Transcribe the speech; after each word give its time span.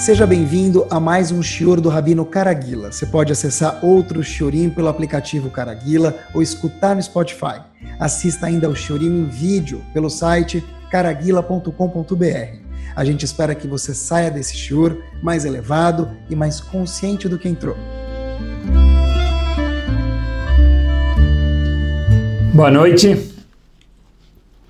Seja 0.00 0.26
bem-vindo 0.26 0.86
a 0.88 0.98
mais 0.98 1.30
um 1.30 1.42
Shior 1.42 1.78
do 1.78 1.90
Rabino 1.90 2.24
Caraguila. 2.24 2.90
Você 2.90 3.04
pode 3.04 3.32
acessar 3.32 3.84
outro 3.84 4.24
Shiorim 4.24 4.70
pelo 4.70 4.88
aplicativo 4.88 5.50
Caraguila 5.50 6.18
ou 6.32 6.40
escutar 6.40 6.96
no 6.96 7.02
Spotify. 7.02 7.60
Assista 7.98 8.46
ainda 8.46 8.66
ao 8.66 8.74
Shiorim 8.74 9.08
em 9.08 9.24
vídeo 9.26 9.84
pelo 9.92 10.08
site 10.08 10.64
caraguila.com.br. 10.90 12.56
A 12.96 13.04
gente 13.04 13.26
espera 13.26 13.54
que 13.54 13.68
você 13.68 13.92
saia 13.92 14.30
desse 14.30 14.56
Shior 14.56 14.96
mais 15.22 15.44
elevado 15.44 16.16
e 16.30 16.34
mais 16.34 16.62
consciente 16.62 17.28
do 17.28 17.38
que 17.38 17.46
entrou. 17.46 17.76
Boa 22.54 22.70
noite. 22.70 23.34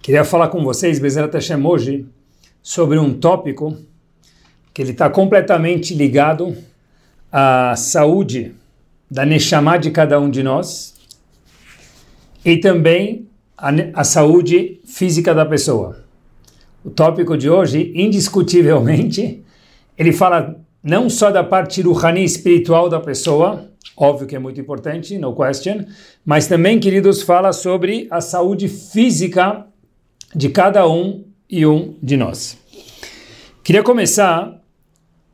Queria 0.03 0.25
falar 0.25 0.49
com 0.49 0.65
vocês, 0.65 0.99
Bezerra 0.99 1.31
Hashem, 1.33 1.65
hoje, 1.65 2.05
sobre 2.61 2.99
um 2.99 3.15
tópico 3.15 3.79
que 4.73 4.83
ele 4.83 4.93
está 4.93 5.11
completamente 5.11 5.95
ligado 5.95 6.57
à 7.31 7.75
saúde 7.77 8.55
da 9.11 9.27
Neshama 9.27 9.79
de 9.79 9.91
cada 9.91 10.21
um 10.21 10.31
de 10.31 10.43
nós 10.43 10.95
e 12.45 12.57
também 12.57 13.27
à, 13.57 14.05
saúde 14.05 14.81
física 14.85 15.35
da 15.35 15.45
pessoa. 15.45 16.05
O 16.85 16.91
tópico 16.91 17.37
de 17.37 17.51
hoje, 17.51 17.93
indiscutivelmente, 17.95 19.43
ele 19.99 20.13
fala 20.13 20.57
não 20.83 21.11
só 21.11 21.31
da 21.31 21.45
parte 21.45 21.83
ruhani 21.83 22.25
espiritual 22.25 22.89
da 22.89 22.99
pessoa, 23.01 23.69
óbvio 23.97 24.27
que 24.27 24.35
é 24.35 24.39
muito 24.39 24.59
importante, 24.61 25.19
no 25.19 25.35
question, 25.37 25.85
mas 26.25 26.47
também, 26.47 26.81
queridos, 26.81 27.21
fala 27.21 27.53
sobre 27.53 28.09
a 28.11 28.21
saúde 28.21 28.67
física 28.67 29.67
de 30.35 30.49
cada 30.49 30.89
um 30.89 31.25
e 31.51 31.67
um 31.67 31.97
de 32.03 32.17
nós. 32.17 32.57
Queria 33.63 33.83
começar 33.83 34.60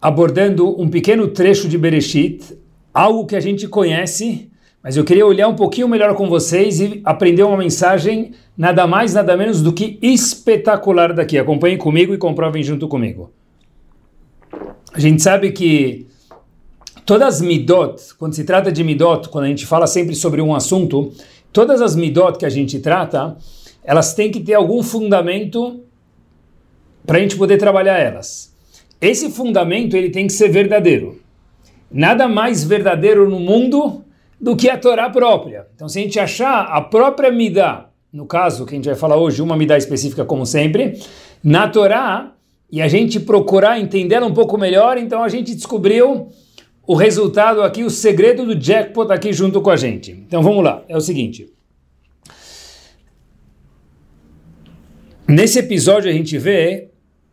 abordando 0.00 0.80
um 0.80 0.88
pequeno 0.88 1.28
trecho 1.28 1.68
de 1.68 1.78
Bereshit, 1.78 2.56
algo 2.92 3.26
que 3.26 3.36
a 3.36 3.40
gente 3.40 3.66
conhece, 3.68 4.50
mas 4.82 4.96
eu 4.96 5.04
queria 5.04 5.26
olhar 5.26 5.48
um 5.48 5.56
pouquinho 5.56 5.88
melhor 5.88 6.14
com 6.14 6.28
vocês 6.28 6.80
e 6.80 7.00
aprender 7.04 7.42
uma 7.42 7.56
mensagem 7.56 8.32
nada 8.56 8.86
mais, 8.86 9.14
nada 9.14 9.36
menos 9.36 9.60
do 9.60 9.72
que 9.72 9.98
espetacular 10.00 11.12
daqui. 11.12 11.38
Acompanhem 11.38 11.76
comigo 11.76 12.14
e 12.14 12.18
comprovem 12.18 12.62
junto 12.62 12.86
comigo. 12.86 13.32
A 14.92 15.00
gente 15.00 15.22
sabe 15.22 15.52
que 15.52 16.06
todas 17.04 17.36
as 17.36 17.40
midot, 17.40 18.14
quando 18.18 18.34
se 18.34 18.44
trata 18.44 18.72
de 18.72 18.82
midot, 18.82 19.28
quando 19.28 19.44
a 19.44 19.48
gente 19.48 19.66
fala 19.66 19.86
sempre 19.86 20.14
sobre 20.14 20.40
um 20.40 20.54
assunto, 20.54 21.12
todas 21.52 21.82
as 21.82 21.94
midot 21.94 22.38
que 22.38 22.46
a 22.46 22.48
gente 22.48 22.78
trata, 22.78 23.36
elas 23.84 24.14
têm 24.14 24.30
que 24.30 24.40
ter 24.40 24.54
algum 24.54 24.82
fundamento 24.82 25.82
para 27.06 27.18
a 27.18 27.20
gente 27.20 27.36
poder 27.36 27.58
trabalhar 27.58 27.98
elas. 27.98 28.55
Esse 29.00 29.30
fundamento 29.30 29.96
ele 29.96 30.10
tem 30.10 30.26
que 30.26 30.32
ser 30.32 30.48
verdadeiro. 30.48 31.20
Nada 31.90 32.26
mais 32.28 32.64
verdadeiro 32.64 33.28
no 33.28 33.38
mundo 33.38 34.04
do 34.40 34.56
que 34.56 34.68
a 34.68 34.76
Torá 34.76 35.08
própria. 35.10 35.66
Então, 35.74 35.88
se 35.88 35.98
a 35.98 36.02
gente 36.02 36.18
achar 36.18 36.64
a 36.64 36.80
própria 36.80 37.30
Midá, 37.30 37.90
no 38.12 38.26
caso 38.26 38.64
que 38.64 38.74
a 38.74 38.76
gente 38.76 38.86
vai 38.86 38.94
falar 38.94 39.16
hoje, 39.16 39.42
uma 39.42 39.56
Midá 39.56 39.76
específica 39.76 40.24
como 40.24 40.44
sempre, 40.44 41.00
na 41.42 41.68
Torá, 41.68 42.32
e 42.70 42.82
a 42.82 42.88
gente 42.88 43.20
procurar 43.20 43.78
entendê-la 43.78 44.26
um 44.26 44.34
pouco 44.34 44.58
melhor, 44.58 44.98
então 44.98 45.22
a 45.22 45.28
gente 45.28 45.54
descobriu 45.54 46.28
o 46.86 46.94
resultado 46.94 47.62
aqui, 47.62 47.84
o 47.84 47.90
segredo 47.90 48.44
do 48.44 48.54
jackpot 48.54 49.12
aqui 49.12 49.32
junto 49.32 49.60
com 49.60 49.70
a 49.70 49.76
gente. 49.76 50.12
Então 50.12 50.42
vamos 50.42 50.64
lá, 50.64 50.82
é 50.88 50.96
o 50.96 51.00
seguinte. 51.00 51.52
Nesse 55.28 55.58
episódio 55.58 56.08
a 56.08 56.12
gente 56.12 56.38
vê 56.38 56.90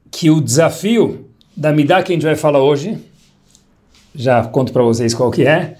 que 0.09 0.29
o 0.29 0.41
desafio 0.41 1.22
da 1.55 1.71
Midah 1.71 2.03
que 2.03 2.11
a 2.11 2.15
gente 2.15 2.25
vai 2.25 2.35
falar 2.35 2.61
hoje, 2.61 2.97
já 4.15 4.43
conto 4.45 4.73
para 4.73 4.83
vocês 4.83 5.13
qual 5.13 5.31
que 5.31 5.45
é, 5.45 5.77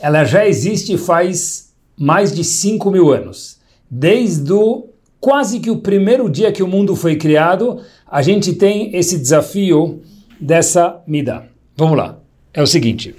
ela 0.00 0.24
já 0.24 0.46
existe 0.46 0.96
faz 0.96 1.72
mais 1.96 2.34
de 2.34 2.44
5 2.44 2.90
mil 2.90 3.12
anos. 3.12 3.58
Desde 3.90 4.52
o 4.52 4.88
quase 5.20 5.60
que 5.60 5.70
o 5.70 5.78
primeiro 5.78 6.28
dia 6.30 6.52
que 6.52 6.62
o 6.62 6.68
mundo 6.68 6.94
foi 6.94 7.16
criado, 7.16 7.80
a 8.06 8.22
gente 8.22 8.52
tem 8.52 8.94
esse 8.94 9.18
desafio 9.18 10.02
dessa 10.40 11.02
Midah. 11.06 11.46
Vamos 11.76 11.96
lá. 11.96 12.20
É 12.52 12.62
o 12.62 12.66
seguinte. 12.66 13.14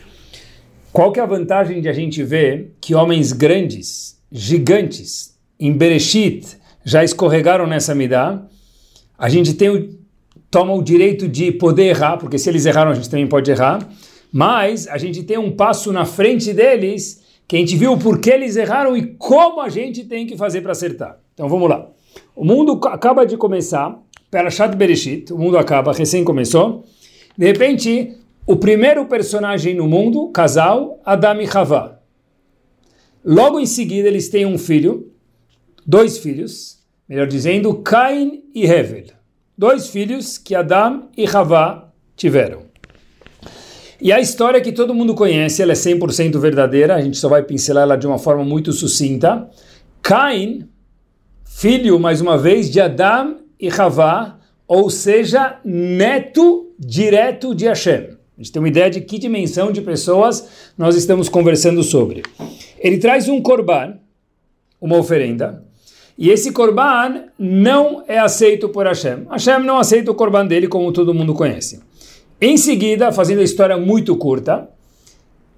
Qual 0.92 1.12
que 1.12 1.20
é 1.20 1.24
a 1.24 1.28
vantagem 1.28 1.82
de 1.82 1.90
a 1.90 1.94
gente 1.94 2.24
ver 2.24 2.76
que 2.80 2.96
homens 2.96 3.32
grandes, 3.32 4.20
gigantes, 4.32 5.38
em 5.60 5.72
Bereshit, 5.72 6.58
já 6.84 7.04
escorregaram 7.04 7.68
nessa 7.68 7.94
Midah? 7.94 8.48
A 9.18 9.30
gente 9.30 9.54
tem 9.54 9.70
o 9.70 9.98
toma 10.50 10.74
o 10.74 10.82
direito 10.82 11.28
de 11.28 11.52
poder 11.52 11.86
errar, 11.86 12.18
porque 12.18 12.38
se 12.38 12.50
eles 12.50 12.66
erraram, 12.66 12.92
a 12.92 12.94
gente 12.94 13.10
também 13.10 13.28
pode 13.28 13.50
errar. 13.52 13.88
Mas 14.32 14.88
a 14.88 14.98
gente 14.98 15.24
tem 15.24 15.38
um 15.38 15.52
passo 15.52 15.92
na 15.92 16.06
frente 16.06 16.54
deles 16.54 17.24
que 17.48 17.56
a 17.56 17.60
gente 17.60 17.76
viu 17.78 17.94
o 17.94 17.98
porquê 17.98 18.32
eles 18.32 18.58
erraram 18.58 18.96
e 18.96 19.08
como 19.16 19.62
a 19.62 19.70
gente 19.70 20.04
tem 20.04 20.28
que 20.28 20.36
fazer 20.36 20.62
para 20.62 20.74
acertar. 20.74 21.18
Então 21.34 21.48
vamos 21.48 21.70
lá. 21.70 21.90
O 22.36 22.44
mundo 22.44 22.80
acaba 22.88 23.26
de 23.26 23.38
começar, 23.38 23.98
Perashat 24.30 24.76
Bereshit, 24.76 25.32
o 25.32 25.38
mundo 25.38 25.58
acaba, 25.58 25.94
recém 25.94 26.24
começou. 26.24 26.84
De 27.38 27.46
repente, 27.46 28.18
o 28.46 28.58
primeiro 28.58 29.06
personagem 29.06 29.76
no 29.76 29.88
mundo, 29.88 30.30
casal, 30.30 31.00
Adam 31.06 31.42
e 31.42 31.48
Havá. 31.48 32.00
Logo 33.24 33.60
em 33.60 33.66
seguida, 33.66 34.08
eles 34.08 34.30
têm 34.30 34.46
um 34.46 34.58
filho, 34.58 35.12
dois 35.86 36.18
filhos, 36.18 36.80
melhor 37.08 37.28
dizendo, 37.28 37.74
Cain 37.76 38.44
e 38.54 38.66
Hevel 38.66 39.17
dois 39.58 39.88
filhos 39.88 40.38
que 40.38 40.54
Adam 40.54 41.10
e 41.18 41.26
Havá 41.26 41.90
tiveram. 42.16 42.68
E 44.00 44.12
a 44.12 44.20
história 44.20 44.62
que 44.62 44.72
todo 44.72 44.94
mundo 44.94 45.16
conhece, 45.16 45.62
ela 45.62 45.72
é 45.72 45.76
100% 45.76 46.38
verdadeira, 46.38 46.96
a 46.96 47.02
gente 47.02 47.18
só 47.18 47.28
vai 47.28 47.42
pincelar 47.42 47.84
ela 47.84 47.96
de 47.98 48.06
uma 48.06 48.20
forma 48.20 48.44
muito 48.44 48.72
sucinta. 48.72 49.50
Cain, 50.04 50.68
filho, 51.44 52.00
mais 52.00 52.22
uma 52.22 52.38
vez, 52.38 52.70
de 52.70 52.80
Adam 52.80 53.38
e 53.60 53.70
Havá, 53.70 54.38
ou 54.68 54.92
seja, 54.92 55.60
neto 55.66 56.72
direto 56.78 57.56
de 57.56 57.66
Hashem. 57.66 58.10
A 58.38 58.44
gente 58.44 58.52
tem 58.52 58.62
uma 58.62 58.68
ideia 58.68 58.92
de 58.92 59.02
que 59.02 59.18
dimensão 59.18 59.72
de 59.72 59.82
pessoas 59.82 60.72
nós 60.78 60.96
estamos 60.96 61.28
conversando 61.28 61.82
sobre. 61.82 62.22
Ele 62.78 63.00
traz 63.00 63.28
um 63.28 63.42
korban, 63.42 63.98
uma 64.80 64.98
oferenda, 64.98 65.66
e 66.18 66.30
esse 66.32 66.52
korban 66.52 67.26
não 67.38 68.04
é 68.08 68.18
aceito 68.18 68.70
por 68.70 68.88
Hashem. 68.88 69.28
Hashem 69.30 69.64
não 69.64 69.78
aceita 69.78 70.12
o 70.12 70.16
korban 70.16 70.48
dele, 70.48 70.68
como 70.68 70.92
todo 70.92 71.14
mundo 71.14 71.34
conhece. 71.34 71.80
Em 72.42 72.58
seguida, 72.58 73.12
fazendo 73.12 73.40
a 73.40 73.44
história 73.44 73.78
muito 73.78 74.16
curta, 74.16 74.68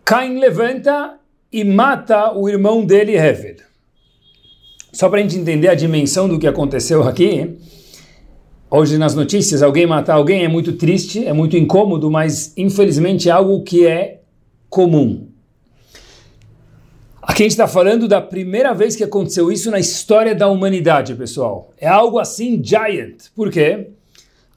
Cain 0.04 0.40
levanta 0.40 1.18
e 1.52 1.64
mata 1.64 2.34
o 2.34 2.50
irmão 2.50 2.86
dele, 2.86 3.16
Hevel. 3.16 3.58
Só 4.92 5.08
para 5.08 5.20
a 5.20 5.22
gente 5.22 5.38
entender 5.38 5.70
a 5.70 5.76
dimensão 5.76 6.28
do 6.28 6.40
que 6.40 6.48
aconteceu 6.48 7.04
aqui, 7.04 7.58
hoje 8.70 8.98
nas 8.98 9.16
notícias, 9.16 9.62
alguém 9.62 9.86
matar 9.86 10.16
alguém 10.16 10.44
é 10.44 10.48
muito 10.48 10.74
triste, 10.74 11.26
é 11.26 11.32
muito 11.32 11.56
incômodo, 11.56 12.10
mas 12.12 12.54
infelizmente 12.58 13.30
é 13.30 13.32
algo 13.32 13.64
que 13.64 13.86
é 13.86 14.22
comum. 14.70 15.29
Aqui 17.22 17.44
a 17.44 17.46
gente 17.46 17.52
está 17.52 17.68
falando 17.68 18.08
da 18.08 18.22
primeira 18.22 18.74
vez 18.74 18.96
que 18.96 19.04
aconteceu 19.04 19.52
isso 19.52 19.70
na 19.70 19.80
história 19.80 20.34
da 20.34 20.48
humanidade, 20.48 21.14
pessoal. 21.16 21.72
É 21.78 21.88
algo 21.88 22.18
assim 22.18 22.62
giant. 22.64 23.26
Por 23.36 23.52
quê? 23.52 23.90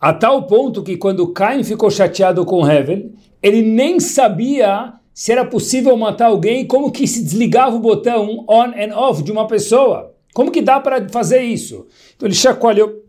A 0.00 0.12
tal 0.12 0.46
ponto 0.46 0.82
que 0.82 0.96
quando 0.96 1.32
Cain 1.32 1.64
ficou 1.64 1.90
chateado 1.90 2.44
com 2.44 2.68
Hevel, 2.68 3.10
ele 3.42 3.62
nem 3.62 3.98
sabia 3.98 4.94
se 5.12 5.32
era 5.32 5.44
possível 5.44 5.96
matar 5.96 6.26
alguém, 6.26 6.64
como 6.64 6.90
que 6.90 7.06
se 7.06 7.22
desligava 7.22 7.76
o 7.76 7.80
botão 7.80 8.44
on 8.48 8.72
and 8.76 8.96
off 8.96 9.22
de 9.22 9.32
uma 9.32 9.46
pessoa. 9.46 10.14
Como 10.32 10.50
que 10.50 10.62
dá 10.62 10.80
para 10.80 11.08
fazer 11.08 11.42
isso? 11.42 11.86
Então 12.16 12.28
ele 12.28 12.34
chacoalhou 12.34 13.02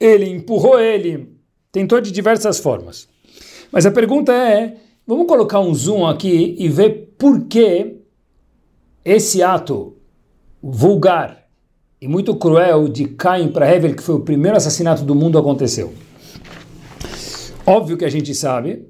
ele, 0.00 0.28
empurrou 0.28 0.80
ele, 0.80 1.28
tentou 1.70 2.00
de 2.00 2.10
diversas 2.10 2.58
formas. 2.58 3.08
Mas 3.70 3.84
a 3.84 3.90
pergunta 3.90 4.32
é, 4.32 4.76
vamos 5.06 5.26
colocar 5.26 5.60
um 5.60 5.74
zoom 5.74 6.06
aqui 6.06 6.56
e 6.58 6.68
ver 6.68 7.14
por 7.18 7.46
que 7.46 8.01
esse 9.04 9.42
ato 9.42 9.96
vulgar 10.62 11.42
e 12.00 12.08
muito 12.08 12.34
cruel 12.34 12.88
de 12.88 13.06
Caim 13.06 13.48
para 13.48 13.72
Hevel, 13.72 13.94
que 13.94 14.02
foi 14.02 14.16
o 14.16 14.20
primeiro 14.20 14.56
assassinato 14.56 15.04
do 15.04 15.14
mundo, 15.14 15.38
aconteceu. 15.38 15.92
Óbvio 17.66 17.96
que 17.96 18.04
a 18.04 18.10
gente 18.10 18.34
sabe 18.34 18.86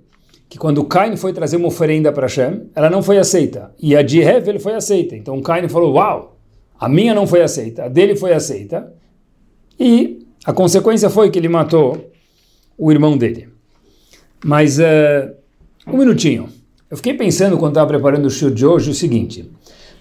que 0.49 0.59
quando 0.59 0.85
Caim 0.85 1.17
foi 1.17 1.33
trazer 1.33 1.57
uma 1.57 1.69
oferenda 1.69 2.13
para 2.13 2.27
Hashem, 2.27 2.71
ela 2.75 2.89
não 2.89 3.03
foi 3.03 3.19
aceita. 3.19 3.75
E 3.79 3.97
a 3.97 4.03
de 4.03 4.21
Hevel 4.21 4.61
foi 4.61 4.75
aceita. 4.75 5.17
Então 5.17 5.41
Caim 5.43 5.69
falou, 5.69 5.95
uau, 5.95 6.39
a 6.79 6.89
minha 6.89 7.15
não 7.15 7.27
foi 7.27 7.43
aceita, 7.43 7.85
a 7.85 7.89
dele 7.89 8.17
foi 8.17 8.33
aceita. 8.33 8.93
E 9.79 10.27
a 10.45 10.53
consequência 10.53 11.09
foi 11.09 11.31
que 11.31 11.39
ele 11.39 11.49
matou 11.49 12.11
o 12.77 12.91
irmão 12.91 13.17
dele. 13.17 13.49
Mas, 14.45 14.79
uh, 14.79 14.83
um 15.87 15.97
minutinho. 15.97 16.49
Eu 16.91 16.97
fiquei 16.97 17.15
pensando, 17.15 17.57
quando 17.57 17.73
estava 17.73 17.89
preparando 17.89 18.27
o 18.27 18.31
show 18.31 18.51
de 18.51 18.67
hoje, 18.67 18.91
o 18.91 18.95
seguinte... 18.95 19.51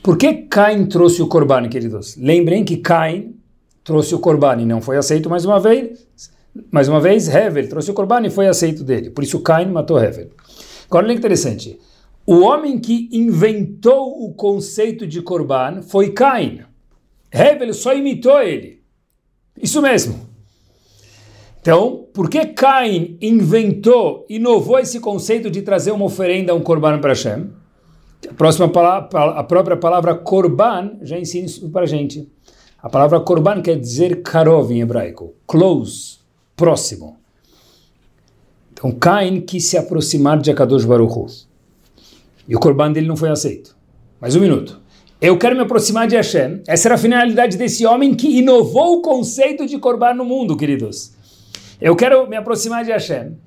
Por 0.04 0.18
que 0.18 0.34
Cain 0.50 0.88
trouxe 0.88 1.22
o 1.22 1.28
Corban, 1.28 1.70
queridos? 1.70 2.18
Lembrem 2.18 2.66
que 2.66 2.78
Cain 2.78 3.36
trouxe 3.84 4.16
o 4.16 4.20
Corban 4.20 4.62
e 4.62 4.66
não 4.66 4.82
foi 4.82 4.98
aceito 4.98 5.30
mais 5.30 5.46
uma 5.46 5.60
vez. 5.60 6.08
Mais 6.72 6.90
uma 6.90 7.00
vez, 7.00 7.28
Hevel 7.28 7.70
trouxe 7.70 7.92
o 7.92 7.94
Corban 7.94 8.26
e 8.26 8.32
foi 8.32 8.48
aceito 8.48 8.84
dele. 8.84 9.12
Por 9.12 9.24
isso 9.24 9.40
Cain 9.42 9.68
matou 9.68 10.02
Hevel. 10.02 10.32
Agora, 10.88 11.06
olha 11.06 11.14
que 11.14 11.20
interessante. 11.20 11.80
O 12.26 12.40
homem 12.40 12.80
que 12.80 13.10
inventou 13.12 14.26
o 14.26 14.34
conceito 14.34 15.06
de 15.06 15.22
Corban 15.22 15.84
foi 15.84 16.10
Cain. 16.10 16.62
Hevel 17.32 17.72
só 17.72 17.94
imitou 17.94 18.42
ele. 18.42 18.82
Isso 19.62 19.84
mesmo. 19.84 20.20
Então, 21.62 22.08
por 22.12 22.28
que 22.28 22.44
Cain 22.48 23.18
inventou, 23.22 24.26
inovou 24.28 24.80
esse 24.80 25.00
conceito 25.00 25.50
de 25.52 25.62
trazer 25.62 25.92
uma 25.92 26.06
oferenda, 26.06 26.56
um 26.56 26.62
Corban 26.62 27.00
para 27.00 27.12
Hashem? 27.12 27.61
A, 28.30 28.34
próxima 28.34 28.70
palavra, 28.70 29.32
a 29.32 29.44
própria 29.44 29.78
palavra 29.78 30.16
Corban 30.16 30.98
já 31.02 31.20
ensina 31.20 31.46
isso 31.46 31.70
para 31.70 31.84
a 31.84 31.88
gente. 31.88 32.30
A 32.82 32.90
palavra 32.90 33.20
Korban 33.20 33.62
quer 33.62 33.80
dizer 33.80 34.22
karov 34.22 34.72
em 34.72 34.82
hebraico, 34.82 35.34
close, 35.48 36.20
próximo. 36.56 37.18
Então 38.72 38.92
Cain 38.92 39.42
quis 39.42 39.68
se 39.68 39.78
aproximar 39.78 40.40
de 40.40 40.50
Akadosh 40.50 40.86
Baruch 40.86 41.14
Hu. 41.14 41.26
E 42.48 42.56
o 42.56 42.60
Korban 42.60 42.92
dele 42.92 43.08
não 43.08 43.16
foi 43.16 43.30
aceito. 43.30 43.76
Mais 44.20 44.36
um 44.36 44.40
minuto. 44.40 44.82
Eu 45.22 45.38
quero 45.38 45.56
me 45.56 45.62
aproximar 45.62 46.08
de 46.08 46.16
Hashem. 46.16 46.64
Essa 46.68 46.88
era 46.88 46.96
a 46.96 46.98
finalidade 46.98 47.56
desse 47.56 47.86
homem 47.86 48.16
que 48.16 48.40
inovou 48.40 48.98
o 48.98 49.02
conceito 49.02 49.68
de 49.68 49.78
Korban 49.78 50.16
no 50.16 50.26
mundo, 50.26 50.58
queridos. 50.58 51.14
Eu 51.80 51.96
quero 51.96 52.28
me 52.28 52.36
aproximar 52.36 52.84
de 52.84 52.92
Hashem. 52.92 53.38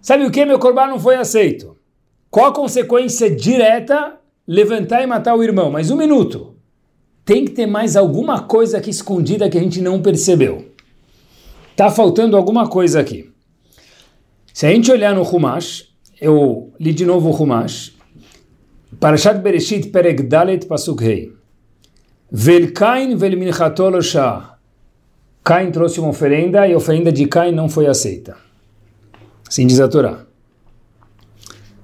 Sabe 0.00 0.24
o 0.24 0.30
que? 0.30 0.46
Meu 0.46 0.58
Korban 0.58 0.86
não 0.86 0.98
foi 0.98 1.16
aceito. 1.16 1.76
Qual 2.30 2.46
a 2.46 2.54
consequência 2.54 3.34
direta? 3.34 4.18
Levantar 4.46 5.02
e 5.02 5.06
matar 5.06 5.34
o 5.34 5.42
irmão. 5.42 5.70
Mais 5.70 5.90
um 5.90 5.96
minuto 5.96 6.50
tem 7.24 7.44
que 7.44 7.52
ter 7.52 7.66
mais 7.66 7.96
alguma 7.96 8.42
coisa 8.42 8.78
aqui 8.78 8.90
escondida 8.90 9.48
que 9.48 9.56
a 9.56 9.60
gente 9.60 9.80
não 9.80 10.02
percebeu. 10.02 10.72
Tá 11.76 11.88
faltando 11.88 12.36
alguma 12.36 12.68
coisa 12.68 12.98
aqui. 12.98 13.30
Se 14.52 14.66
a 14.66 14.70
gente 14.70 14.90
olhar 14.90 15.14
no 15.14 15.22
Humash, 15.22 15.94
eu 16.20 16.72
li 16.80 16.92
de 16.92 17.06
novo 17.06 17.30
o 17.30 17.42
Humash, 17.42 17.96
Parashat 18.98 19.38
Bereshit 19.40 19.90
Perek 19.90 20.24
Dalet 20.24 20.66
Pasuk 20.66 21.04
Rei. 21.04 21.32
Vel 22.32 22.72
Kain 22.72 23.16
vel 23.16 23.36
minchatol 23.38 24.02
shah. 24.02 24.58
Cain 25.44 25.70
trouxe 25.70 26.00
uma 26.00 26.10
oferenda 26.10 26.66
e 26.66 26.72
a 26.72 26.76
oferenda 26.76 27.12
de 27.12 27.26
Cain 27.26 27.52
não 27.52 27.68
foi 27.68 27.86
aceita. 27.86 28.36
Assim 29.48 29.66
diz 29.66 29.78
a 29.78 29.88
Torá. 29.88 30.26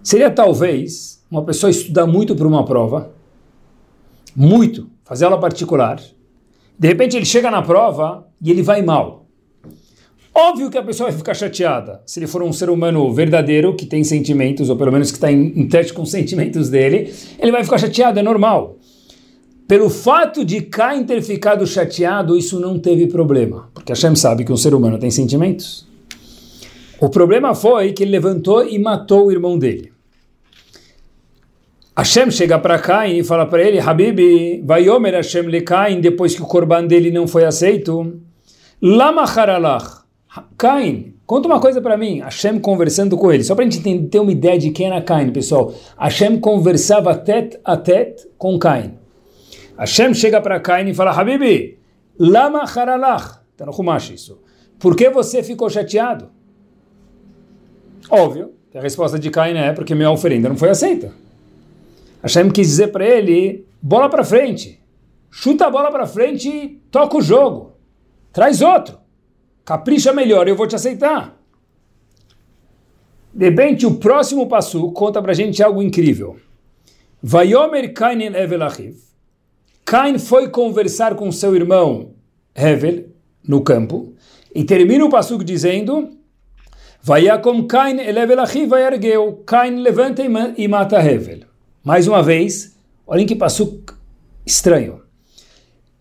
Seria 0.06 0.30
talvez 0.30 1.20
uma 1.28 1.42
pessoa 1.42 1.68
estudar 1.68 2.06
muito 2.06 2.36
para 2.36 2.46
uma 2.46 2.64
prova, 2.64 3.10
muito, 4.36 4.88
fazer 5.02 5.24
aula 5.24 5.36
particular. 5.36 6.00
De 6.78 6.86
repente 6.86 7.16
ele 7.16 7.24
chega 7.24 7.50
na 7.50 7.60
prova 7.60 8.24
e 8.40 8.48
ele 8.48 8.62
vai 8.62 8.82
mal. 8.82 9.26
Óbvio 10.32 10.70
que 10.70 10.78
a 10.78 10.82
pessoa 10.84 11.08
vai 11.08 11.18
ficar 11.18 11.34
chateada. 11.34 12.02
Se 12.06 12.20
ele 12.20 12.28
for 12.28 12.40
um 12.44 12.52
ser 12.52 12.70
humano 12.70 13.12
verdadeiro, 13.12 13.74
que 13.74 13.84
tem 13.84 14.04
sentimentos, 14.04 14.70
ou 14.70 14.76
pelo 14.76 14.92
menos 14.92 15.10
que 15.10 15.16
está 15.16 15.32
em, 15.32 15.46
em 15.56 15.66
teste 15.66 15.92
com 15.92 16.02
os 16.02 16.10
sentimentos 16.12 16.70
dele, 16.70 17.12
ele 17.40 17.50
vai 17.50 17.64
ficar 17.64 17.78
chateado, 17.78 18.20
é 18.20 18.22
normal. 18.22 18.76
Pelo 19.66 19.90
fato 19.90 20.44
de 20.44 20.60
Cain 20.60 21.02
ter 21.02 21.20
ficado 21.20 21.66
chateado, 21.66 22.38
isso 22.38 22.60
não 22.60 22.78
teve 22.78 23.08
problema. 23.08 23.70
Porque 23.74 23.90
Hashem 23.90 24.14
sabe 24.14 24.44
que 24.44 24.52
um 24.52 24.56
ser 24.56 24.72
humano 24.72 25.00
tem 25.00 25.10
sentimentos. 25.10 25.84
O 27.00 27.08
problema 27.08 27.56
foi 27.56 27.92
que 27.92 28.04
ele 28.04 28.12
levantou 28.12 28.64
e 28.64 28.78
matou 28.78 29.26
o 29.26 29.32
irmão 29.32 29.58
dele. 29.58 29.95
Hashem 31.96 32.30
chega 32.30 32.58
para 32.58 32.78
Cain 32.78 33.16
e 33.16 33.24
fala 33.24 33.46
para 33.46 33.62
ele, 33.62 33.80
Habibi, 33.80 34.62
vai 34.62 34.86
Omer 34.88 35.14
Hashem 35.14 35.46
le 35.46 35.62
Cain, 35.62 36.00
depois 36.00 36.34
que 36.34 36.42
o 36.42 36.46
corban 36.46 36.86
dele 36.86 37.10
não 37.10 37.26
foi 37.26 37.44
aceito. 37.44 38.20
Lama 38.82 39.22
haralach. 39.22 40.04
Cain, 40.58 41.14
conta 41.24 41.48
uma 41.48 41.58
coisa 41.58 41.80
para 41.80 41.96
mim. 41.96 42.20
Hashem 42.20 42.58
conversando 42.58 43.16
com 43.16 43.32
ele, 43.32 43.42
só 43.42 43.54
para 43.54 43.64
a 43.64 43.70
gente 43.70 44.08
ter 44.08 44.18
uma 44.20 44.30
ideia 44.30 44.58
de 44.58 44.70
quem 44.72 44.88
era 44.88 45.00
Cain, 45.00 45.30
pessoal. 45.30 45.72
Hashem 45.98 46.38
conversava 46.38 47.14
tete 47.14 47.58
a 47.64 47.78
tete 47.78 48.28
com 48.36 48.58
Cain. 48.58 48.98
Hashem 49.78 50.12
chega 50.12 50.38
para 50.42 50.60
Cain 50.60 50.88
e 50.88 50.94
fala, 50.94 51.12
Habibi, 51.12 51.78
lama 52.18 52.64
haralach. 52.64 53.40
Está 53.52 53.64
no 53.64 53.72
Humash 53.72 54.10
isso. 54.10 54.38
Por 54.78 54.94
que 54.94 55.08
você 55.08 55.42
ficou 55.42 55.70
chateado? 55.70 56.28
Óbvio 58.10 58.52
a 58.74 58.82
resposta 58.82 59.18
de 59.18 59.30
Cain 59.30 59.56
é 59.56 59.72
porque 59.72 59.94
minha 59.94 60.10
oferenda 60.10 60.50
não 60.50 60.56
foi 60.56 60.68
aceita. 60.68 61.10
Hashem 62.26 62.50
quis 62.50 62.68
dizer 62.68 62.88
para 62.88 63.06
ele: 63.06 63.64
bola 63.80 64.08
para 64.08 64.24
frente, 64.24 64.82
chuta 65.30 65.66
a 65.66 65.70
bola 65.70 65.92
para 65.92 66.06
frente 66.06 66.48
e 66.48 66.68
toca 66.90 67.16
o 67.16 67.22
jogo, 67.22 67.76
traz 68.32 68.60
outro, 68.60 68.98
capricha 69.64 70.12
melhor, 70.12 70.48
eu 70.48 70.56
vou 70.56 70.66
te 70.66 70.74
aceitar. 70.74 71.36
De 73.32 73.48
repente, 73.48 73.86
o 73.86 73.94
próximo 73.94 74.48
passo 74.48 74.90
conta 74.92 75.22
para 75.22 75.32
a 75.32 75.34
gente 75.34 75.62
algo 75.62 75.82
incrível. 75.82 76.36
Vayomer 77.22 77.92
Kain 77.92 78.22
Evel 78.22 78.62
Achiv. 78.62 78.96
Cain 79.84 80.18
foi 80.18 80.48
conversar 80.48 81.14
com 81.14 81.30
seu 81.30 81.54
irmão 81.54 82.14
Hevel 82.54 83.10
no 83.46 83.62
campo 83.62 84.14
e 84.54 84.64
termina 84.64 85.04
o 85.04 85.10
passo 85.10 85.36
dizendo 85.44 86.10
Vayakom 87.02 87.66
Kain 87.66 88.00
Evel 88.00 88.40
Achiv 88.40 88.68
Vayargeu. 88.68 89.44
Cain 89.46 89.76
levanta 89.76 90.22
e 90.56 90.66
mata 90.66 90.98
Hevel. 90.98 91.55
Mais 91.86 92.08
uma 92.08 92.20
vez, 92.20 92.76
olhem 93.06 93.24
que 93.24 93.36
passou 93.36 93.80
estranho. 94.44 95.02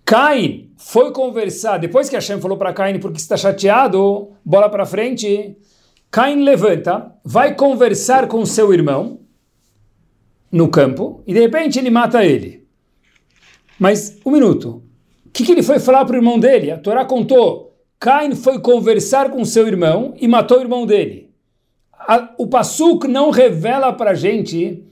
Cain 0.04 0.72
foi 0.78 1.12
conversar, 1.12 1.78
depois 1.78 2.10
que 2.10 2.16
Hashem 2.16 2.42
falou 2.42 2.58
para 2.58 2.74
Cain, 2.74 2.98
porque 2.98 3.18
está 3.18 3.38
chateado, 3.38 4.32
bola 4.44 4.68
para 4.68 4.88
frente. 4.88 5.56
Cain 6.10 6.44
levanta, 6.44 7.14
vai 7.24 7.54
conversar 7.54 8.28
com 8.28 8.44
seu 8.48 8.74
irmão 8.74 9.20
no 10.52 10.70
campo 10.70 11.22
e 11.28 11.36
de 11.36 11.40
repente 11.40 11.78
ele 11.78 11.92
mata 11.92 12.26
ele. 12.26 12.68
Mas, 13.78 14.18
um 14.26 14.31
minuto, 14.31 14.81
o 15.24 15.30
que, 15.30 15.46
que 15.46 15.52
ele 15.52 15.62
foi 15.62 15.78
falar 15.78 16.04
para 16.04 16.16
o 16.16 16.18
irmão 16.18 16.40
dele? 16.40 16.72
A 16.72 16.80
Torá 16.80 17.06
contou, 17.06 17.78
Cain 18.00 18.34
foi 18.34 18.58
conversar 18.58 19.30
com 19.30 19.46
seu 19.46 19.68
irmão 19.68 20.16
e 20.20 20.28
matou 20.28 20.58
o 20.58 20.62
irmão 20.62 20.84
dele. 20.84 21.30
A, 21.94 22.34
o 22.40 22.48
Passuk 22.48 23.08
não 23.08 23.30
revela 23.30 23.94
para 23.94 24.10
a 24.10 24.16
gente 24.16 24.84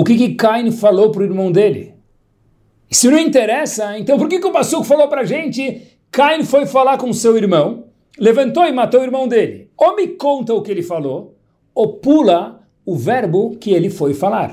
o 0.00 0.02
que, 0.02 0.16
que 0.16 0.34
Cain 0.34 0.72
falou 0.72 1.12
para 1.12 1.22
o 1.22 1.24
irmão 1.24 1.52
dele? 1.52 1.94
Se 2.90 3.08
não 3.08 3.16
interessa, 3.16 3.96
então 3.96 4.18
por 4.18 4.28
que, 4.28 4.40
que 4.40 4.46
o 4.46 4.50
Passuco 4.50 4.82
falou 4.82 5.06
para 5.06 5.20
a 5.20 5.24
gente? 5.24 5.82
Cain 6.10 6.42
foi 6.42 6.66
falar 6.66 6.98
com 6.98 7.12
seu 7.12 7.36
irmão, 7.36 7.84
levantou 8.18 8.64
e 8.64 8.72
matou 8.72 9.00
o 9.00 9.04
irmão 9.04 9.28
dele. 9.28 9.70
Ou 9.76 9.94
me 9.94 10.08
conta 10.08 10.52
o 10.52 10.62
que 10.62 10.72
ele 10.72 10.82
falou, 10.82 11.36
ou 11.72 11.92
pula 11.92 12.66
o 12.84 12.96
verbo 12.96 13.56
que 13.56 13.70
ele 13.72 13.88
foi 13.88 14.14
falar. 14.14 14.52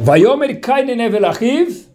Vaiomer 0.00 0.60
Cain 0.60 0.86
nevelachiv. 0.96 1.86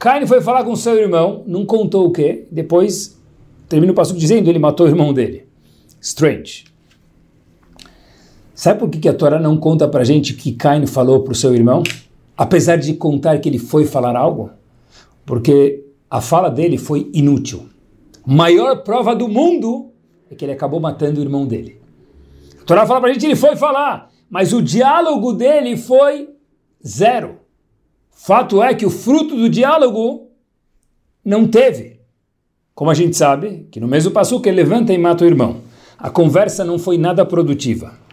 Cain 0.00 0.26
foi 0.26 0.40
falar 0.40 0.64
com 0.64 0.74
seu 0.74 0.96
irmão, 0.96 1.44
não 1.46 1.64
contou 1.64 2.06
o 2.06 2.10
que. 2.10 2.48
Depois 2.50 3.16
termina 3.68 3.92
o 3.92 3.94
passo 3.94 4.16
dizendo 4.16 4.50
ele 4.50 4.58
matou 4.58 4.84
o 4.84 4.88
irmão 4.88 5.14
dele. 5.14 5.46
Strange. 6.00 6.75
Sabe 8.56 8.80
por 8.80 8.88
que 8.88 9.06
a 9.06 9.12
Torá 9.12 9.38
não 9.38 9.58
conta 9.58 9.86
para 9.86 10.02
gente 10.02 10.32
o 10.32 10.36
que 10.36 10.50
Cain 10.52 10.86
falou 10.86 11.22
para 11.22 11.32
o 11.32 11.36
seu 11.36 11.54
irmão? 11.54 11.82
Apesar 12.34 12.76
de 12.76 12.94
contar 12.94 13.38
que 13.38 13.50
ele 13.50 13.58
foi 13.58 13.84
falar 13.84 14.16
algo? 14.16 14.48
Porque 15.26 15.84
a 16.10 16.22
fala 16.22 16.48
dele 16.48 16.78
foi 16.78 17.10
inútil. 17.12 17.68
Maior 18.26 18.82
prova 18.82 19.14
do 19.14 19.28
mundo 19.28 19.90
é 20.30 20.34
que 20.34 20.42
ele 20.42 20.52
acabou 20.52 20.80
matando 20.80 21.20
o 21.20 21.22
irmão 21.22 21.46
dele. 21.46 21.78
A 22.58 22.64
Torá 22.64 22.86
fala 22.86 22.98
para 22.98 23.10
a 23.10 23.12
gente 23.12 23.20
que 23.20 23.26
ele 23.26 23.36
foi 23.36 23.56
falar, 23.56 24.10
mas 24.30 24.54
o 24.54 24.62
diálogo 24.62 25.34
dele 25.34 25.76
foi 25.76 26.30
zero. 26.84 27.36
Fato 28.10 28.62
é 28.62 28.72
que 28.72 28.86
o 28.86 28.90
fruto 28.90 29.36
do 29.36 29.50
diálogo 29.50 30.30
não 31.22 31.46
teve. 31.46 32.00
Como 32.74 32.90
a 32.90 32.94
gente 32.94 33.18
sabe, 33.18 33.68
que 33.70 33.80
no 33.80 33.86
mesmo 33.86 34.12
passo 34.12 34.40
que 34.40 34.48
ele 34.48 34.62
levanta 34.62 34.94
e 34.94 34.98
mata 34.98 35.24
o 35.24 35.26
irmão. 35.26 35.60
A 35.98 36.08
conversa 36.08 36.64
não 36.64 36.78
foi 36.78 36.96
nada 36.96 37.24
produtiva. 37.26 38.05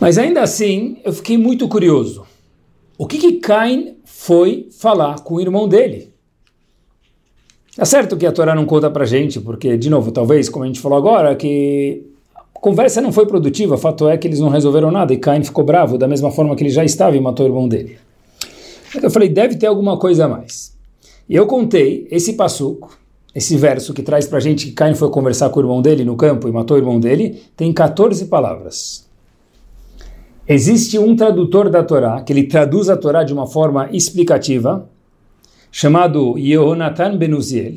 Mas 0.00 0.18
ainda 0.18 0.42
assim, 0.42 0.98
eu 1.04 1.12
fiquei 1.12 1.38
muito 1.38 1.68
curioso. 1.68 2.24
O 2.96 3.06
que, 3.06 3.18
que 3.18 3.32
Cain 3.34 3.96
foi 4.04 4.68
falar 4.78 5.20
com 5.20 5.34
o 5.34 5.40
irmão 5.40 5.68
dele? 5.68 6.12
É 7.76 7.84
certo 7.84 8.16
que 8.16 8.24
a 8.24 8.30
Torá 8.30 8.54
não 8.54 8.66
conta 8.66 8.88
pra 8.88 9.04
gente, 9.04 9.40
porque, 9.40 9.76
de 9.76 9.90
novo, 9.90 10.12
talvez, 10.12 10.48
como 10.48 10.64
a 10.64 10.66
gente 10.68 10.78
falou 10.78 10.96
agora, 10.96 11.34
que 11.34 12.06
a 12.36 12.60
conversa 12.60 13.00
não 13.00 13.10
foi 13.10 13.26
produtiva, 13.26 13.76
fato 13.76 14.08
é 14.08 14.16
que 14.16 14.28
eles 14.28 14.38
não 14.38 14.48
resolveram 14.48 14.92
nada 14.92 15.12
e 15.12 15.16
Cain 15.16 15.42
ficou 15.42 15.64
bravo 15.64 15.98
da 15.98 16.06
mesma 16.06 16.30
forma 16.30 16.54
que 16.54 16.62
ele 16.62 16.70
já 16.70 16.84
estava 16.84 17.16
e 17.16 17.20
matou 17.20 17.44
o 17.44 17.48
irmão 17.48 17.68
dele. 17.68 17.98
Então 18.90 19.02
eu 19.02 19.10
falei, 19.10 19.28
deve 19.28 19.56
ter 19.56 19.66
alguma 19.66 19.98
coisa 19.98 20.26
a 20.26 20.28
mais. 20.28 20.72
E 21.28 21.34
eu 21.34 21.46
contei 21.46 22.06
esse 22.12 22.34
passuco, 22.34 22.96
esse 23.34 23.56
verso 23.56 23.92
que 23.92 24.02
traz 24.02 24.26
pra 24.26 24.38
gente 24.38 24.66
que 24.66 24.72
Cain 24.72 24.94
foi 24.94 25.10
conversar 25.10 25.50
com 25.50 25.58
o 25.58 25.62
irmão 25.64 25.82
dele 25.82 26.04
no 26.04 26.14
campo 26.14 26.46
e 26.46 26.52
matou 26.52 26.76
o 26.76 26.80
irmão 26.80 27.00
dele, 27.00 27.42
tem 27.56 27.72
14 27.72 28.26
palavras. 28.26 29.03
Existe 30.46 30.98
um 30.98 31.16
tradutor 31.16 31.70
da 31.70 31.82
Torá, 31.82 32.20
que 32.20 32.30
ele 32.30 32.44
traduz 32.44 32.90
a 32.90 32.96
Torá 32.98 33.24
de 33.24 33.32
uma 33.32 33.46
forma 33.46 33.88
explicativa, 33.90 34.90
chamado 35.72 36.36
Yehonatan 36.38 37.16
Benuziel. 37.16 37.76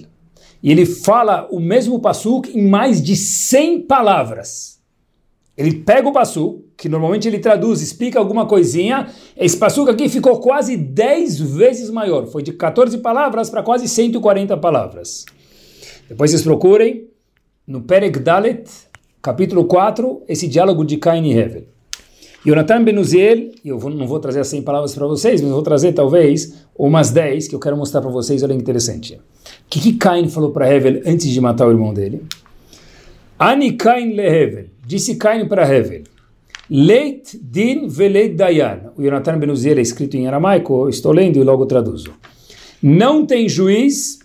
e 0.62 0.72
ele 0.72 0.86
fala 0.86 1.48
o 1.50 1.62
mesmo 1.62 2.00
passuk 2.02 2.50
em 2.50 2.68
mais 2.68 3.02
de 3.02 3.16
100 3.16 3.84
palavras. 3.84 4.82
Ele 5.56 5.76
pega 5.76 6.10
o 6.10 6.12
passuk, 6.12 6.66
que 6.76 6.90
normalmente 6.90 7.28
ele 7.28 7.40
traduz, 7.40 7.82
explica 7.82 8.20
alguma 8.20 8.46
coisinha, 8.46 9.08
esse 9.38 9.56
passuk 9.56 9.90
aqui 9.90 10.10
ficou 10.10 10.40
quase 10.40 10.76
10 10.76 11.40
vezes 11.40 11.90
maior, 11.90 12.28
foi 12.28 12.44
de 12.44 12.52
14 12.52 12.98
palavras 12.98 13.50
para 13.50 13.64
quase 13.64 13.88
140 13.88 14.58
palavras. 14.58 15.24
Depois 16.10 16.32
vocês 16.32 16.44
procurem 16.44 17.08
no 17.66 17.82
Perek 17.82 18.20
Dalet, 18.20 18.70
capítulo 19.22 19.66
4, 19.66 20.24
esse 20.28 20.48
diálogo 20.48 20.84
de 20.84 20.98
Cain 20.98 21.26
e 21.26 21.32
Hevel. 21.32 21.77
Yonatan 22.46 22.84
Benuziel, 22.84 23.52
eu 23.66 23.78
vou, 23.78 23.90
não 23.90 24.08
vou 24.08 24.20
trazer 24.20 24.40
as 24.40 24.48
100 24.48 24.62
palavras 24.62 24.94
para 24.94 25.06
vocês, 25.08 25.42
mas 25.42 25.52
vou 25.52 25.62
trazer 25.62 25.94
talvez 25.94 26.66
umas 26.78 27.10
10 27.12 27.48
que 27.48 27.56
eu 27.56 27.60
quero 27.60 27.76
mostrar 27.76 28.02
para 28.02 28.12
vocês, 28.12 28.44
olha 28.44 28.56
que 28.56 28.62
interessante. 28.62 29.16
O 29.16 29.20
que, 29.70 29.80
que 29.80 29.94
Cain 29.94 30.30
falou 30.30 30.52
para 30.52 30.72
Hevel 30.72 31.02
antes 31.06 31.28
de 31.28 31.42
matar 31.42 31.68
o 31.68 31.72
irmão 31.72 31.94
dele? 31.94 32.22
Ani 33.38 33.74
Cain 33.74 34.14
le 34.14 34.22
Hevel, 34.22 34.66
disse 34.86 35.16
Cain 35.16 35.48
para 35.48 35.68
Hevel, 35.68 36.04
Leit 36.70 37.40
din 37.42 37.88
veleit 37.88 38.36
dayan. 38.36 38.92
O 38.98 39.02
Yonatan 39.02 39.40
Benuziel 39.40 39.78
é 39.78 39.82
escrito 39.82 40.18
em 40.18 40.28
aramaico, 40.28 40.90
estou 40.90 41.14
lendo 41.14 41.38
e 41.38 41.44
logo 41.44 41.66
traduzo. 41.66 42.14
Não 42.84 43.26
tem 43.26 43.48
juiz 43.48 44.20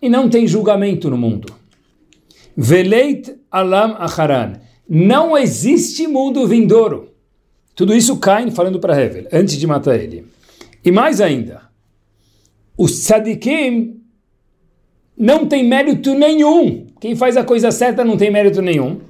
e 0.00 0.08
não 0.08 0.28
tem 0.28 0.46
julgamento 0.46 1.08
no 1.08 1.16
mundo. 1.16 1.50
Veleit 2.54 3.34
alam 3.50 3.96
acharan. 3.98 4.60
Não 4.86 5.36
existe 5.38 6.06
mundo 6.06 6.46
vindouro. 6.46 7.09
Tudo 7.74 7.94
isso 7.94 8.18
Cain 8.18 8.50
falando 8.50 8.78
para 8.78 9.00
Hevel, 9.00 9.26
antes 9.32 9.56
de 9.56 9.66
matar 9.66 9.96
ele. 9.96 10.26
E 10.84 10.90
mais 10.90 11.20
ainda, 11.20 11.62
os 12.76 13.04
tzadikim 13.04 14.00
não 15.16 15.46
tem 15.46 15.62
mérito 15.62 16.14
nenhum. 16.14 16.86
Quem 17.00 17.14
faz 17.14 17.36
a 17.36 17.44
coisa 17.44 17.70
certa 17.70 18.04
não 18.04 18.16
tem 18.16 18.30
mérito 18.30 18.62
nenhum. 18.62 19.00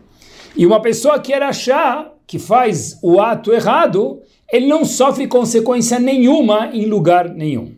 E 0.57 0.67
uma 0.67 0.83
pessoa 0.83 1.21
que 1.21 1.33
era 1.33 1.49
achar 1.49 2.13
que 2.27 2.39
faz 2.39 2.99
o 3.03 3.21
ato 3.21 3.53
errado, 3.53 4.21
ele 4.51 4.67
não 4.67 4.85
sofre 4.85 5.27
consequência 5.27 5.99
nenhuma 5.99 6.71
em 6.73 6.87
lugar 6.87 7.29
nenhum. 7.29 7.75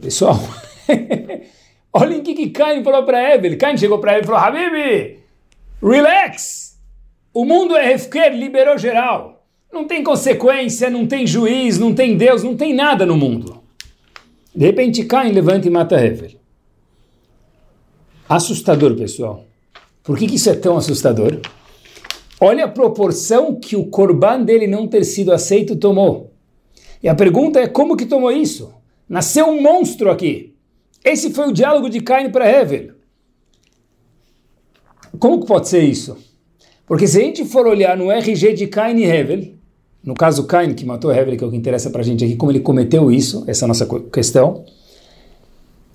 Pessoal, 0.00 0.38
olhem 1.92 2.20
o 2.20 2.22
que, 2.22 2.34
que 2.34 2.50
Cain 2.50 2.82
falou 2.82 3.04
para 3.04 3.34
Evel. 3.34 3.56
Cain 3.58 3.76
chegou 3.76 3.98
para 3.98 4.14
ele 4.14 4.22
e 4.22 4.26
falou: 4.26 4.40
Habibi, 4.40 5.18
relax. 5.82 6.78
O 7.32 7.44
mundo 7.44 7.76
é 7.76 7.86
refquer, 7.86 8.32
liberou 8.32 8.78
geral. 8.78 9.33
Não 9.74 9.88
tem 9.88 10.04
consequência, 10.04 10.88
não 10.88 11.04
tem 11.04 11.26
juiz, 11.26 11.80
não 11.80 11.92
tem 11.92 12.16
Deus, 12.16 12.44
não 12.44 12.56
tem 12.56 12.72
nada 12.72 13.04
no 13.04 13.16
mundo. 13.16 13.60
De 14.54 14.64
repente 14.64 15.04
Cain 15.04 15.32
levanta 15.32 15.66
e 15.66 15.70
mata 15.70 16.00
Hevel. 16.00 16.30
Assustador, 18.28 18.94
pessoal. 18.94 19.44
Por 20.04 20.16
que, 20.16 20.28
que 20.28 20.36
isso 20.36 20.48
é 20.48 20.54
tão 20.54 20.76
assustador? 20.76 21.40
Olha 22.40 22.66
a 22.66 22.68
proporção 22.68 23.56
que 23.56 23.74
o 23.74 23.86
corban 23.86 24.42
dele 24.42 24.68
não 24.68 24.86
ter 24.86 25.02
sido 25.02 25.32
aceito 25.32 25.74
tomou. 25.74 26.32
E 27.02 27.08
a 27.08 27.14
pergunta 27.14 27.58
é 27.58 27.66
como 27.66 27.96
que 27.96 28.06
tomou 28.06 28.30
isso? 28.30 28.72
Nasceu 29.08 29.48
um 29.48 29.60
monstro 29.60 30.08
aqui. 30.08 30.54
Esse 31.04 31.30
foi 31.32 31.48
o 31.48 31.52
diálogo 31.52 31.90
de 31.90 32.00
Cain 32.00 32.30
para 32.30 32.48
Hevel. 32.48 32.94
Como 35.18 35.40
que 35.40 35.48
pode 35.48 35.68
ser 35.68 35.82
isso? 35.82 36.16
Porque 36.86 37.08
se 37.08 37.18
a 37.18 37.24
gente 37.24 37.44
for 37.44 37.66
olhar 37.66 37.96
no 37.96 38.08
RG 38.12 38.52
de 38.52 38.68
Cain 38.68 38.96
e 38.98 39.04
Hevel, 39.04 39.53
no 40.04 40.14
caso 40.14 40.46
Cain, 40.46 40.74
que 40.74 40.84
matou 40.84 41.10
Hevel, 41.10 41.36
que 41.36 41.42
é 41.42 41.46
o 41.46 41.50
que 41.50 41.56
interessa 41.56 41.90
para 41.90 42.02
a 42.02 42.04
gente 42.04 42.24
aqui, 42.24 42.36
como 42.36 42.52
ele 42.52 42.60
cometeu 42.60 43.10
isso, 43.10 43.44
essa 43.46 43.64
é 43.64 43.66
a 43.66 43.68
nossa 43.68 43.86
questão. 44.12 44.64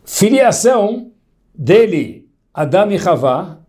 Filiação 0.03 1.11
dele, 1.53 2.27
Adam 2.53 2.91
e 2.91 2.97
Havá, 2.97 3.59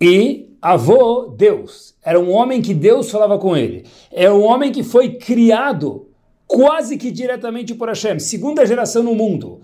e 0.00 0.50
avô, 0.60 1.34
Deus. 1.36 1.94
Era 2.04 2.20
um 2.20 2.30
homem 2.30 2.60
que 2.60 2.74
Deus 2.74 3.10
falava 3.10 3.38
com 3.38 3.56
ele. 3.56 3.84
É 4.10 4.30
um 4.30 4.42
homem 4.42 4.70
que 4.70 4.82
foi 4.82 5.14
criado 5.14 6.08
quase 6.46 6.98
que 6.98 7.10
diretamente 7.10 7.74
por 7.74 7.88
Hashem, 7.88 8.18
segunda 8.18 8.66
geração 8.66 9.02
no 9.02 9.14
mundo. 9.14 9.60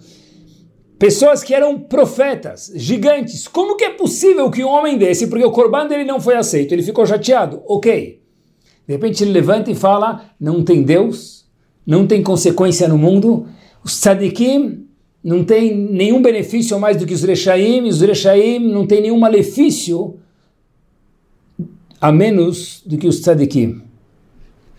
Pessoas 0.98 1.44
que 1.44 1.54
eram 1.54 1.78
profetas, 1.78 2.72
gigantes. 2.74 3.46
Como 3.46 3.76
que 3.76 3.84
é 3.84 3.90
possível 3.90 4.50
que 4.50 4.64
um 4.64 4.68
homem 4.68 4.96
desse, 4.96 5.26
porque 5.26 5.44
o 5.44 5.52
corban 5.52 5.86
dele 5.86 6.04
não 6.04 6.20
foi 6.20 6.34
aceito, 6.34 6.72
ele 6.72 6.82
ficou 6.82 7.06
chateado? 7.06 7.62
Ok. 7.66 8.20
De 8.88 8.94
repente 8.94 9.22
ele 9.22 9.32
levanta 9.32 9.70
e 9.70 9.74
fala: 9.74 10.30
não 10.40 10.64
tem 10.64 10.82
Deus, 10.82 11.44
não 11.86 12.06
tem 12.06 12.22
consequência 12.22 12.88
no 12.88 12.96
mundo, 12.96 13.46
os 13.84 14.00
tzadikim 14.00 14.86
não 15.22 15.44
tem 15.44 15.76
nenhum 15.76 16.22
benefício 16.22 16.80
mais 16.80 16.96
do 16.96 17.04
que 17.04 17.12
os 17.12 17.22
rechaim, 17.22 17.86
os 17.86 18.00
rechaim 18.00 18.58
não 18.58 18.86
tem 18.86 19.02
nenhum 19.02 19.18
malefício 19.18 20.18
a 22.00 22.10
menos 22.10 22.82
do 22.86 22.96
que 22.96 23.06
os 23.06 23.20
tzadikim. 23.20 23.82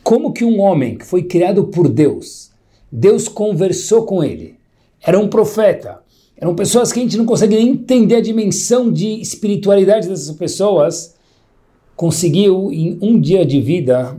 Como 0.02 0.34
que 0.34 0.44
um 0.44 0.60
homem 0.60 0.98
que 0.98 1.06
foi 1.06 1.24
criado 1.24 1.66
por 1.66 1.88
Deus, 1.88 2.50
Deus 2.92 3.28
conversou 3.28 4.06
com 4.06 4.24
ele, 4.24 4.56
era 5.04 5.20
um 5.20 5.28
profeta, 5.28 6.00
eram 6.36 6.56
pessoas 6.56 6.92
que 6.92 7.00
a 7.00 7.04
gente 7.04 7.18
não 7.18 7.26
consegue 7.26 7.56
nem 7.56 7.70
entender 7.70 8.16
a 8.16 8.22
dimensão 8.22 8.92
de 8.92 9.22
espiritualidade 9.22 10.08
dessas 10.08 10.36
pessoas, 10.36 11.14
conseguiu, 12.00 12.72
em 12.72 12.98
um 13.02 13.20
dia 13.20 13.46
de 13.46 13.60
vida, 13.60 14.18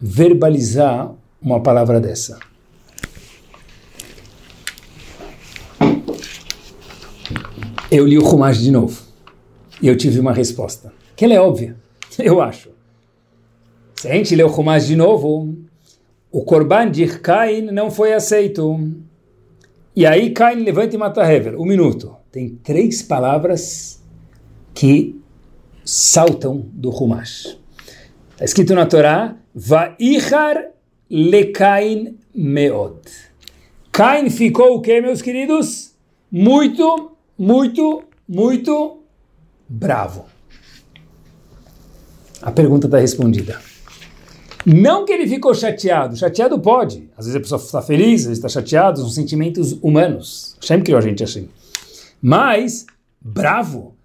verbalizar 0.00 1.12
uma 1.42 1.60
palavra 1.60 2.00
dessa. 2.00 2.38
Eu 7.90 8.06
li 8.06 8.16
o 8.16 8.22
Rumash 8.22 8.60
de 8.60 8.70
novo 8.70 9.02
e 9.82 9.88
eu 9.88 9.96
tive 9.96 10.20
uma 10.20 10.32
resposta, 10.32 10.92
que 11.16 11.24
ela 11.24 11.34
é 11.34 11.40
óbvia, 11.40 11.74
eu 12.20 12.40
acho. 12.40 12.70
Se 13.96 14.06
a 14.06 14.14
gente 14.14 14.36
lê 14.36 14.44
o 14.44 14.48
Rumash 14.48 14.86
de 14.86 14.94
novo, 14.94 15.56
o 16.30 16.44
Korban 16.44 16.88
de 16.88 17.04
Cain 17.18 17.62
não 17.72 17.90
foi 17.90 18.12
aceito. 18.12 18.92
E 19.96 20.06
aí 20.06 20.30
Cain 20.30 20.62
levanta 20.62 20.94
e 20.94 20.98
mata 20.98 21.28
Hever. 21.28 21.60
Um 21.60 21.66
minuto. 21.66 22.14
Tem 22.30 22.50
três 22.62 23.02
palavras 23.02 24.00
que 24.72 25.17
saltam 25.90 26.68
do 26.74 26.90
Humash. 26.90 27.58
Está 28.32 28.44
escrito 28.44 28.74
na 28.74 28.84
Torá, 28.84 29.36
Va'ichar 29.54 30.72
lekain 31.08 32.14
meod. 32.34 33.00
Cain 33.90 34.28
ficou 34.28 34.76
o 34.76 34.82
que, 34.82 35.00
meus 35.00 35.22
queridos? 35.22 35.94
Muito, 36.30 37.12
muito, 37.38 38.02
muito 38.28 39.02
bravo. 39.66 40.26
A 42.42 42.52
pergunta 42.52 42.86
está 42.86 42.98
respondida. 42.98 43.58
Não 44.66 45.06
que 45.06 45.12
ele 45.12 45.26
ficou 45.26 45.54
chateado, 45.54 46.18
chateado 46.18 46.60
pode. 46.60 47.08
Às 47.16 47.24
vezes 47.24 47.36
a 47.36 47.40
pessoa 47.40 47.60
está 47.60 47.80
feliz, 47.80 48.20
às 48.20 48.26
vezes 48.26 48.44
está 48.44 48.48
chateado, 48.50 49.00
são 49.00 49.08
sentimentos 49.08 49.72
humanos. 49.80 50.54
Sempre 50.60 50.84
criou 50.84 50.98
a 50.98 51.02
gente 51.02 51.24
assim. 51.24 51.48
Mas, 52.20 52.84
bravo, 53.18 53.96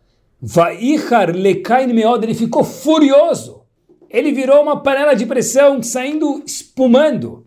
Vaichar 0.45 1.33
lekain 1.33 1.93
meod, 1.93 2.25
ele 2.25 2.33
ficou 2.33 2.65
furioso. 2.65 3.61
Ele 4.09 4.33
virou 4.33 4.61
uma 4.61 4.83
panela 4.83 5.13
de 5.13 5.25
pressão 5.25 5.81
saindo 5.81 6.43
espumando. 6.45 7.45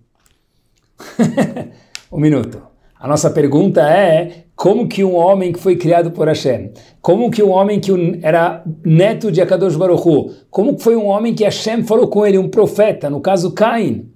um 2.11 2.19
minuto. 2.19 2.62
A 2.99 3.07
nossa 3.07 3.29
pergunta 3.29 3.83
é 3.83 4.47
como 4.57 4.88
que 4.88 5.05
um 5.05 5.15
homem 5.15 5.53
que 5.53 5.61
foi 5.61 5.76
criado 5.76 6.11
por 6.11 6.26
Hashem, 6.26 6.73
como 7.03 7.31
que 7.31 7.43
um 7.43 7.50
homem 7.50 7.79
que 7.79 7.93
era 8.23 8.65
neto 8.83 9.31
de 9.31 9.43
Akadosh 9.43 9.76
Baruch 9.76 10.09
Hu, 10.09 10.31
como 10.50 10.75
que 10.75 10.83
foi 10.83 10.97
um 10.97 11.05
homem 11.05 11.35
que 11.35 11.45
Hashem 11.45 11.85
falou 11.85 12.09
com 12.09 12.25
ele, 12.25 12.38
um 12.38 12.49
profeta, 12.49 13.11
no 13.11 13.21
caso 13.21 13.53
Cain, 13.53 14.07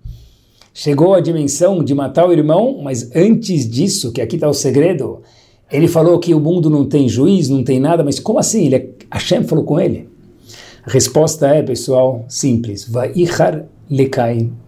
chegou 0.72 1.12
à 1.12 1.20
dimensão 1.20 1.84
de 1.84 1.94
matar 1.94 2.26
o 2.26 2.32
irmão, 2.32 2.80
mas 2.82 3.14
antes 3.14 3.68
disso, 3.68 4.10
que 4.10 4.22
aqui 4.22 4.36
está 4.36 4.48
o 4.48 4.54
segredo, 4.54 5.22
ele 5.70 5.86
falou 5.86 6.18
que 6.18 6.34
o 6.34 6.40
mundo 6.40 6.68
não 6.68 6.84
tem 6.84 7.08
juiz, 7.08 7.48
não 7.48 7.62
tem 7.62 7.78
nada, 7.78 8.02
mas 8.02 8.18
como 8.18 8.38
assim? 8.38 8.66
Ele, 8.66 8.76
é, 8.76 8.88
Hashem 9.12 9.44
falou 9.44 9.64
com 9.64 9.78
ele. 9.78 10.08
A 10.84 10.90
resposta 10.90 11.46
é, 11.48 11.62
pessoal, 11.62 12.24
simples. 12.28 12.90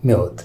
Meot. 0.03 0.45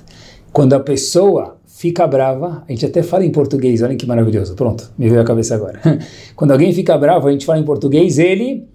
Quando 0.52 0.74
a 0.74 0.80
pessoa 0.80 1.58
fica 1.66 2.08
brava, 2.08 2.64
a 2.68 2.72
gente 2.72 2.86
até 2.86 3.04
fala 3.04 3.24
em 3.24 3.32
português, 3.32 3.84
olha 3.84 3.96
que 3.96 4.08
maravilhoso. 4.08 4.56
Pronto, 4.56 4.92
me 4.98 5.08
veio 5.08 5.22
a 5.22 5.26
cabeça 5.26 5.54
agora. 5.54 5.80
Quando 6.36 6.52
alguém 6.52 6.74
fica 6.74 6.98
bravo, 6.98 7.28
a 7.28 7.32
gente 7.32 7.46
fala 7.46 7.60
em 7.60 7.64
português, 7.64 8.18
ele 8.18 8.68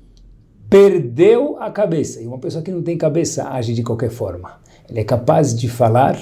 perdeu 0.70 1.56
a 1.58 1.70
cabeça. 1.70 2.20
E 2.20 2.26
uma 2.26 2.38
pessoa 2.38 2.62
que 2.62 2.70
não 2.70 2.82
tem 2.82 2.96
cabeça 2.96 3.48
age 3.48 3.74
de 3.74 3.82
qualquer 3.82 4.10
forma. 4.10 4.52
Ele 4.88 5.00
é 5.00 5.04
capaz 5.04 5.54
de 5.54 5.68
falar 5.68 6.16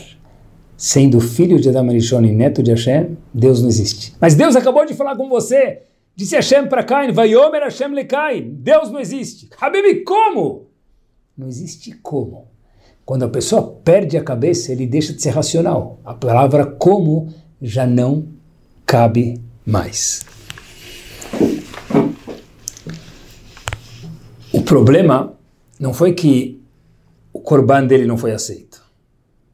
sendo 0.80 1.20
filho 1.20 1.60
de 1.60 1.68
Adam 1.68 1.88
Arishon 1.88 2.24
e 2.24 2.32
neto 2.32 2.62
de 2.62 2.70
Hashem, 2.70 3.16
Deus 3.34 3.60
não 3.60 3.68
existe. 3.68 4.14
Mas 4.18 4.34
Deus 4.34 4.56
acabou 4.56 4.86
de 4.86 4.94
falar 4.94 5.14
com 5.16 5.28
você. 5.28 5.82
Disse 6.16 6.34
Hashem 6.34 6.68
para 6.68 6.82
Cain, 6.82 7.12
Vayomer 7.12 7.62
Hashem 7.62 7.94
le 7.94 8.04
Cain. 8.04 8.50
Deus 8.54 8.90
não 8.90 8.98
existe. 8.98 9.50
Habib, 9.60 10.04
como? 10.04 10.68
Não 11.36 11.48
existe 11.48 11.92
como. 12.02 12.48
Quando 13.04 13.24
a 13.24 13.28
pessoa 13.28 13.78
perde 13.84 14.16
a 14.16 14.24
cabeça, 14.24 14.72
ele 14.72 14.86
deixa 14.86 15.12
de 15.12 15.20
ser 15.20 15.30
racional. 15.30 15.98
A 16.04 16.14
palavra 16.14 16.64
como 16.64 17.32
já 17.60 17.86
não 17.86 18.26
cabe 18.86 19.40
mais. 19.66 20.24
problema 24.70 25.36
não 25.80 25.92
foi 25.92 26.12
que 26.12 26.62
o 27.32 27.40
corban 27.40 27.84
dele 27.88 28.06
não 28.06 28.16
foi 28.16 28.30
aceito. 28.30 28.69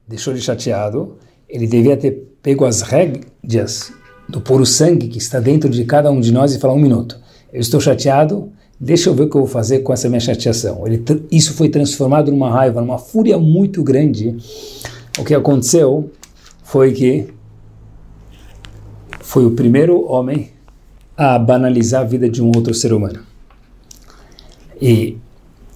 Deixou 0.07 0.33
ele 0.33 0.41
chateado. 0.41 1.17
Ele 1.49 1.67
devia 1.67 1.97
ter 1.97 2.27
pego 2.43 2.65
as 2.65 2.83
rédeas 2.83 3.93
do 4.29 4.41
puro 4.41 4.67
sangue 4.67 5.09
que 5.09 5.19
está 5.19 5.41
dentro 5.41 5.69
de 5.69 5.85
cada 5.85 6.11
um 6.11 6.21
de 6.21 6.33
nós 6.33 6.55
e 6.55 6.59
falar 6.59 6.75
um 6.75 6.81
minuto. 6.81 7.19
Eu 7.53 7.61
estou 7.61 7.81
chateado, 7.81 8.53
deixa 8.79 9.09
eu 9.09 9.15
ver 9.15 9.25
o 9.25 9.31
que 9.31 9.37
eu 9.37 9.41
vou 9.43 9.49
fazer 9.49 9.81
com 9.81 9.93
essa 9.93 10.09
minha 10.09 10.21
chateação. 10.21 10.87
Ele, 10.87 11.03
isso 11.31 11.55
foi 11.55 11.69
transformado 11.69 12.31
numa 12.31 12.51
raiva, 12.51 12.81
numa 12.81 12.99
fúria 12.99 13.39
muito 13.39 13.83
grande. 13.83 14.37
O 15.19 15.25
que 15.25 15.35
aconteceu 15.35 16.11
foi 16.63 16.93
que 16.93 17.29
foi 19.21 19.45
o 19.45 19.53
primeiro 19.53 20.05
homem 20.11 20.51
a 21.17 21.39
banalizar 21.39 22.03
a 22.03 22.05
vida 22.05 22.29
de 22.29 22.43
um 22.43 22.51
outro 22.55 22.75
ser 22.75 22.93
humano. 22.93 23.21
E 24.81 25.17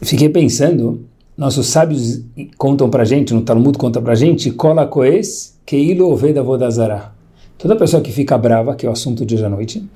fiquei 0.02 0.28
pensando, 0.28 1.04
nossos 1.40 1.68
sábios 1.68 2.22
contam 2.58 2.90
para 2.90 3.02
gente, 3.02 3.32
no 3.32 3.40
Talmud 3.40 3.78
conta 3.78 3.98
para 3.98 4.14
gente, 4.14 4.50
Kola 4.50 4.86
Koes 4.86 5.58
Keilo 5.64 6.12
Oveda 6.12 6.42
Vodazara. 6.42 7.14
Toda 7.56 7.74
pessoa 7.76 8.02
que 8.02 8.12
fica 8.12 8.36
brava, 8.36 8.76
que 8.76 8.84
é 8.84 8.88
o 8.90 8.92
assunto 8.92 9.24
de 9.24 9.36
hoje 9.36 9.44
à 9.46 9.48
noite, 9.48 9.88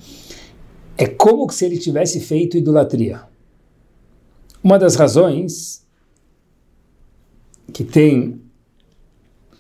é 0.97 1.07
como 1.07 1.51
se 1.53 1.67
ele 1.67 1.77
tivesse 1.77 2.19
feito 2.19 2.57
idolatria. 2.57 3.21
Uma 4.63 4.79
das 4.79 4.95
razões 4.95 5.85
que 7.75 7.85
tem 7.85 8.41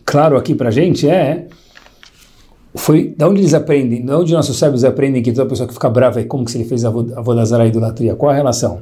claro 0.06 0.38
aqui 0.38 0.54
para 0.54 0.70
gente 0.70 1.06
é 1.06 1.48
foi 2.74 3.14
da 3.14 3.28
onde 3.28 3.42
eles 3.42 3.52
aprendem, 3.52 4.06
da 4.06 4.18
onde 4.18 4.32
nossos 4.32 4.56
sábios 4.56 4.84
aprendem 4.84 5.22
que 5.22 5.32
toda 5.32 5.50
pessoa 5.50 5.68
que 5.68 5.74
fica 5.74 5.90
brava 5.90 6.18
é 6.18 6.24
como 6.24 6.48
se 6.48 6.56
ele 6.56 6.64
fez 6.64 6.82
a 6.82 6.88
vodazara 6.88 7.66
idolatria. 7.66 8.16
Qual 8.16 8.32
a 8.32 8.34
relação? 8.34 8.80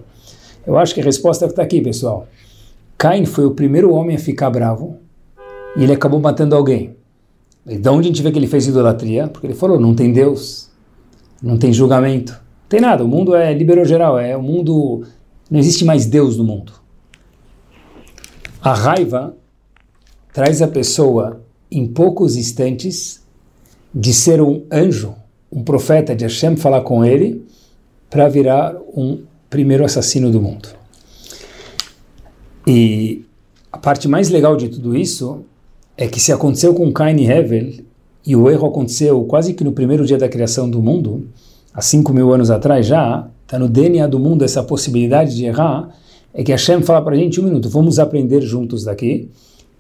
Eu 0.65 0.79
acho 0.79 0.95
que 0.95 1.01
a 1.01 1.05
resposta 1.05 1.47
está 1.47 1.65
aqui, 1.65 1.81
pessoal. 1.81 2.29
Cain 3.03 3.25
foi 3.25 3.45
o 3.45 3.51
primeiro 3.51 3.93
homem 3.93 4.15
a 4.15 4.19
ficar 4.21 4.49
bravo 4.49 4.97
e 5.77 5.83
ele 5.83 5.93
acabou 5.93 6.21
matando 6.21 6.55
alguém. 6.55 6.95
E 7.67 7.77
de 7.77 7.89
onde 7.89 8.07
a 8.07 8.13
gente 8.13 8.23
vê 8.23 8.31
que 8.31 8.39
ele 8.39 8.47
fez 8.47 8.69
idolatria? 8.69 9.27
Porque 9.27 9.45
ele 9.45 9.55
falou: 9.55 9.81
não 9.81 9.93
tem 9.93 10.13
Deus, 10.13 10.71
não 11.43 11.59
tem 11.59 11.73
julgamento, 11.73 12.31
não 12.31 12.69
tem 12.69 12.81
nada. 12.81 13.05
O 13.05 13.09
mundo 13.09 13.35
é 13.35 13.53
liberou 13.53 13.85
geral, 13.85 14.21
é 14.21 14.37
o 14.37 14.43
mundo. 14.43 15.05
Não 15.51 15.59
existe 15.59 15.85
mais 15.85 16.07
Deus 16.07 16.37
no 16.37 16.45
mundo. 16.45 16.75
A 18.63 18.73
raiva 18.73 19.35
traz 20.33 20.63
a 20.63 20.69
pessoa 20.69 21.43
em 21.73 21.89
poucos 21.89 22.37
instantes 22.37 23.21
de 23.93 24.15
ser 24.15 24.41
um 24.41 24.63
anjo, 24.71 25.17
um 25.51 25.65
profeta 25.65 26.15
de 26.15 26.23
Hashem 26.23 26.55
falar 26.55 26.83
com 26.83 27.05
ele, 27.05 27.45
para 28.09 28.29
virar 28.29 28.77
um 28.95 29.25
primeiro 29.51 29.85
assassino 29.85 30.31
do 30.31 30.41
mundo. 30.41 30.82
E 32.67 33.25
a 33.71 33.79
parte 33.79 34.07
mais 34.07 34.29
legal 34.29 34.57
de 34.57 34.69
tudo 34.69 34.97
isso 34.97 35.41
é 35.97 36.07
que 36.07 36.21
se 36.21 36.33
aconteceu 36.33 36.75
com 36.75 36.93
Cain 36.93 37.17
e 37.17 37.31
Hevel, 37.31 37.73
e 38.25 38.37
o 38.37 38.49
erro 38.49 38.69
aconteceu 38.69 39.23
quase 39.25 39.55
que 39.55 39.65
no 39.65 39.73
primeiro 39.73 40.07
dia 40.07 40.17
da 40.17 40.29
criação 40.29 40.71
do 40.71 40.81
mundo, 40.81 41.27
há 41.75 41.81
5 41.81 42.13
mil 42.13 42.33
anos 42.33 42.51
atrás 42.51 42.87
já, 42.87 43.29
está 43.45 43.59
no 43.59 43.69
DNA 43.69 44.07
do 44.07 44.19
mundo 44.19 44.45
essa 44.45 44.63
possibilidade 44.63 45.35
de 45.37 45.45
errar, 45.45 45.91
é 46.33 46.43
que 46.43 46.53
Hashem 46.53 46.83
fala 46.83 47.03
para 47.03 47.15
a 47.15 47.19
gente, 47.19 47.41
um 47.41 47.45
minuto, 47.45 47.69
vamos 47.69 47.99
aprender 47.99 48.41
juntos 48.41 48.85
daqui, 48.85 49.29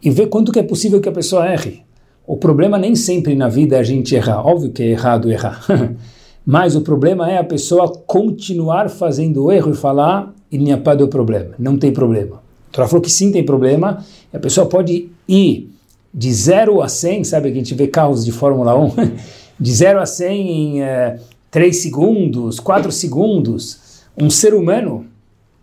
e 0.02 0.10
ver 0.10 0.26
quanto 0.26 0.52
que 0.52 0.58
é 0.58 0.62
possível 0.62 1.00
que 1.00 1.08
a 1.08 1.12
pessoa 1.12 1.46
erre. 1.46 1.82
O 2.26 2.36
problema 2.36 2.78
nem 2.78 2.94
sempre 2.94 3.34
na 3.34 3.48
vida 3.48 3.76
é 3.76 3.78
a 3.78 3.82
gente 3.82 4.14
errar, 4.14 4.44
óbvio 4.44 4.70
que 4.70 4.82
é 4.82 4.86
errado 4.86 5.30
errar, 5.30 5.64
Mas 6.44 6.74
o 6.74 6.80
problema 6.80 7.30
é 7.30 7.38
a 7.38 7.44
pessoa 7.44 7.88
continuar 7.88 8.90
fazendo 8.90 9.44
o 9.44 9.52
erro 9.52 9.70
e 9.70 9.76
falar, 9.76 10.34
e 10.50 10.58
nem 10.58 10.76
do 10.76 11.06
problema, 11.06 11.54
não 11.56 11.78
tem 11.78 11.92
problema. 11.92 12.42
O 12.72 12.74
Torá 12.74 12.88
falou 12.88 13.02
que 13.02 13.10
sim 13.10 13.30
tem 13.30 13.44
problema, 13.44 14.02
a 14.32 14.38
pessoa 14.38 14.66
pode 14.66 15.10
ir 15.28 15.70
de 16.12 16.32
0 16.32 16.80
a 16.80 16.88
100, 16.88 17.24
sabe 17.24 17.48
que 17.50 17.56
a 17.56 17.58
gente 17.58 17.74
vê 17.74 17.86
carros 17.86 18.24
de 18.24 18.32
Fórmula 18.32 18.74
1, 18.74 18.92
de 19.60 19.72
0 19.72 20.00
a 20.00 20.06
100 20.06 20.50
em 20.50 20.82
é, 20.82 21.18
3 21.50 21.76
segundos, 21.76 22.58
4 22.58 22.90
segundos. 22.90 24.08
Um 24.16 24.30
ser 24.30 24.54
humano, 24.54 25.04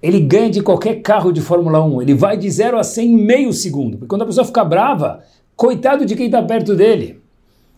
ele 0.03 0.19
ganha 0.19 0.51
de 0.51 0.61
qualquer 0.61 1.01
carro 1.01 1.31
de 1.31 1.41
Fórmula 1.41 1.83
1, 1.83 2.03
ele 2.03 2.13
vai 2.13 2.37
de 2.37 2.47
0 2.47 2.77
a 2.77 2.83
100 2.83 3.07
em 3.07 3.17
meio 3.17 3.53
segundo. 3.53 3.97
Porque 3.97 4.09
quando 4.09 4.21
a 4.21 4.27
pessoa 4.27 4.45
fica 4.45 4.63
brava, 4.63 5.23
coitado 5.55 6.05
de 6.05 6.15
quem 6.15 6.27
está 6.27 6.43
perto 6.43 6.75
dele. 6.75 7.19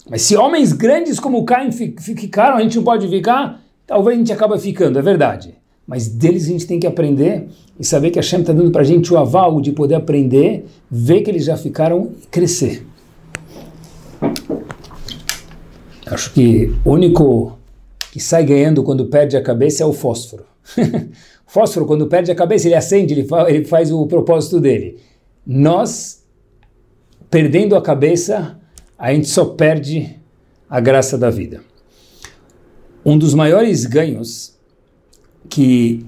Mas 0.10 0.23
se 0.23 0.36
homens 0.36 0.73
grandes 0.73 1.21
como 1.21 1.45
Caim 1.45 1.71
ficaram, 1.71 2.58
a 2.58 2.62
gente 2.62 2.75
não 2.75 2.84
pode 2.84 3.08
ficar, 3.08 3.62
talvez 3.88 4.17
a 4.17 4.19
gente 4.19 4.34
acaba 4.34 4.60
ficando, 4.60 4.99
é 4.99 5.01
verdade. 5.01 5.61
Mas 5.85 6.07
deles 6.07 6.45
a 6.45 6.47
gente 6.47 6.67
tem 6.67 6.79
que 6.79 6.87
aprender 6.87 7.47
e 7.79 7.85
saber 7.85 8.11
que 8.11 8.19
a 8.19 8.21
Hashem 8.21 8.41
está 8.41 8.53
dando 8.53 8.71
para 8.71 8.81
a 8.81 8.85
gente 8.85 9.11
o 9.13 9.17
aval 9.17 9.59
de 9.59 9.71
poder 9.71 9.95
aprender, 9.95 10.65
ver 10.89 11.21
que 11.21 11.31
eles 11.31 11.45
já 11.45 11.57
ficaram 11.57 12.11
e 12.21 12.27
crescer. 12.27 12.85
Acho 16.05 16.33
que 16.33 16.73
o 16.85 16.91
único 16.91 17.57
que 18.11 18.19
sai 18.19 18.45
ganhando 18.45 18.83
quando 18.83 19.05
perde 19.05 19.37
a 19.37 19.41
cabeça 19.41 19.83
é 19.83 19.85
o 19.85 19.93
fósforo. 19.93 20.45
o 20.77 21.51
fósforo, 21.51 21.85
quando 21.85 22.07
perde 22.07 22.31
a 22.31 22.35
cabeça, 22.35 22.67
ele 22.67 22.75
acende, 22.75 23.13
ele, 23.13 23.27
ele 23.47 23.65
faz 23.65 23.91
o 23.91 24.05
propósito 24.05 24.59
dele. 24.59 24.99
Nós, 25.45 26.23
perdendo 27.29 27.75
a 27.75 27.81
cabeça, 27.81 28.59
a 28.97 29.13
gente 29.13 29.29
só 29.29 29.45
perde 29.45 30.17
a 30.69 30.79
graça 30.79 31.17
da 31.17 31.29
vida. 31.29 31.61
Um 33.03 33.17
dos 33.17 33.33
maiores 33.33 33.85
ganhos 33.85 34.59
que 35.49 36.06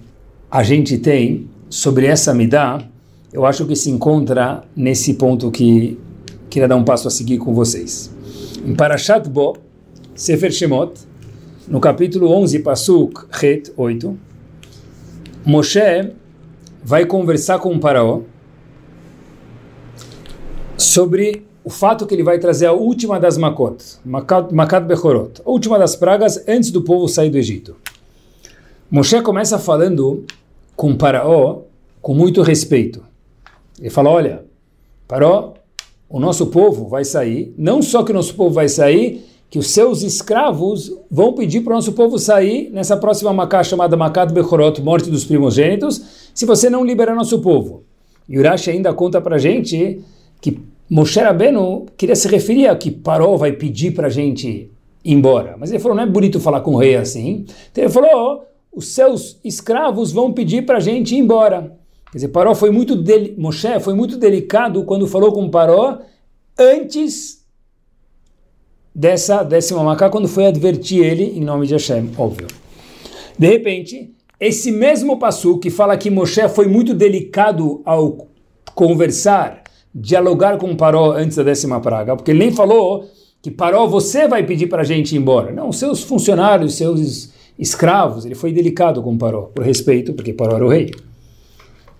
a 0.49 0.63
gente 0.63 0.97
tem 0.97 1.49
sobre 1.69 2.05
essa 2.05 2.33
midá, 2.33 2.81
eu 3.31 3.45
acho 3.45 3.65
que 3.65 3.75
se 3.75 3.89
encontra 3.89 4.63
nesse 4.75 5.15
ponto 5.15 5.49
que 5.49 5.97
queria 6.49 6.67
dar 6.67 6.75
um 6.75 6.83
passo 6.83 7.07
a 7.07 7.11
seguir 7.11 7.39
com 7.39 7.53
vocês. 7.53 8.13
Em 8.65 8.75
Parashat 8.75 9.27
Bo, 9.27 9.57
Sefer 10.15 10.51
Shemot, 10.51 10.93
no 11.67 11.79
capítulo 11.79 12.29
11, 12.29 12.59
Pasuk 12.59 13.25
Het 13.43 13.73
8, 13.75 14.17
Moshe 15.45 16.11
vai 16.83 17.05
conversar 17.05 17.57
com 17.59 17.73
o 17.73 17.79
Paraó 17.79 18.21
sobre 20.77 21.45
o 21.63 21.69
fato 21.69 22.05
que 22.05 22.13
ele 22.13 22.23
vai 22.23 22.37
trazer 22.37 22.65
a 22.65 22.73
última 22.73 23.19
das 23.19 23.37
Makot, 23.37 23.77
Makat 24.05 24.85
Bechorot, 24.85 25.41
a 25.45 25.49
última 25.49 25.79
das 25.79 25.95
pragas 25.95 26.43
antes 26.47 26.69
do 26.69 26.81
povo 26.81 27.07
sair 27.07 27.29
do 27.29 27.37
Egito. 27.37 27.75
Moshe 28.93 29.19
começa 29.23 29.57
falando 29.57 30.23
com 30.75 30.95
Paraó 30.95 31.61
com 31.99 32.13
muito 32.13 32.43
respeito. 32.43 33.03
Ele 33.79 33.89
fala: 33.89 34.11
Olha, 34.11 34.45
Paraó, 35.07 35.53
o 36.07 36.19
nosso 36.19 36.45
povo 36.45 36.87
vai 36.87 37.03
sair, 37.03 37.55
não 37.57 37.81
só 37.81 38.03
que 38.03 38.11
o 38.11 38.13
nosso 38.13 38.35
povo 38.35 38.53
vai 38.53 38.69
sair, 38.69 39.25
que 39.49 39.57
os 39.57 39.71
seus 39.71 40.03
escravos 40.03 40.95
vão 41.09 41.33
pedir 41.33 41.61
para 41.61 41.73
o 41.73 41.75
nosso 41.75 41.93
povo 41.93 42.19
sair 42.19 42.69
nessa 42.71 42.95
próxima 42.95 43.33
Macá 43.33 43.63
chamada 43.63 43.97
Makat 43.97 44.31
Bechorot, 44.31 44.79
morte 44.83 45.09
dos 45.09 45.25
primogênitos, 45.25 46.29
se 46.31 46.45
você 46.45 46.69
não 46.69 46.85
liberar 46.85 47.15
nosso 47.15 47.39
povo. 47.39 47.81
E 48.29 48.37
Urashi 48.37 48.69
ainda 48.69 48.93
conta 48.93 49.19
para 49.19 49.39
gente 49.39 50.03
que 50.39 50.59
Moshe 50.87 51.19
Rabbeinu 51.19 51.87
queria 51.97 52.15
se 52.15 52.27
referir 52.27 52.67
a 52.67 52.75
que 52.75 52.91
Paró 52.91 53.37
vai 53.37 53.53
pedir 53.53 53.95
para 53.95 54.05
a 54.05 54.11
gente 54.11 54.47
ir 55.03 55.13
embora. 55.13 55.55
Mas 55.59 55.71
ele 55.71 55.79
falou, 55.79 55.97
não 55.97 56.03
é 56.03 56.07
bonito 56.07 56.39
falar 56.39 56.61
com 56.61 56.75
o 56.75 56.77
rei 56.77 56.95
assim. 56.95 57.47
Então 57.71 57.83
ele 57.83 57.91
falou, 57.91 58.52
os 58.75 58.87
seus 58.87 59.39
escravos 59.43 60.11
vão 60.11 60.31
pedir 60.33 60.65
para 60.65 60.77
a 60.77 60.81
gente 60.81 61.15
ir 61.15 61.19
embora. 61.19 61.77
Quer 62.11 62.17
dizer, 62.17 62.27
Paró 62.29 62.53
foi 62.55 62.69
muito, 62.69 62.95
del... 62.95 63.33
Moshe 63.37 63.79
foi 63.79 63.93
muito 63.93 64.17
delicado 64.17 64.83
quando 64.83 65.07
falou 65.07 65.31
com 65.31 65.49
Paró 65.49 65.99
antes 66.57 67.43
dessa 68.93 69.43
décima 69.43 69.83
macá, 69.83 70.09
quando 70.09 70.27
foi 70.27 70.45
advertir 70.45 71.03
ele 71.03 71.37
em 71.37 71.41
nome 71.41 71.65
de 71.65 71.73
Hashem, 71.73 72.11
óbvio. 72.17 72.47
De 73.37 73.47
repente, 73.47 74.13
esse 74.39 74.71
mesmo 74.71 75.17
passo 75.17 75.57
que 75.57 75.69
fala 75.69 75.97
que 75.97 76.09
Moshe 76.09 76.47
foi 76.49 76.67
muito 76.67 76.93
delicado 76.93 77.81
ao 77.85 78.27
conversar 78.75 79.63
dialogar 79.93 80.57
com 80.57 80.75
Paró 80.75 81.11
antes 81.11 81.37
da 81.37 81.43
décima 81.43 81.79
praga, 81.79 82.15
porque 82.15 82.31
ele 82.31 82.39
nem 82.39 82.51
falou 82.51 83.07
que 83.41 83.51
Paró, 83.51 83.85
você 83.87 84.27
vai 84.27 84.43
pedir 84.43 84.67
para 84.67 84.81
a 84.81 84.85
gente 84.85 85.13
ir 85.13 85.17
embora. 85.17 85.51
Não, 85.51 85.71
seus 85.71 86.01
funcionários, 86.01 86.75
seus 86.75 87.32
escravos, 87.57 88.25
ele 88.25 88.35
foi 88.35 88.51
delicado 88.51 89.01
com 89.01 89.17
Paró, 89.17 89.43
por 89.53 89.63
respeito, 89.63 90.13
porque 90.13 90.33
Paró 90.33 90.55
era 90.55 90.65
o 90.65 90.69
rei. 90.69 90.91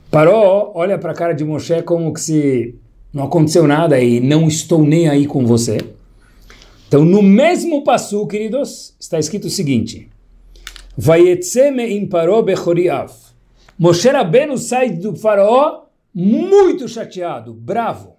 Paró 0.10 0.72
olha 0.76 0.98
para 0.98 1.12
a 1.12 1.16
cara 1.16 1.34
de 1.34 1.44
Moshe 1.44 1.82
como 1.84 2.14
que 2.14 2.22
se 2.22 2.76
não 3.14 3.24
aconteceu 3.24 3.68
nada 3.68 4.00
e 4.00 4.20
não 4.20 4.48
estou 4.48 4.84
nem 4.84 5.08
aí 5.08 5.26
com 5.26 5.46
você. 5.46 5.78
Então, 6.88 7.04
no 7.04 7.22
mesmo 7.22 7.84
passo, 7.84 8.26
queridos, 8.28 8.96
está 9.00 9.18
escrito 9.18 9.48
o 9.48 9.50
seguinte: 9.50 10.10
Vayetzeme 10.96 11.98
in 11.98 12.08
Paró 12.08 12.42
bechoriav. 12.42 13.12
Moshe 13.78 14.10
Rabbeinu 14.10 14.58
sai 14.58 14.92
do 14.92 15.16
faraó 15.16 15.86
muito 16.14 16.88
chateado, 16.88 17.54
bravo. 17.54 18.18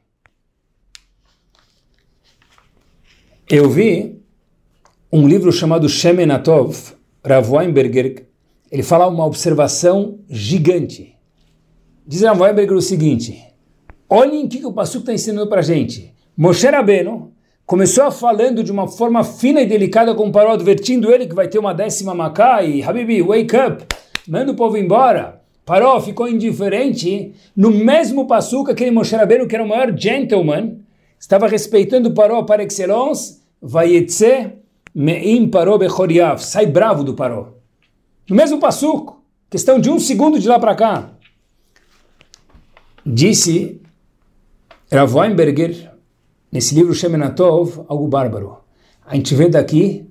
Eu 3.48 3.70
vi 3.70 4.20
um 5.12 5.28
livro 5.28 5.52
chamado 5.52 5.88
Shemenatov, 5.88 6.94
Rav 7.26 7.50
Weinberger, 7.50 8.26
ele 8.70 8.82
fala 8.82 9.08
uma 9.08 9.24
observação 9.24 10.18
gigante. 10.28 11.16
diz 12.06 12.20
Rav 12.20 12.38
Weinberger 12.38 12.76
o 12.76 12.82
seguinte, 12.82 13.42
olhem 14.10 14.44
o 14.44 14.48
que, 14.48 14.64
o 14.66 14.72
Passuco 14.72 15.00
está 15.00 15.14
ensinando 15.14 15.48
para 15.48 15.60
a 15.60 15.64
gente. 15.64 16.14
Moshe 16.36 16.66
Rabbeinu 16.66 17.32
começou 17.64 18.10
falando 18.10 18.62
de 18.62 18.70
uma 18.70 18.86
forma 18.86 19.24
fina 19.24 19.62
e 19.62 19.66
delicada 19.66 20.14
com 20.14 20.28
o 20.28 20.32
Paró, 20.32 20.52
advertindo 20.52 21.10
ele 21.10 21.26
que 21.26 21.34
vai 21.34 21.48
ter 21.48 21.58
uma 21.58 21.72
décima 21.72 22.14
macá 22.14 22.62
e 22.62 22.82
Habibi, 22.82 23.22
wake 23.22 23.56
up, 23.56 23.86
manda 24.28 24.52
o 24.52 24.56
povo 24.56 24.76
embora. 24.76 25.40
Paró 25.64 25.98
ficou 26.02 26.28
indiferente. 26.28 27.32
No 27.56 27.70
mesmo 27.70 28.26
passuca, 28.26 28.72
aquele 28.72 28.90
Moshe 28.90 29.16
Rabbeinu, 29.16 29.48
que 29.48 29.54
era 29.54 29.64
o 29.64 29.68
maior 29.68 29.96
gentleman, 29.96 30.76
estava 31.18 31.48
respeitando 31.48 32.12
Paró 32.12 32.42
par 32.42 32.60
excellence, 32.60 33.40
Vayetze 33.62 34.63
me'im 34.94 35.48
Paró 35.48 35.76
bechoriav, 35.76 36.38
sai 36.38 36.66
bravo 36.66 37.02
do 37.02 37.14
Paró. 37.14 37.54
No 38.28 38.36
mesmo 38.36 38.60
passuco, 38.60 39.22
questão 39.50 39.80
de 39.80 39.90
um 39.90 39.98
segundo 39.98 40.38
de 40.38 40.46
lá 40.46 40.58
para 40.58 40.74
cá. 40.74 41.10
Disse 43.04 43.82
Rav 44.90 45.14
Weinberger, 45.14 45.92
nesse 46.50 46.74
livro 46.74 46.94
Shemenatov, 46.94 47.84
algo 47.88 48.06
bárbaro. 48.06 48.58
A 49.04 49.14
gente 49.16 49.34
vê 49.34 49.48
daqui 49.48 50.08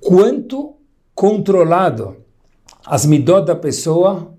quanto 0.00 0.74
controlado 1.14 2.16
as 2.86 3.04
midot 3.04 3.44
da 3.44 3.56
pessoa 3.56 4.32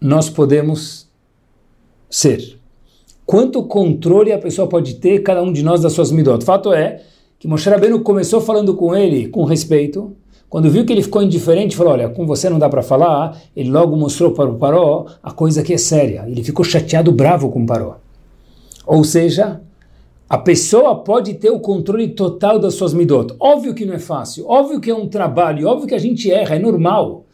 nós 0.00 0.30
podemos 0.30 1.08
ser. 2.08 2.58
Quanto 3.26 3.62
controle 3.64 4.32
a 4.32 4.38
pessoa 4.38 4.68
pode 4.68 4.94
ter, 4.94 5.22
cada 5.22 5.42
um 5.42 5.52
de 5.52 5.62
nós, 5.62 5.82
das 5.82 5.92
suas 5.92 6.10
midot. 6.10 6.42
Fato 6.44 6.72
é 6.72 7.04
que 7.38 7.46
Moshe 7.46 7.68
Rabbeinu 7.68 8.00
começou 8.00 8.40
falando 8.40 8.74
com 8.74 8.94
ele 8.94 9.28
com 9.28 9.44
respeito, 9.44 10.16
quando 10.48 10.70
viu 10.70 10.84
que 10.84 10.92
ele 10.92 11.02
ficou 11.02 11.22
indiferente, 11.22 11.76
falou: 11.76 11.92
Olha, 11.92 12.08
com 12.08 12.26
você 12.26 12.48
não 12.48 12.58
dá 12.58 12.68
para 12.68 12.82
falar. 12.82 13.38
Ele 13.54 13.70
logo 13.70 13.96
mostrou 13.96 14.32
para 14.32 14.48
o 14.48 14.56
Paró 14.56 15.06
a 15.22 15.30
coisa 15.30 15.62
que 15.62 15.74
é 15.74 15.78
séria. 15.78 16.24
Ele 16.26 16.42
ficou 16.42 16.64
chateado, 16.64 17.12
bravo 17.12 17.50
com 17.50 17.62
o 17.62 17.66
Paró. 17.66 17.98
Ou 18.86 19.04
seja, 19.04 19.60
a 20.28 20.38
pessoa 20.38 20.96
pode 20.96 21.34
ter 21.34 21.50
o 21.50 21.60
controle 21.60 22.08
total 22.08 22.58
das 22.58 22.74
suas 22.74 22.94
midot. 22.94 23.34
Óbvio 23.38 23.74
que 23.74 23.84
não 23.84 23.94
é 23.94 23.98
fácil, 23.98 24.46
óbvio 24.48 24.80
que 24.80 24.90
é 24.90 24.94
um 24.94 25.08
trabalho, 25.08 25.68
óbvio 25.68 25.86
que 25.86 25.94
a 25.94 25.98
gente 25.98 26.30
erra, 26.30 26.56
é 26.56 26.58
normal. 26.58 27.26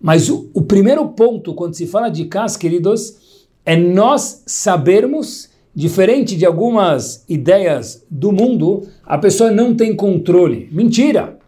Mas 0.00 0.28
o, 0.30 0.50
o 0.54 0.62
primeiro 0.62 1.06
ponto, 1.08 1.54
quando 1.54 1.74
se 1.74 1.86
fala 1.86 2.08
de 2.08 2.24
cas, 2.26 2.56
queridos, 2.56 3.16
é 3.64 3.76
nós 3.76 4.42
sabermos, 4.46 5.48
diferente 5.76 6.34
de 6.34 6.46
algumas 6.46 7.22
ideias 7.28 8.02
do 8.10 8.32
mundo, 8.32 8.88
a 9.04 9.18
pessoa 9.18 9.50
não 9.50 9.74
tem 9.76 9.94
controle. 9.94 10.70
Mentira! 10.72 11.38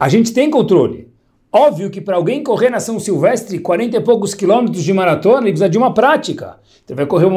A 0.00 0.08
gente 0.08 0.32
tem 0.32 0.50
controle. 0.50 1.08
Óbvio 1.52 1.88
que 1.88 2.00
para 2.00 2.16
alguém 2.16 2.42
correr 2.42 2.68
na 2.68 2.80
São 2.80 2.98
Silvestre 2.98 3.60
40 3.60 3.96
e 3.96 4.00
poucos 4.00 4.34
quilômetros 4.34 4.82
de 4.82 4.92
maratona, 4.92 5.42
ele 5.42 5.52
precisa 5.52 5.68
de 5.68 5.78
uma 5.78 5.94
prática. 5.94 6.56
Ele 6.88 6.96
vai 6.96 7.06
correr 7.06 7.28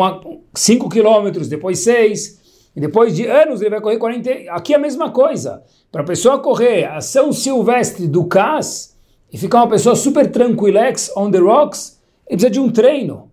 5 0.56 0.90
quilômetros, 0.90 1.48
depois 1.48 1.80
6, 1.80 2.72
e 2.76 2.82
depois 2.82 3.16
de 3.16 3.28
anos 3.28 3.62
ele 3.62 3.70
vai 3.70 3.80
correr 3.80 4.00
40. 4.00 4.32
Aqui 4.50 4.74
é 4.74 4.76
a 4.76 4.80
mesma 4.80 5.12
coisa. 5.12 5.62
Para 5.92 6.02
a 6.02 6.06
pessoa 6.06 6.40
correr 6.40 6.86
a 6.86 7.00
São 7.00 7.32
Silvestre 7.32 8.08
do 8.08 8.26
CAS 8.26 8.98
e 9.32 9.38
ficar 9.38 9.60
uma 9.60 9.70
pessoa 9.70 9.96
super 9.96 10.32
tranquilex 10.32 11.12
on 11.16 11.30
the 11.30 11.38
rocks, 11.38 12.00
ele 12.28 12.38
precisa 12.38 12.50
de 12.50 12.60
um 12.60 12.72
treino. 12.72 13.30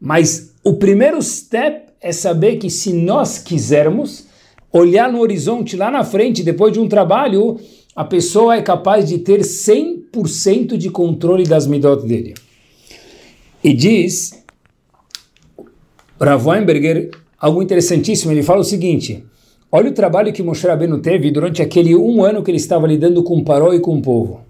Mas 0.00 0.54
o 0.62 0.74
primeiro 0.74 1.20
step 1.20 1.87
é 2.00 2.12
saber 2.12 2.56
que 2.56 2.70
se 2.70 2.92
nós 2.92 3.38
quisermos 3.38 4.26
olhar 4.72 5.10
no 5.10 5.20
horizonte 5.20 5.76
lá 5.76 5.90
na 5.90 6.04
frente, 6.04 6.42
depois 6.42 6.72
de 6.72 6.80
um 6.80 6.88
trabalho, 6.88 7.58
a 7.94 8.04
pessoa 8.04 8.56
é 8.56 8.62
capaz 8.62 9.08
de 9.08 9.18
ter 9.18 9.40
100% 9.40 10.76
de 10.76 10.90
controle 10.90 11.44
das 11.44 11.66
midot 11.66 12.06
dele. 12.06 12.34
E 13.62 13.72
diz 13.72 14.44
Rav 16.20 16.46
Weinberger 16.46 17.10
algo 17.40 17.62
interessantíssimo, 17.62 18.32
ele 18.32 18.42
fala 18.42 18.60
o 18.60 18.64
seguinte, 18.64 19.24
olha 19.70 19.90
o 19.90 19.94
trabalho 19.94 20.32
que 20.32 20.42
Moshe 20.42 20.66
Rabbeinu 20.66 20.98
teve 20.98 21.30
durante 21.30 21.62
aquele 21.62 21.94
um 21.94 22.24
ano 22.24 22.42
que 22.42 22.50
ele 22.50 22.58
estava 22.58 22.86
lidando 22.86 23.22
com 23.22 23.38
o 23.38 23.44
Paró 23.44 23.72
e 23.72 23.80
com 23.80 23.96
o 23.96 24.02
povo. 24.02 24.40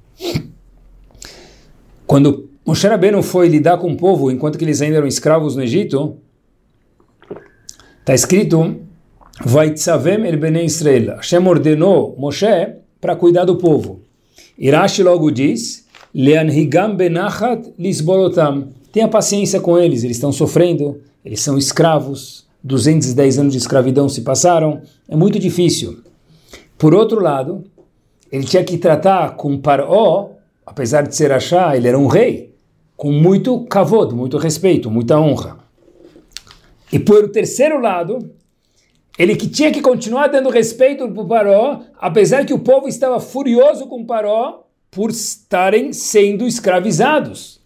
Quando 2.07 2.49
Moshe 2.65 2.87
Rabbeinu 2.87 3.23
foi 3.23 3.49
lidar 3.49 3.79
com 3.79 3.93
o 3.93 3.97
povo, 3.97 4.31
enquanto 4.31 4.59
que 4.59 4.65
eles 4.65 4.81
ainda 4.81 4.97
eram 4.97 5.07
escravos 5.07 5.55
no 5.55 5.63
Egito, 5.63 6.17
está 8.09 8.15
escrito, 8.15 8.75
Vaitzavem 9.45 10.25
el 10.25 10.39
Bnei 10.39 10.65
Israel. 10.65 11.17
Hashem 11.17 11.47
ordenou 11.47 12.17
Moshe 12.19 12.77
para 12.99 13.15
cuidar 13.15 13.45
do 13.45 13.59
povo. 13.59 14.01
Irashi 14.59 15.03
logo 15.03 15.31
diz, 15.31 15.87
Leanhigam 16.15 16.97
benachat 16.97 17.71
lisborotam. 17.79 18.69
Tenha 18.91 19.09
paciência 19.09 19.61
com 19.61 19.79
eles, 19.79 20.05
eles 20.05 20.17
estão 20.17 20.33
sofrendo, 20.33 21.03
eles 21.23 21.43
são 21.43 21.59
escravos, 21.59 22.47
210 22.65 23.41
anos 23.41 23.53
de 23.53 23.59
escravidão 23.59 24.09
se 24.09 24.23
passaram, 24.23 24.81
é 25.07 25.15
muito 25.15 25.39
difícil. 25.39 25.99
Por 26.79 26.95
outro 26.95 27.23
lado, 27.23 27.63
ele 28.33 28.45
tinha 28.45 28.65
que 28.65 28.79
tratar 28.79 29.37
com 29.37 29.59
Paró, 29.59 30.31
apesar 30.65 31.03
de 31.03 31.15
ser 31.15 31.31
Achá, 31.31 31.77
ele 31.77 31.89
era 31.89 31.99
um 31.99 32.07
rei, 32.07 32.55
com 32.97 33.13
muito 33.13 33.67
kavod, 33.67 34.15
muito 34.15 34.39
respeito, 34.39 34.91
muita 34.91 35.21
honra. 35.21 35.58
E 36.93 36.99
por 36.99 37.29
terceiro 37.31 37.81
lado, 37.81 38.31
ele 39.19 39.35
que 39.35 39.49
tinha 39.49 39.73
que 39.73 39.83
continuar 39.83 40.29
dando 40.29 40.49
respeito 40.49 41.09
para 41.09 41.23
o 41.23 41.27
Paró, 41.27 41.81
apesar 41.99 42.47
que 42.47 42.55
o 42.55 42.61
povo 42.61 42.87
estava 42.87 43.19
furioso 43.19 43.87
com 43.87 44.03
o 44.03 44.07
Paró 44.07 44.65
por 44.91 45.11
estarem 45.11 45.93
sendo 45.93 46.47
escravizados. 46.47 47.59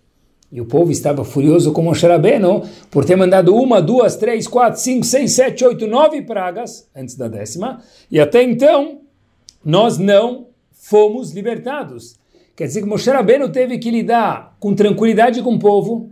E 0.51 0.61
o 0.61 0.67
povo 0.67 0.91
estava 0.91 1.25
furioso 1.25 1.73
com 1.73 1.83
Moshe 1.83 2.07
Rabbeinu 2.07 2.63
por 2.91 3.05
ter 3.05 3.17
mandado 3.17 3.55
uma, 3.55 3.81
duas, 3.81 4.17
três, 4.17 4.47
quatro, 4.47 4.81
cinco, 4.81 5.05
seis, 5.05 5.33
sete, 5.33 5.65
oito, 5.65 5.87
nove 5.87 6.21
pragas 6.23 6.89
antes 6.95 7.15
da 7.17 7.29
décima. 7.29 7.83
E 8.11 8.21
até 8.21 8.43
então, 8.43 9.01
nós 9.65 9.97
não 9.97 10.49
fomos 10.73 11.33
libertados. 11.33 12.17
Quer 12.55 12.67
dizer 12.67 12.83
que 12.83 12.89
Moshe 12.89 13.09
Rabbeinu 13.11 13.51
teve 13.51 13.79
que 13.79 13.91
lidar 13.91 14.57
com 14.61 14.75
tranquilidade 14.75 15.43
com 15.43 15.55
o 15.55 15.59
povo, 15.59 16.11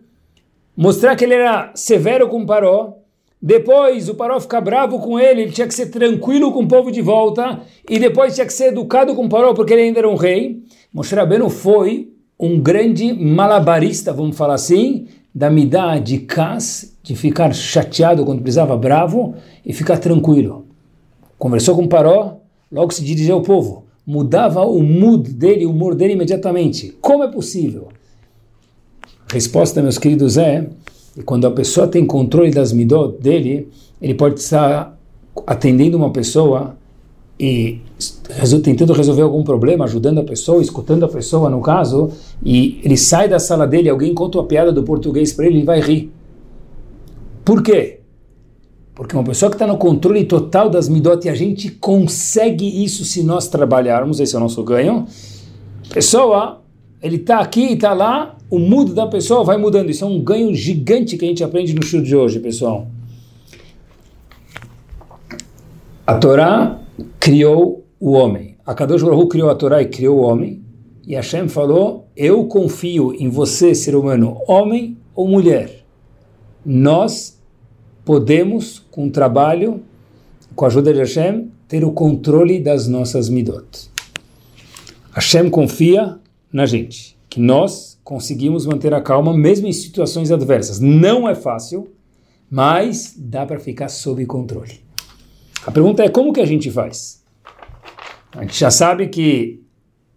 mostrar 0.75 1.17
que 1.17 1.25
ele 1.25 1.35
era 1.35 1.73
severo 1.75 2.29
com 2.29 2.43
o 2.43 2.47
Paró, 2.47 3.00
depois 3.43 4.09
o 4.09 4.15
Paró 4.15 4.39
fica 4.39 4.61
bravo 4.61 4.99
com 4.99 5.19
ele, 5.19 5.43
ele 5.43 5.53
tinha 5.53 5.67
que 5.67 5.75
ser 5.75 5.87
tranquilo 5.87 6.53
com 6.53 6.63
o 6.63 6.69
povo 6.69 6.93
de 6.93 7.01
volta, 7.01 7.61
e 7.89 7.99
depois 7.99 8.35
tinha 8.35 8.47
que 8.47 8.53
ser 8.53 8.67
educado 8.67 9.15
com 9.15 9.25
o 9.25 9.29
Paró 9.29 9.55
porque 9.55 9.73
ele 9.73 9.83
ainda 9.83 10.01
era 10.01 10.09
um 10.09 10.15
rei. 10.15 10.63
Moshe 10.93 11.15
Rabbeinu 11.15 11.49
foi 11.49 12.13
um 12.39 12.61
grande 12.61 13.13
malabarista, 13.15 14.13
vamos 14.13 14.37
falar 14.37 14.55
assim, 14.55 15.07
da 15.35 15.49
midá 15.49 15.99
de 15.99 16.19
cas, 16.19 16.97
de 17.03 17.17
ficar 17.17 17.55
chateado 17.55 18.25
quando 18.25 18.43
precisava, 18.43 18.77
bravo, 18.77 19.35
e 19.65 19.73
ficar 19.73 19.99
tranquilo. 19.99 20.67
Conversou 21.39 21.75
com 21.75 21.85
o 21.85 21.89
Paró, 21.89 22.37
logo 22.71 22.93
se 22.93 23.03
dirigiu 23.03 23.37
ao 23.37 23.43
povo. 23.43 23.87
Mudava 24.07 24.63
o 24.67 24.83
mood 24.83 25.33
dele, 25.33 25.65
o 25.65 25.71
humor 25.71 25.95
dele 25.95 26.13
imediatamente. 26.15 26.97
Como 27.01 27.23
é 27.23 27.29
possível? 27.29 27.89
Resposta, 29.33 29.81
meus 29.81 29.97
queridos, 29.97 30.37
é 30.37 30.67
e 31.17 31.23
quando 31.23 31.47
a 31.47 31.51
pessoa 31.51 31.87
tem 31.87 32.07
controle 32.07 32.51
das 32.51 32.73
midot 32.73 33.21
dele, 33.21 33.69
ele 34.01 34.15
pode 34.15 34.41
estar 34.41 34.97
atendendo 35.47 35.97
uma 35.97 36.11
pessoa 36.11 36.77
e 37.39 37.81
tentando 38.63 38.93
resolver 38.93 39.23
algum 39.23 39.43
problema, 39.43 39.85
ajudando 39.85 40.19
a 40.21 40.25
pessoa, 40.25 40.61
escutando 40.61 41.05
a 41.05 41.09
pessoa, 41.09 41.49
no 41.49 41.61
caso, 41.61 42.11
e 42.45 42.81
ele 42.85 42.97
sai 42.97 43.29
da 43.29 43.39
sala 43.39 43.67
dele, 43.67 43.89
alguém 43.89 44.13
conta 44.13 44.39
uma 44.39 44.45
piada 44.45 44.71
do 44.71 44.83
português 44.83 45.33
para 45.33 45.47
ele, 45.47 45.59
ele 45.59 45.65
vai 45.65 45.81
rir. 45.81 46.13
Por 47.45 47.63
quê? 47.63 48.01
Porque 48.95 49.17
uma 49.17 49.25
pessoa 49.25 49.49
que 49.49 49.55
está 49.57 49.67
no 49.67 49.79
controle 49.79 50.25
total 50.25 50.69
das 50.69 50.89
midot, 50.89 51.27
e 51.27 51.31
a 51.31 51.35
gente 51.35 51.71
consegue 51.71 52.85
isso 52.85 53.05
se 53.05 53.23
nós 53.23 53.49
trabalharmos, 53.49 54.21
esse 54.21 54.35
é 54.35 54.39
o 54.39 54.41
nosso 54.41 54.63
ganho, 54.63 55.07
pessoa, 55.89 56.60
ele 57.03 57.17
está 57.17 57.41
aqui 57.41 57.69
e 57.69 57.73
está 57.75 57.93
lá, 57.95 58.37
o 58.51 58.59
mudo 58.59 58.95
da 58.95 59.07
pessoa 59.07 59.43
vai 59.43 59.57
mudando. 59.57 59.91
Isso 59.91 60.05
é 60.05 60.07
um 60.07 60.21
ganho 60.21 60.55
gigante 60.55 61.17
que 61.17 61.25
a 61.25 61.29
gente 61.29 61.43
aprende 61.43 61.75
no 61.75 61.83
show 61.83 62.03
de 62.03 62.15
hoje, 62.15 62.39
pessoal. 62.41 62.87
A 66.07 66.15
Torá 66.19 66.79
criou 67.19 67.87
o 67.99 68.13
homem. 68.13 68.57
A 68.67 68.75
Kadosh 68.75 69.03
Baruch 69.03 69.29
criou 69.29 69.49
a 69.49 69.55
Torá 69.55 69.81
e 69.81 69.87
criou 69.87 70.19
o 70.19 70.23
homem. 70.23 70.63
E 71.07 71.15
Hashem 71.15 71.49
falou: 71.49 72.09
Eu 72.17 72.45
confio 72.45 73.15
em 73.15 73.29
você, 73.29 73.75
ser 73.75 73.97
humano, 73.97 74.37
homem 74.47 74.99
ou 75.15 75.27
mulher. 75.27 75.85
Nós 76.65 77.41
podemos, 78.05 78.85
com 78.91 79.07
o 79.07 79.11
trabalho, 79.11 79.83
com 80.55 80.65
a 80.65 80.69
ajuda 80.69 80.93
de 80.93 80.99
Hashem, 80.99 81.51
ter 81.67 81.85
o 81.85 81.93
controle 81.93 82.61
das 82.61 82.87
nossas 82.87 83.29
midot. 83.29 83.91
Hashem 85.13 85.49
confia 85.49 86.20
na 86.53 86.67
gente, 86.67 87.17
que 87.29 87.41
nós 87.41 87.99
conseguimos 88.03 88.67
manter 88.67 88.93
a 88.93 89.01
calma 89.01 89.37
mesmo 89.37 89.67
em 89.67 89.73
situações 89.73 90.31
adversas. 90.31 90.81
Não 90.81 91.29
é 91.29 91.35
fácil, 91.35 91.89
mas 92.51 93.15
dá 93.17 93.47
para 93.47 93.61
ficar 93.61 93.89
sob 93.89 94.25
controle. 94.27 94.81
A 95.65 95.71
pergunta 95.71 96.03
é 96.03 96.09
como 96.09 96.33
que 96.33 96.41
a 96.41 96.47
gente 96.47 96.71
faz? 96.71 97.23
A 98.33 98.43
gente 98.43 98.59
já 98.59 98.71
sabe 98.71 99.09
que 99.09 99.63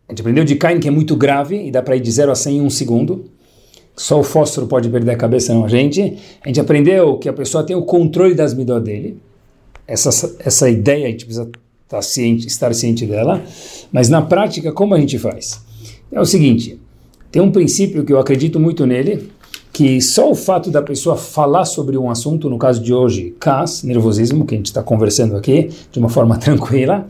a 0.07 0.11
gente 0.11 0.21
aprendeu 0.21 0.43
de 0.43 0.55
Cain 0.55 0.79
que 0.79 0.87
é 0.87 0.91
muito 0.91 1.15
grave 1.15 1.67
e 1.67 1.71
dá 1.71 1.81
para 1.81 1.95
ir 1.95 1.99
de 1.99 2.11
0 2.11 2.31
a 2.31 2.35
100 2.35 2.57
em 2.57 2.61
um 2.61 2.69
segundo. 2.69 3.29
só 3.95 4.19
o 4.19 4.23
fósforo 4.23 4.67
pode 4.67 4.89
perder 4.89 5.11
a 5.11 5.15
cabeça, 5.15 5.53
não 5.53 5.65
a 5.65 5.67
gente. 5.67 6.17
A 6.43 6.47
gente 6.47 6.59
aprendeu 6.59 7.17
que 7.17 7.29
a 7.29 7.33
pessoa 7.33 7.63
tem 7.63 7.75
o 7.75 7.83
controle 7.83 8.33
das 8.33 8.53
midot 8.53 8.83
dele. 8.83 9.19
Essa, 9.87 10.09
essa 10.39 10.69
ideia 10.69 11.07
a 11.07 11.11
gente 11.11 11.25
precisa 11.25 11.43
estar 11.43 11.59
tá 11.87 12.01
ciente, 12.01 12.47
estar 12.47 12.73
ciente 12.73 13.05
dela. 13.05 13.43
Mas 13.91 14.09
na 14.09 14.21
prática, 14.21 14.71
como 14.71 14.95
a 14.95 14.99
gente 14.99 15.19
faz? 15.19 15.61
É 16.13 16.21
o 16.21 16.25
seguinte, 16.25 16.79
tem 17.31 17.41
um 17.41 17.51
princípio 17.51 18.05
que 18.05 18.13
eu 18.13 18.19
acredito 18.19 18.59
muito 18.59 18.85
nele, 18.85 19.31
que 19.71 19.99
só 19.99 20.29
o 20.29 20.35
fato 20.35 20.69
da 20.69 20.79
pessoa 20.79 21.17
falar 21.17 21.65
sobre 21.65 21.97
um 21.97 22.07
assunto, 22.07 22.47
no 22.47 22.59
caso 22.59 22.79
de 22.79 22.93
hoje, 22.93 23.35
CAS, 23.39 23.81
nervosismo, 23.81 24.45
que 24.45 24.53
a 24.53 24.57
gente 24.57 24.67
está 24.67 24.83
conversando 24.83 25.35
aqui 25.35 25.71
de 25.91 25.97
uma 25.97 26.09
forma 26.09 26.37
tranquila, 26.39 27.07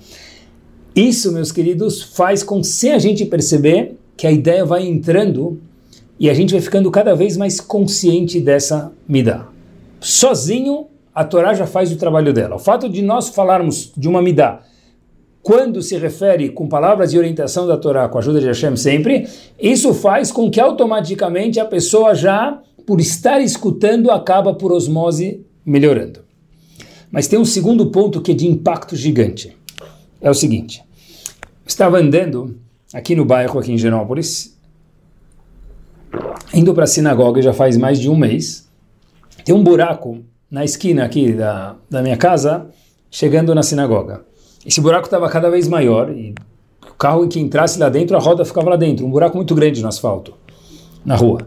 isso, 0.96 1.34
meus 1.34 1.52
queridos, 1.52 2.02
faz 2.02 2.44
com, 2.44 2.64
sem 2.64 2.94
a 2.94 3.00
gente 3.00 3.26
perceber, 3.26 3.98
que 4.16 4.26
a 4.26 4.32
ideia 4.32 4.64
vai 4.64 4.88
entrando 4.88 5.60
e 6.18 6.30
a 6.30 6.34
gente 6.34 6.54
vai 6.54 6.62
ficando 6.62 6.90
cada 6.90 7.14
vez 7.14 7.36
mais 7.36 7.60
consciente 7.60 8.40
dessa 8.40 8.90
midá. 9.06 9.48
Sozinho, 10.00 10.86
a 11.14 11.26
Torá 11.26 11.54
já 11.54 11.68
faz 11.68 11.92
o 11.92 11.98
trabalho 11.98 12.32
dela. 12.32 12.56
O 12.56 12.60
fato 12.60 12.88
de 12.88 13.02
nós 13.02 13.28
falarmos 13.28 13.92
de 13.98 14.08
uma 14.08 14.22
midá 14.22 14.62
quando 15.44 15.82
se 15.82 15.98
refere 15.98 16.50
com 16.50 16.70
palavras 16.70 17.12
de 17.12 17.18
orientação 17.18 17.68
da 17.68 17.78
Torá, 17.78 18.08
com 18.08 18.18
a 18.18 18.22
ajuda 18.22 18.40
de 18.40 18.48
Hashem 18.48 18.78
sempre, 18.78 19.28
isso 19.62 19.94
faz 19.94 20.32
com 20.32 20.50
que 20.50 20.60
automaticamente 20.60 21.60
a 21.60 21.66
pessoa 21.66 22.16
já, 22.16 22.62
por 22.88 23.02
estar 23.02 23.42
escutando, 23.42 24.10
acaba 24.10 24.54
por 24.54 24.72
osmose 24.72 25.46
melhorando. 25.66 26.22
Mas 27.12 27.28
tem 27.28 27.38
um 27.38 27.44
segundo 27.44 27.92
ponto 27.92 28.22
que 28.22 28.32
é 28.32 28.34
de 28.36 28.48
impacto 28.48 28.96
gigante. 28.96 29.56
É 30.22 30.30
o 30.30 30.34
seguinte: 30.34 30.82
estava 31.68 31.98
andando 31.98 32.58
aqui 32.94 33.14
no 33.14 33.26
bairro, 33.26 33.60
aqui 33.60 33.74
em 33.74 33.78
Genópolis, 33.78 34.58
indo 36.54 36.74
para 36.74 36.86
a 36.86 36.88
sinagoga 36.88 37.42
já 37.42 37.52
faz 37.52 37.76
mais 37.76 38.00
de 38.00 38.10
um 38.10 38.16
mês. 38.16 38.66
Tem 39.44 39.54
um 39.54 39.62
buraco 39.62 40.20
na 40.50 40.64
esquina 40.64 41.04
aqui 41.04 41.34
da, 41.34 41.76
da 41.90 42.02
minha 42.02 42.16
casa, 42.16 42.70
chegando 43.12 43.54
na 43.54 43.62
sinagoga. 43.62 44.24
Esse 44.66 44.80
buraco 44.80 45.06
estava 45.06 45.30
cada 45.30 45.50
vez 45.50 45.68
maior 45.68 46.10
e 46.10 46.34
o 46.90 46.94
carro 46.94 47.28
que 47.28 47.40
entrasse 47.40 47.80
lá 47.80 47.90
dentro, 47.90 48.16
a 48.16 48.20
roda 48.20 48.46
ficava 48.46 48.70
lá 48.70 48.76
dentro. 48.76 49.06
Um 49.06 49.10
buraco 49.10 49.36
muito 49.36 49.54
grande 49.54 49.82
no 49.82 49.88
asfalto, 49.88 50.34
na 51.06 51.16
rua. 51.16 51.42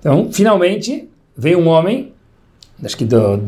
Então, 0.00 0.28
finalmente, 0.30 1.08
veio 1.36 1.58
um 1.58 1.68
homem, 1.68 2.12
acho 2.82 2.96
que 2.96 3.04
da 3.04 3.38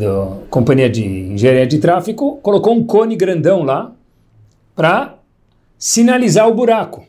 companhia 0.49 0.89
de 0.89 1.05
engenharia 1.05 1.67
de 1.67 1.79
tráfego, 1.79 2.37
colocou 2.37 2.75
um 2.75 2.85
cone 2.85 3.17
grandão 3.17 3.63
lá 3.63 3.93
para 4.75 5.17
sinalizar 5.79 6.49
o 6.49 6.55
buraco. 6.55 7.05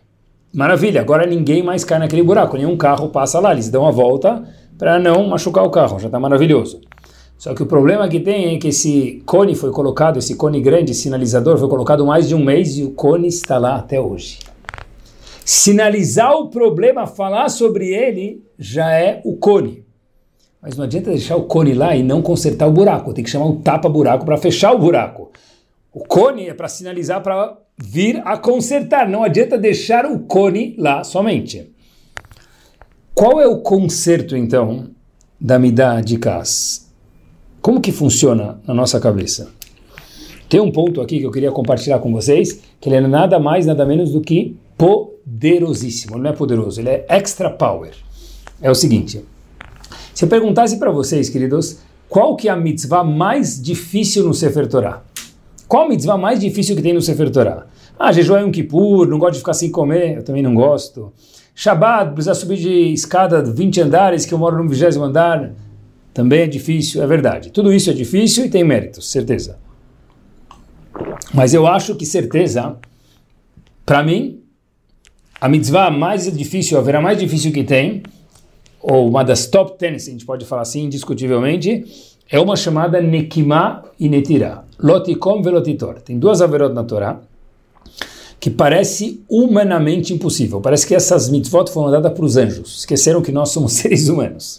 Maravilha, 0.54 1.00
agora 1.02 1.26
ninguém 1.26 1.63
mais 1.63 1.84
cai 1.84 2.00
naquele 2.00 2.23
buraco, 2.23 2.58
nenhum 2.58 2.76
carro 2.76 3.10
passa 3.10 3.39
lá, 3.39 3.54
eles 3.54 3.69
dão 3.69 3.86
a 3.86 3.91
volta 3.91 4.43
para 4.78 5.00
não 5.00 5.28
machucar 5.28 5.63
o 5.63 5.69
carro, 5.69 6.00
já 6.00 6.08
está 6.08 6.19
maravilhoso. 6.19 6.82
Só 7.38 7.54
que 7.54 7.62
o 7.62 7.67
problema 7.67 8.08
que 8.10 8.19
tem 8.19 8.56
é 8.56 8.58
que 8.58 8.69
esse 8.69 9.21
cone 9.26 9.54
foi 9.54 9.71
colocado, 9.71 10.17
esse 10.17 10.36
cone 10.36 10.60
grande, 10.60 10.93
sinalizador, 10.95 11.58
foi 11.58 11.69
colocado 11.69 12.06
mais 12.06 12.28
de 12.28 12.34
um 12.34 12.43
mês 12.43 12.78
e 12.78 12.84
o 12.84 12.91
cone 12.91 13.28
está 13.28 13.60
lá 13.60 13.76
até 13.76 14.02
hoje. 14.02 14.39
Sinalizar 15.45 16.34
o 16.36 16.50
problema, 16.50 17.06
falar 17.06 17.50
sobre 17.50 17.93
ele, 17.93 18.43
já 18.58 18.91
é 18.91 19.21
o 19.23 19.38
cone. 19.38 19.86
Mas 20.60 20.76
não 20.76 20.84
adianta 20.84 21.12
deixar 21.12 21.36
o 21.36 21.43
cone 21.43 21.73
lá 21.73 21.95
e 21.95 22.02
não 22.02 22.23
consertar 22.23 22.67
o 22.67 22.71
buraco. 22.71 23.13
Tem 23.13 23.23
que 23.23 23.30
chamar 23.30 23.45
um 23.45 23.62
tapa-buraco 23.62 24.26
para 24.26 24.38
fechar 24.38 24.73
o 24.73 24.80
buraco. 24.80 25.32
O 25.93 26.00
cone 26.00 26.50
é 26.50 26.54
para 26.54 26.67
sinalizar 26.67 27.21
para 27.21 27.56
vir 27.78 28.21
a 28.26 28.36
consertar. 28.38 29.08
Não 29.08 29.23
adianta 29.23 29.58
deixar 29.58 30.06
o 30.06 30.19
cone 30.21 30.76
lá 30.78 31.04
somente. 31.04 31.71
Qual 33.13 33.39
é 33.39 33.47
o 33.47 33.62
conserto, 33.62 34.36
então, 34.36 34.89
da 35.39 35.58
Midah 35.58 36.02
de 36.02 36.17
Kas? 36.17 36.87
Como 37.67 37.82
que 37.82 37.91
funciona 37.91 38.62
na 38.65 38.73
nossa 38.73 38.97
cabeça? 38.97 39.49
Tem 40.47 40.58
um 40.58 40.71
ponto 40.71 41.01
aqui 41.01 41.19
que 41.19 41.25
eu 41.25 41.32
queria 41.32 41.51
compartilhar 41.51 41.99
com 41.99 42.13
vocês, 42.13 42.62
que 42.80 42.88
ele 42.88 42.95
é 42.95 43.01
nada 43.01 43.39
mais, 43.39 43.65
nada 43.65 43.86
menos 43.86 44.13
do 44.13 44.21
que 44.21 44.56
poderosíssimo. 44.77 46.15
Ele 46.15 46.23
não 46.23 46.30
é 46.30 46.34
poderoso, 46.34 46.80
ele 46.80 46.88
é 46.88 47.06
extra 47.10 47.49
power. 47.49 47.91
É 48.62 48.71
o 48.71 48.73
seguinte, 48.73 49.21
se 50.13 50.23
eu 50.23 50.30
perguntasse 50.30 50.80
para 50.80 50.91
vocês, 50.91 51.27
queridos, 51.27 51.80
qual 52.08 52.38
que 52.38 52.47
é 52.47 52.51
a 52.53 52.56
mitzvah 52.56 53.03
mais 53.03 53.62
difícil 53.62 54.23
no 54.23 54.34
Sefer 54.34 54.65
Torah? 54.69 55.03
Qual 55.67 55.88
a 55.88 55.89
mitzvah 55.89 56.17
mais 56.17 56.39
difícil 56.39 56.73
que 56.73 56.82
tem 56.82 56.93
no 56.93 57.01
Sefer 57.01 57.30
Torah? 57.30 57.67
Ah, 57.99 58.13
jejum 58.13 58.38
é 58.38 58.45
um 58.45 58.51
kippur, 58.51 59.06
não 59.10 59.19
gosto 59.19 59.34
de 59.34 59.39
ficar 59.39 59.53
sem 59.53 59.69
comer, 59.69 60.15
eu 60.15 60.23
também 60.23 60.41
não 60.41 60.56
gosto. 60.56 61.12
Shabbat, 61.53 62.13
precisa 62.13 62.34
subir 62.34 62.60
de 62.60 62.93
escada 62.93 63.43
20 63.43 63.82
andares, 63.82 64.25
que 64.25 64.34
eu 64.34 64.38
moro 64.38 64.63
no 64.63 64.69
vigésimo 64.69 65.03
andar, 65.03 65.51
também 66.17 66.39
é 66.39 66.47
difícil, 66.47 67.03
é 67.03 67.06
verdade. 67.06 67.51
Tudo 67.51 67.71
isso 67.71 67.91
é 67.91 67.93
difícil 67.93 68.43
e 68.45 68.49
tem 68.49 68.63
méritos, 68.63 69.12
certeza. 69.12 69.60
Mas 71.32 71.53
eu 71.53 71.67
acho 71.67 71.93
que 71.93 72.08
certeza, 72.08 72.75
para 73.86 74.01
mim, 74.01 74.39
a 75.39 75.47
mitzvah 75.47 75.91
mais 75.91 76.36
difícil, 76.36 76.80
a 76.80 77.01
mais 77.01 77.19
difícil 77.19 77.51
que 77.51 77.63
tem, 77.63 78.01
ou 78.82 79.08
uma 79.08 79.21
das 79.21 79.45
top 79.45 79.77
10, 79.80 80.08
a 80.08 80.10
gente 80.10 80.25
pode 80.25 80.43
falar 80.43 80.63
assim, 80.63 80.86
indiscutivelmente, 80.86 81.86
é 82.32 82.39
uma 82.39 82.56
chamada 82.56 82.99
Nekimah 82.99 83.84
e 83.99 84.10
Netirah. 84.10 84.63
Lotikom 84.80 85.43
velotitor. 85.43 86.01
Tem 86.01 86.17
duas 86.17 86.41
averot 86.41 86.73
na 86.73 86.84
Torá 86.84 87.21
que 88.39 88.49
parece 88.49 89.23
humanamente 89.30 90.15
impossível. 90.15 90.62
Parece 90.62 90.88
que 90.88 90.95
essas 90.95 91.30
mitzvot 91.30 91.69
foram 91.69 91.91
dadas 91.91 92.12
para 92.12 92.25
os 92.25 92.38
anjos. 92.38 92.80
Esqueceram 92.80 93.21
que 93.21 93.32
nós 93.32 93.49
somos 93.49 93.73
seres 93.77 94.08
humanos. 94.08 94.58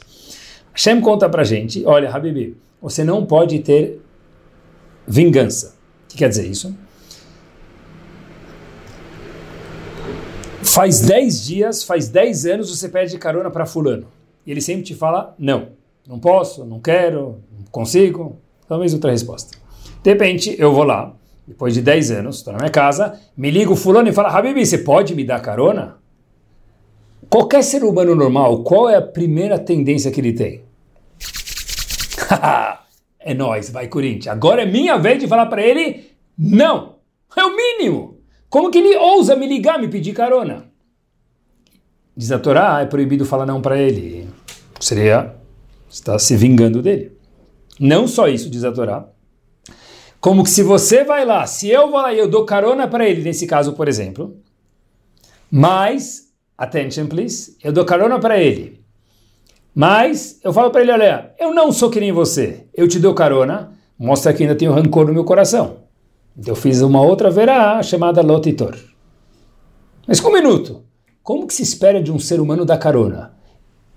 Hashem 0.78 1.00
conta 1.00 1.28
pra 1.28 1.42
gente, 1.42 1.84
olha, 1.84 2.08
Habibi, 2.08 2.56
você 2.80 3.02
não 3.02 3.26
pode 3.26 3.58
ter 3.58 4.00
vingança. 5.04 5.74
O 6.04 6.10
que 6.10 6.18
quer 6.18 6.28
dizer 6.28 6.46
isso? 6.46 6.72
Faz 10.62 11.00
10 11.00 11.44
dias, 11.44 11.82
faz 11.82 12.08
10 12.08 12.46
anos 12.46 12.70
você 12.70 12.88
pede 12.88 13.18
carona 13.18 13.50
para 13.50 13.66
fulano. 13.66 14.06
E 14.46 14.52
ele 14.52 14.60
sempre 14.60 14.84
te 14.84 14.94
fala, 14.94 15.34
não, 15.36 15.70
não 16.06 16.20
posso, 16.20 16.64
não 16.64 16.78
quero, 16.78 17.40
não 17.58 17.64
consigo. 17.72 18.36
Talvez 18.68 18.94
outra 18.94 19.10
resposta. 19.10 19.58
De 20.00 20.10
repente, 20.10 20.54
eu 20.60 20.72
vou 20.72 20.84
lá, 20.84 21.12
depois 21.44 21.74
de 21.74 21.82
10 21.82 22.12
anos, 22.12 22.36
estou 22.36 22.52
na 22.52 22.60
minha 22.60 22.70
casa, 22.70 23.18
me 23.36 23.50
ligo 23.50 23.74
fulano 23.74 24.08
e 24.08 24.12
fala, 24.12 24.28
Habibi, 24.28 24.64
você 24.64 24.78
pode 24.78 25.12
me 25.16 25.24
dar 25.24 25.40
carona? 25.40 25.96
Qualquer 27.28 27.64
ser 27.64 27.82
humano 27.82 28.14
normal, 28.14 28.62
qual 28.62 28.88
é 28.88 28.94
a 28.94 29.02
primeira 29.02 29.58
tendência 29.58 30.12
que 30.12 30.20
ele 30.20 30.32
tem? 30.32 30.67
é 33.18 33.34
nós, 33.34 33.70
vai 33.70 33.88
Corinthians. 33.88 34.28
Agora 34.28 34.62
é 34.62 34.66
minha 34.66 34.96
vez 34.98 35.18
de 35.18 35.26
falar 35.26 35.46
para 35.46 35.62
ele 35.62 36.10
não. 36.36 36.96
É 37.36 37.44
o 37.44 37.54
mínimo. 37.56 38.18
Como 38.48 38.70
que 38.70 38.78
ele 38.78 38.96
ousa 38.96 39.36
me 39.36 39.46
ligar, 39.46 39.78
me 39.78 39.88
pedir 39.88 40.12
carona? 40.12 40.66
Diz 42.16 42.32
a 42.32 42.38
Torá, 42.38 42.80
é 42.80 42.86
proibido 42.86 43.24
falar 43.24 43.46
não 43.46 43.60
para 43.60 43.78
ele. 43.78 44.28
Seria 44.80 45.38
está 45.90 46.18
se 46.18 46.36
vingando 46.36 46.82
dele. 46.82 47.16
Não 47.80 48.06
só 48.06 48.28
isso, 48.28 48.50
diz 48.50 48.64
a 48.64 48.72
Torá. 48.72 49.08
Como 50.20 50.42
que 50.42 50.50
se 50.50 50.62
você 50.62 51.04
vai 51.04 51.24
lá, 51.24 51.46
se 51.46 51.68
eu 51.68 51.90
vou 51.90 52.00
lá 52.00 52.12
e 52.12 52.18
eu 52.18 52.28
dou 52.28 52.44
carona 52.44 52.88
para 52.88 53.08
ele, 53.08 53.22
nesse 53.22 53.46
caso, 53.46 53.72
por 53.74 53.86
exemplo, 53.86 54.36
mas, 55.50 56.32
attention 56.56 57.06
please, 57.06 57.56
eu 57.62 57.72
dou 57.72 57.84
carona 57.84 58.18
para 58.18 58.38
ele, 58.38 58.77
mas 59.78 60.40
eu 60.42 60.52
falo 60.52 60.72
para 60.72 60.80
ele, 60.80 60.90
olha, 60.90 61.30
eu 61.38 61.54
não 61.54 61.70
sou 61.70 61.88
que 61.88 62.00
nem 62.00 62.10
você. 62.10 62.64
Eu 62.74 62.88
te 62.88 62.98
dou 62.98 63.14
carona, 63.14 63.74
mostra 63.96 64.32
que 64.32 64.42
ainda 64.42 64.56
tenho 64.56 64.72
rancor 64.72 65.06
no 65.06 65.12
meu 65.12 65.22
coração. 65.22 65.84
Então 66.36 66.50
eu 66.50 66.56
fiz 66.56 66.82
uma 66.82 67.00
outra 67.00 67.30
verá 67.30 67.80
chamada 67.80 68.20
lotitor. 68.20 68.74
Mas 70.04 70.18
com 70.18 70.30
um 70.30 70.32
minuto, 70.32 70.82
como 71.22 71.46
que 71.46 71.54
se 71.54 71.62
espera 71.62 72.02
de 72.02 72.10
um 72.10 72.18
ser 72.18 72.40
humano 72.40 72.64
dar 72.64 72.76
carona? 72.76 73.34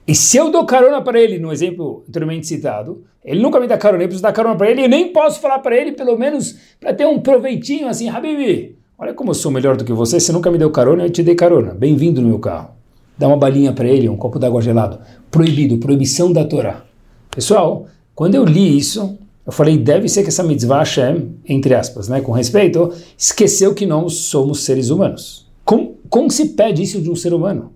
E 0.08 0.14
se 0.14 0.38
eu 0.38 0.52
dou 0.52 0.68
carona 0.68 1.02
para 1.02 1.20
ele, 1.20 1.40
no 1.40 1.52
exemplo 1.52 2.04
anteriormente 2.08 2.46
citado, 2.46 3.04
ele 3.26 3.42
nunca 3.42 3.60
me 3.60 3.66
dá 3.66 3.76
carona, 3.76 4.04
eu 4.04 4.08
preciso 4.08 4.22
dar 4.22 4.34
carona 4.34 4.56
para 4.56 4.70
ele, 4.70 4.84
eu 4.84 4.90
nem 4.90 5.12
posso 5.12 5.40
falar 5.40 5.58
para 5.58 5.76
ele, 5.76 5.94
pelo 5.94 6.16
menos, 6.16 6.60
para 6.80 6.94
ter 6.94 7.08
um 7.08 7.20
proveitinho 7.20 7.88
assim, 7.88 8.08
Habibi, 8.08 8.78
olha 9.00 9.16
como 9.16 9.32
eu 9.32 9.34
sou 9.34 9.52
melhor 9.52 9.76
do 9.76 9.84
que 9.84 9.94
você, 9.94 10.20
você 10.20 10.32
nunca 10.32 10.52
me 10.52 10.60
deu 10.60 10.70
carona, 10.70 11.06
eu 11.06 11.10
te 11.10 11.24
dei 11.24 11.34
carona, 11.34 11.74
bem-vindo 11.74 12.22
no 12.22 12.28
meu 12.28 12.38
carro 12.38 12.81
dá 13.18 13.28
uma 13.28 13.38
balinha 13.38 13.74
para 13.74 13.88
ele, 13.88 14.10
um 14.10 14.18
copo 14.18 14.40
d'água 14.40 14.62
gelado. 14.62 15.00
Proibido, 15.30 15.78
proibição 15.78 16.32
da 16.32 16.44
Torá. 16.44 16.84
Pessoal, 17.30 17.86
quando 18.14 18.36
eu 18.36 18.44
li 18.44 18.78
isso, 18.78 19.18
eu 19.46 19.52
falei, 19.52 19.78
deve 19.78 20.08
ser 20.08 20.24
que 20.24 20.30
essa 20.30 20.44
mitzvah 20.44 20.80
Hashem, 20.80 21.30
entre 21.48 21.74
aspas, 21.74 22.08
né, 22.08 22.22
com 22.22 22.32
respeito, 22.32 22.92
esqueceu 23.18 23.74
que 23.74 23.86
nós 23.86 24.14
somos 24.14 24.64
seres 24.64 24.90
humanos. 24.90 25.48
Como, 25.64 25.96
como 26.10 26.30
se 26.30 26.50
pede 26.50 26.84
isso 26.84 27.02
de 27.02 27.10
um 27.10 27.16
ser 27.16 27.34
humano? 27.34 27.72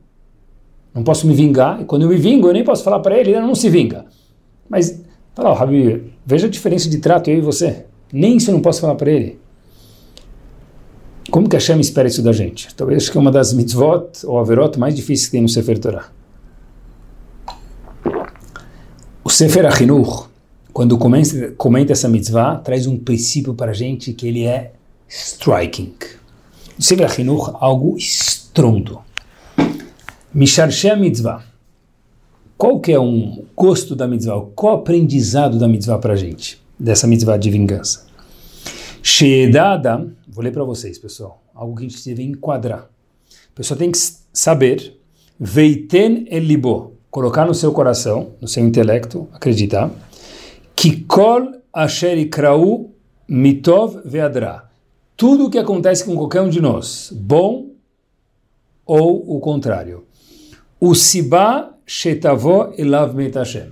Não 0.94 1.04
posso 1.04 1.28
me 1.28 1.34
vingar, 1.34 1.82
e 1.82 1.86
quando 1.86 2.04
eu 2.04 2.10
me 2.10 2.18
vingo, 2.18 2.48
eu 2.48 2.54
nem 2.54 2.64
posso 2.64 2.84
falar 2.84 3.00
para 3.00 3.18
ele, 3.18 3.32
ele 3.32 3.42
não 3.42 3.56
se 3.56 3.70
vinga. 3.70 4.06
Mas, 4.70 5.02
fala, 5.34 5.54
Rabi, 5.54 6.14
veja 6.26 6.48
a 6.48 6.50
diferença 6.50 6.90
de 6.90 7.00
trato 7.00 7.30
eu 7.30 7.38
e 7.38 7.42
você. 7.42 7.86
Nem 8.14 8.38
isso 8.38 8.50
eu 8.50 8.54
não 8.54 8.62
posso 8.62 8.82
falar 8.82 8.96
para 8.96 9.12
ele. 9.12 9.40
Como 11.32 11.50
que 11.50 11.56
Hashem 11.56 11.80
espera 11.80 12.08
isso 12.08 12.22
da 12.22 12.32
gente? 12.32 12.74
Talvez 12.76 13.04
acho 13.04 13.12
que 13.12 13.18
é 13.18 13.22
uma 13.22 13.32
das 13.32 13.54
mitzvot 13.54 14.26
ou 14.26 14.40
averot 14.40 14.80
mais 14.80 14.96
difíceis 14.96 15.26
que 15.26 15.32
tem 15.32 15.42
no 15.42 15.50
Sefer 15.50 15.80
Torah. 15.80 16.10
Sefer 19.38 19.66
HaChinuch, 19.66 20.30
quando 20.72 20.98
comenta, 20.98 21.52
comenta 21.58 21.92
essa 21.92 22.08
mitzvah, 22.08 22.56
traz 22.56 22.88
um 22.88 22.98
princípio 22.98 23.54
para 23.54 23.72
a 23.72 23.74
gente 23.74 24.14
que 24.14 24.26
ele 24.26 24.46
é 24.46 24.72
striking. 25.10 25.94
O 26.80 26.82
Sefer 26.82 27.06
HaChinuch, 27.06 27.52
algo 27.60 27.98
estrondo. 27.98 29.02
Misharsheh 30.34 30.96
mitzvah. 30.96 31.44
Qual 32.58 32.80
que 32.80 32.94
é 32.94 33.00
um 33.00 33.44
gosto 33.54 33.94
da 33.94 34.08
mitzvah? 34.08 34.42
Qual 34.56 34.76
o 34.76 34.78
aprendizado 34.78 35.60
da 35.60 35.68
mitzvah 35.68 36.00
para 36.00 36.14
a 36.14 36.16
gente? 36.16 36.64
Dessa 36.80 37.06
mitzvah 37.06 37.36
de 37.36 37.50
vingança. 37.50 38.05
Sheedada, 39.08 40.12
vou 40.28 40.44
ler 40.44 40.52
para 40.52 40.64
vocês, 40.64 40.98
pessoal. 40.98 41.44
Algo 41.54 41.76
que 41.76 41.86
a 41.86 41.88
gente 41.88 42.04
deve 42.10 42.24
enquadrar. 42.24 42.90
A 42.90 43.54
pessoa 43.54 43.78
tem 43.78 43.92
que 43.92 44.00
saber, 44.34 45.00
veiten 45.40 46.26
el 46.28 46.48
libo, 46.48 46.94
colocar 47.12 47.46
no 47.46 47.54
seu 47.54 47.72
coração, 47.72 48.32
no 48.42 48.48
seu 48.48 48.66
intelecto, 48.66 49.30
acreditar, 49.32 49.92
que 50.76 51.02
kol 51.04 51.62
asher 51.72 52.18
ikrau 52.18 52.90
mitov 53.30 54.02
veadra. 54.04 54.72
Tudo 55.16 55.46
o 55.46 55.50
que 55.52 55.60
acontece 55.60 56.04
com 56.04 56.16
qualquer 56.16 56.42
um 56.42 56.50
de 56.50 56.60
nós, 56.60 57.14
bom 57.16 57.68
ou 58.88 59.38
o 59.38 59.40
contrário. 59.40 60.04
O 60.80 60.96
Sibá 60.96 61.76
Shetavo 61.86 62.74
Elav 62.76 63.14
Met 63.14 63.38
Hashem. 63.38 63.72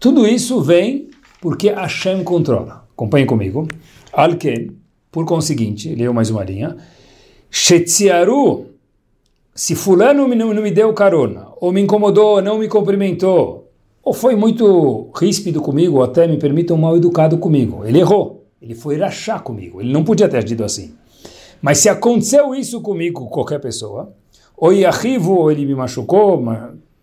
Tudo 0.00 0.26
isso 0.26 0.62
vem 0.62 1.10
porque 1.42 1.68
Hashem 1.68 2.24
controla. 2.24 2.88
Acompanhe 2.94 3.26
comigo. 3.26 3.68
Alken, 4.12 4.70
por 5.10 5.24
conseguinte, 5.24 5.94
leu 5.94 6.12
mais 6.12 6.30
uma 6.30 6.44
linha. 6.44 6.76
Shetziaru, 7.50 8.66
se 9.54 9.74
fulano 9.74 10.28
não, 10.28 10.52
não 10.52 10.62
me 10.62 10.70
deu 10.70 10.92
carona, 10.92 11.48
ou 11.60 11.72
me 11.72 11.80
incomodou, 11.80 12.42
não 12.42 12.58
me 12.58 12.68
cumprimentou, 12.68 13.70
ou 14.02 14.12
foi 14.12 14.34
muito 14.34 15.10
ríspido 15.14 15.60
comigo, 15.60 15.96
ou 15.96 16.02
até 16.02 16.26
me 16.26 16.36
permita 16.36 16.74
um 16.74 16.78
mal 16.78 16.96
educado 16.96 17.38
comigo. 17.38 17.84
Ele 17.84 18.00
errou. 18.00 18.44
Ele 18.60 18.74
foi 18.74 18.96
rachar 18.96 19.42
comigo. 19.42 19.80
Ele 19.80 19.92
não 19.92 20.04
podia 20.04 20.28
ter 20.28 20.38
agido 20.38 20.64
assim. 20.64 20.94
Mas 21.60 21.78
se 21.78 21.88
aconteceu 21.88 22.54
isso 22.54 22.80
comigo, 22.80 23.20
com 23.20 23.26
qualquer 23.26 23.60
pessoa, 23.60 24.12
ou 24.56 24.72
Yahivo, 24.72 25.34
ou 25.34 25.50
ele 25.50 25.64
me 25.64 25.74
machucou, 25.74 26.42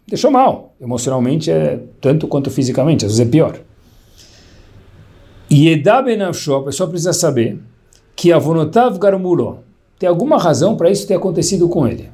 deixou 0.07 0.31
mal. 0.31 0.73
Emocionalmente 0.79 1.49
é 1.51 1.79
tanto 2.01 2.27
quanto 2.27 2.49
fisicamente, 2.49 3.05
às 3.05 3.11
vezes 3.11 3.27
é 3.27 3.29
pior. 3.29 3.59
E 5.49 5.73
a 5.73 6.63
pessoa 6.63 6.89
precisa 6.89 7.11
saber 7.11 7.59
que 8.15 8.31
Avonotav 8.31 8.99
Garmulo 8.99 9.63
tem 9.97 10.07
alguma 10.07 10.37
razão 10.37 10.77
para 10.77 10.91
isso 10.91 11.07
ter 11.07 11.15
acontecido 11.15 11.67
com 11.67 11.87
ele. 11.87 12.11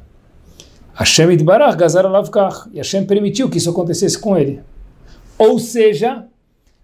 Hashem 0.93 1.29
Idbarach 1.31 1.75
Gazar 1.75 2.05
Alavkar. 2.05 2.69
E 2.71 2.77
Hashem 2.77 3.05
permitiu 3.05 3.49
que 3.49 3.57
isso 3.57 3.69
acontecesse 3.69 4.17
com 4.17 4.37
ele. 4.37 4.61
Ou 5.37 5.59
seja, 5.59 6.25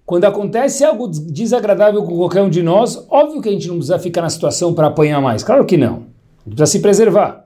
quando 0.06 0.26
acontece 0.26 0.84
algo 0.84 1.08
desagradável 1.08 2.04
com 2.04 2.18
qualquer 2.18 2.42
um 2.42 2.50
de 2.50 2.62
nós, 2.62 3.06
óbvio 3.10 3.42
que 3.42 3.48
a 3.48 3.52
gente 3.54 3.70
não 3.70 3.76
precisa 3.76 3.98
ficar 3.98 4.22
na 4.22 4.30
situação 4.30 4.74
para 4.74 4.88
apanhar 4.88 5.22
mais. 5.22 5.44
Claro 5.44 5.66
que 5.66 5.78
não. 5.78 6.08
Precisa 6.44 6.66
se 6.66 6.80
preservar. 6.82 7.46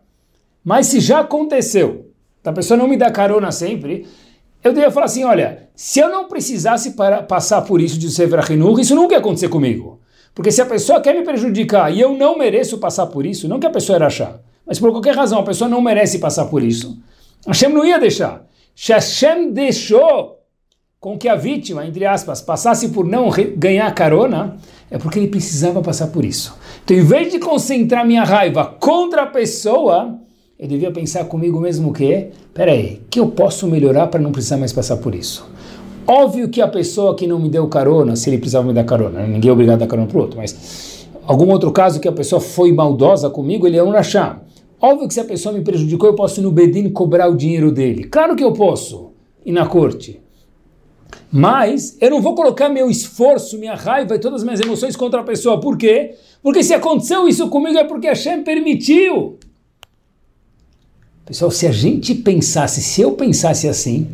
Mas 0.63 0.87
se 0.87 0.99
já 0.99 1.19
aconteceu, 1.19 2.09
a 2.43 2.51
pessoa 2.51 2.75
não 2.75 2.87
me 2.87 2.97
dá 2.97 3.11
carona 3.11 3.51
sempre, 3.51 4.07
eu 4.63 4.71
deveria 4.71 4.89
falar 4.89 5.05
assim, 5.05 5.23
olha, 5.23 5.64
se 5.75 5.99
eu 5.99 6.09
não 6.09 6.27
precisasse 6.27 6.91
para, 6.91 7.21
passar 7.21 7.61
por 7.63 7.81
isso 7.81 7.99
de 7.99 8.09
Sefer 8.09 8.51
Hinur, 8.51 8.79
isso 8.79 8.95
nunca 8.95 9.13
ia 9.13 9.19
acontecer 9.19 9.49
comigo. 9.49 9.99
Porque 10.33 10.51
se 10.51 10.61
a 10.61 10.65
pessoa 10.65 11.01
quer 11.01 11.13
me 11.13 11.23
prejudicar 11.23 11.93
e 11.93 11.99
eu 11.99 12.13
não 12.13 12.37
mereço 12.37 12.77
passar 12.77 13.07
por 13.07 13.25
isso, 13.25 13.47
não 13.47 13.59
que 13.59 13.67
a 13.67 13.71
pessoa 13.71 13.95
era 13.95 14.07
achar, 14.07 14.39
mas 14.65 14.79
por 14.79 14.91
qualquer 14.91 15.15
razão 15.15 15.39
a 15.39 15.43
pessoa 15.43 15.69
não 15.69 15.81
merece 15.81 16.19
passar 16.19 16.45
por 16.45 16.63
isso, 16.63 16.97
Hashem 17.47 17.69
não 17.69 17.85
ia 17.85 17.99
deixar. 17.99 18.45
Se 18.75 18.91
Hashem 18.91 19.51
deixou 19.51 20.39
com 20.99 21.17
que 21.17 21.29
a 21.29 21.35
vítima, 21.35 21.85
entre 21.85 22.05
aspas, 22.05 22.41
passasse 22.41 22.89
por 22.89 23.05
não 23.05 23.29
ganhar 23.55 23.93
carona, 23.93 24.57
é 24.89 24.97
porque 24.97 25.19
ele 25.19 25.27
precisava 25.27 25.81
passar 25.81 26.07
por 26.07 26.25
isso. 26.25 26.57
Então, 26.83 26.97
em 26.97 27.03
vez 27.03 27.31
de 27.31 27.39
concentrar 27.39 28.05
minha 28.05 28.23
raiva 28.23 28.65
contra 28.65 29.23
a 29.23 29.27
pessoa, 29.27 30.19
eu 30.57 30.67
devia 30.67 30.91
pensar 30.91 31.25
comigo 31.25 31.59
mesmo 31.59 31.93
que, 31.93 32.29
peraí, 32.53 33.01
que 33.09 33.19
eu 33.19 33.27
posso 33.27 33.67
melhorar 33.67 34.07
para 34.07 34.19
não 34.19 34.31
precisar 34.31 34.57
mais 34.57 34.73
passar 34.73 34.97
por 34.97 35.13
isso? 35.13 35.47
Óbvio 36.07 36.49
que 36.49 36.61
a 36.61 36.67
pessoa 36.67 37.15
que 37.15 37.25
não 37.25 37.39
me 37.39 37.49
deu 37.49 37.67
carona, 37.67 38.15
se 38.15 38.29
ele 38.29 38.37
precisava 38.37 38.67
me 38.67 38.73
dar 38.73 38.83
carona, 38.83 39.21
né? 39.21 39.27
ninguém 39.27 39.49
é 39.49 39.53
obrigado 39.53 39.77
a 39.77 39.85
dar 39.85 39.87
carona 39.87 40.07
para 40.07 40.17
o 40.17 40.21
outro, 40.21 40.37
mas 40.37 41.07
algum 41.25 41.49
outro 41.49 41.71
caso 41.71 41.99
que 41.99 42.07
a 42.07 42.11
pessoa 42.11 42.39
foi 42.39 42.71
maldosa 42.71 43.29
comigo, 43.29 43.65
ele 43.65 43.77
é 43.77 43.83
um 43.83 43.89
rachá. 43.89 44.39
Óbvio 44.79 45.07
que 45.07 45.13
se 45.13 45.19
a 45.19 45.25
pessoa 45.25 45.53
me 45.53 45.61
prejudicou, 45.61 46.07
eu 46.07 46.15
posso 46.15 46.39
ir 46.39 46.43
no 46.43 46.51
Bedin 46.51 46.89
cobrar 46.89 47.27
o 47.27 47.35
dinheiro 47.35 47.71
dele. 47.71 48.03
Claro 48.03 48.35
que 48.35 48.43
eu 48.43 48.53
posso 48.53 49.13
ir 49.43 49.51
na 49.51 49.65
corte. 49.65 50.21
Mas 51.31 51.97
eu 51.99 52.11
não 52.11 52.21
vou 52.21 52.35
colocar 52.35 52.69
meu 52.69 52.89
esforço, 52.89 53.57
minha 53.57 53.73
raiva 53.73 54.15
e 54.15 54.19
todas 54.19 54.41
as 54.41 54.43
minhas 54.43 54.59
emoções 54.59 54.95
contra 54.95 55.21
a 55.21 55.23
pessoa. 55.23 55.59
Por 55.59 55.77
quê? 55.77 56.15
Porque 56.43 56.63
se 56.63 56.73
aconteceu 56.73 57.27
isso 57.27 57.49
comigo 57.49 57.77
é 57.77 57.83
porque 57.83 58.07
Hashem 58.07 58.43
permitiu. 58.43 59.39
Pessoal, 61.25 61.49
se 61.49 61.65
a 61.65 61.71
gente 61.71 62.13
pensasse, 62.13 62.81
se 62.81 63.01
eu 63.01 63.13
pensasse 63.13 63.67
assim, 63.67 64.07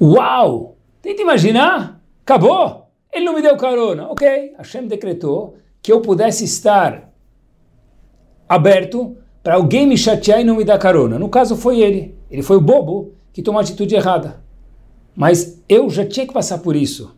uau! 0.00 0.76
Tenta 1.02 1.22
imaginar, 1.22 2.02
acabou! 2.22 2.86
Ele 3.12 3.24
não 3.24 3.34
me 3.34 3.42
deu 3.42 3.56
carona. 3.56 4.08
Ok, 4.08 4.52
Hashem 4.56 4.86
decretou 4.86 5.56
que 5.82 5.92
eu 5.92 6.00
pudesse 6.00 6.44
estar 6.44 7.10
aberto 8.48 9.16
para 9.42 9.54
alguém 9.54 9.86
me 9.86 9.96
chatear 9.96 10.40
e 10.40 10.44
não 10.44 10.56
me 10.56 10.64
dar 10.64 10.78
carona. 10.78 11.18
No 11.18 11.28
caso 11.28 11.56
foi 11.56 11.80
ele. 11.80 12.14
Ele 12.30 12.42
foi 12.42 12.56
o 12.56 12.60
bobo 12.60 13.14
que 13.32 13.42
tomou 13.42 13.58
a 13.58 13.62
atitude 13.62 13.94
errada. 13.94 14.42
Mas 15.16 15.60
eu 15.68 15.90
já 15.90 16.04
tinha 16.04 16.26
que 16.26 16.32
passar 16.32 16.58
por 16.58 16.76
isso. 16.76 17.16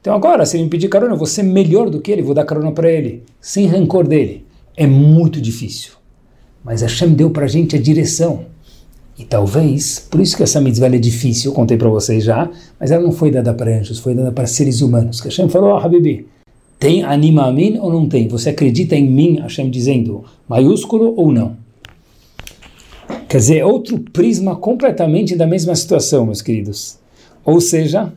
Então 0.00 0.14
agora, 0.14 0.46
se 0.46 0.56
ele 0.56 0.64
me 0.64 0.70
pedir 0.70 0.88
carona, 0.88 1.14
eu 1.14 1.18
vou 1.18 1.26
ser 1.26 1.42
melhor 1.42 1.90
do 1.90 2.00
que 2.00 2.12
ele, 2.12 2.22
vou 2.22 2.34
dar 2.34 2.44
carona 2.44 2.72
para 2.72 2.90
ele, 2.90 3.24
sem 3.40 3.66
rancor 3.66 4.06
dele. 4.06 4.46
É 4.76 4.86
muito 4.86 5.40
difícil. 5.40 5.94
Mas 6.62 6.82
Hashem 6.82 7.14
deu 7.14 7.30
para 7.30 7.44
a 7.44 7.48
gente 7.48 7.74
a 7.76 7.80
direção. 7.80 8.46
E 9.18 9.24
talvez, 9.24 9.98
por 10.10 10.20
isso 10.20 10.36
que 10.36 10.42
essa 10.42 10.60
mitzvah 10.60 10.88
é 10.88 10.98
difícil, 10.98 11.50
eu 11.50 11.54
contei 11.54 11.76
para 11.76 11.88
vocês 11.88 12.22
já, 12.22 12.50
mas 12.78 12.90
ela 12.90 13.02
não 13.02 13.12
foi 13.12 13.30
dada 13.30 13.54
para 13.54 13.78
anjos, 13.78 13.98
foi 13.98 14.14
dada 14.14 14.30
para 14.30 14.46
seres 14.46 14.82
humanos. 14.82 15.20
Que 15.20 15.28
Hashem 15.28 15.48
falou, 15.48 15.70
oh, 15.74 15.78
Habibi, 15.78 16.26
tem 16.78 17.02
anima 17.02 17.46
a 17.46 17.52
mim 17.52 17.78
ou 17.80 17.90
não 17.90 18.06
tem? 18.06 18.28
Você 18.28 18.50
acredita 18.50 18.94
em 18.94 19.08
mim, 19.08 19.40
Hashem 19.40 19.70
dizendo, 19.70 20.24
maiúsculo 20.46 21.14
ou 21.16 21.32
não? 21.32 21.56
Quer 23.26 23.38
dizer, 23.38 23.64
outro 23.64 23.98
prisma 23.98 24.54
completamente 24.54 25.34
da 25.34 25.46
mesma 25.46 25.74
situação, 25.74 26.26
meus 26.26 26.42
queridos. 26.42 26.98
Ou 27.42 27.60
seja, 27.60 28.12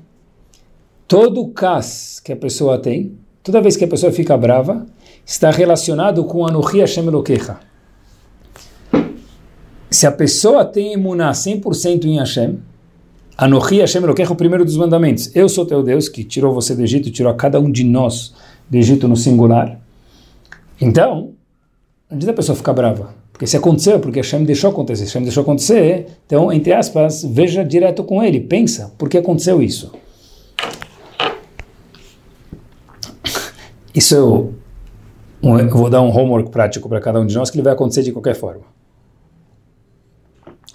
todo 1.07 1.47
cas 1.47 2.19
que 2.19 2.33
a 2.33 2.35
pessoa 2.35 2.77
tem, 2.77 3.13
toda 3.41 3.61
vez 3.61 3.77
que 3.77 3.85
a 3.85 3.87
pessoa 3.87 4.11
fica 4.11 4.37
brava, 4.37 4.85
está 5.25 5.49
relacionado 5.49 6.25
com 6.25 6.45
Anuhi 6.45 6.79
Hashem 6.79 7.07
Elokecha 7.07 7.68
se 9.99 10.07
a 10.07 10.11
pessoa 10.13 10.63
tem 10.63 10.93
emuná 10.93 11.29
100% 11.33 12.05
em 12.05 12.19
Hashem, 12.19 12.59
Anohi 13.37 13.81
Hashem 13.81 14.01
Elokecha, 14.01 14.31
o 14.31 14.35
primeiro 14.37 14.63
dos 14.63 14.77
mandamentos. 14.77 15.29
Eu 15.35 15.49
sou 15.49 15.65
teu 15.65 15.83
Deus, 15.83 16.07
que 16.07 16.23
tirou 16.23 16.53
você 16.53 16.73
do 16.73 16.81
Egito, 16.81 17.11
tirou 17.11 17.29
a 17.29 17.35
cada 17.35 17.59
um 17.59 17.69
de 17.69 17.83
nós 17.83 18.33
do 18.69 18.77
Egito 18.77 19.09
no 19.09 19.17
singular. 19.17 19.77
Então, 20.79 21.33
não 22.09 22.15
adianta 22.15 22.31
a 22.31 22.33
pessoa 22.33 22.55
ficar 22.55 22.71
brava. 22.71 23.13
Porque 23.33 23.45
se 23.45 23.57
aconteceu, 23.57 23.97
é 23.97 23.99
porque 23.99 24.19
Hashem 24.19 24.45
deixou 24.45 24.69
acontecer. 24.69 25.03
Hashem 25.03 25.23
deixou 25.23 25.41
acontecer, 25.41 26.07
então, 26.25 26.49
entre 26.49 26.71
aspas, 26.71 27.21
veja 27.25 27.61
direto 27.65 28.01
com 28.01 28.23
ele, 28.23 28.39
pensa, 28.39 28.93
por 28.97 29.09
que 29.09 29.17
aconteceu 29.17 29.61
isso? 29.61 29.91
Isso 33.93 34.15
eu, 34.15 34.53
eu 35.43 35.69
vou 35.69 35.89
dar 35.89 36.01
um 36.01 36.09
homework 36.09 36.49
prático 36.51 36.87
para 36.87 37.01
cada 37.01 37.19
um 37.19 37.25
de 37.25 37.35
nós, 37.35 37.49
que 37.49 37.57
ele 37.57 37.63
vai 37.63 37.73
acontecer 37.73 38.01
de 38.01 38.13
qualquer 38.13 38.35
forma. 38.35 38.78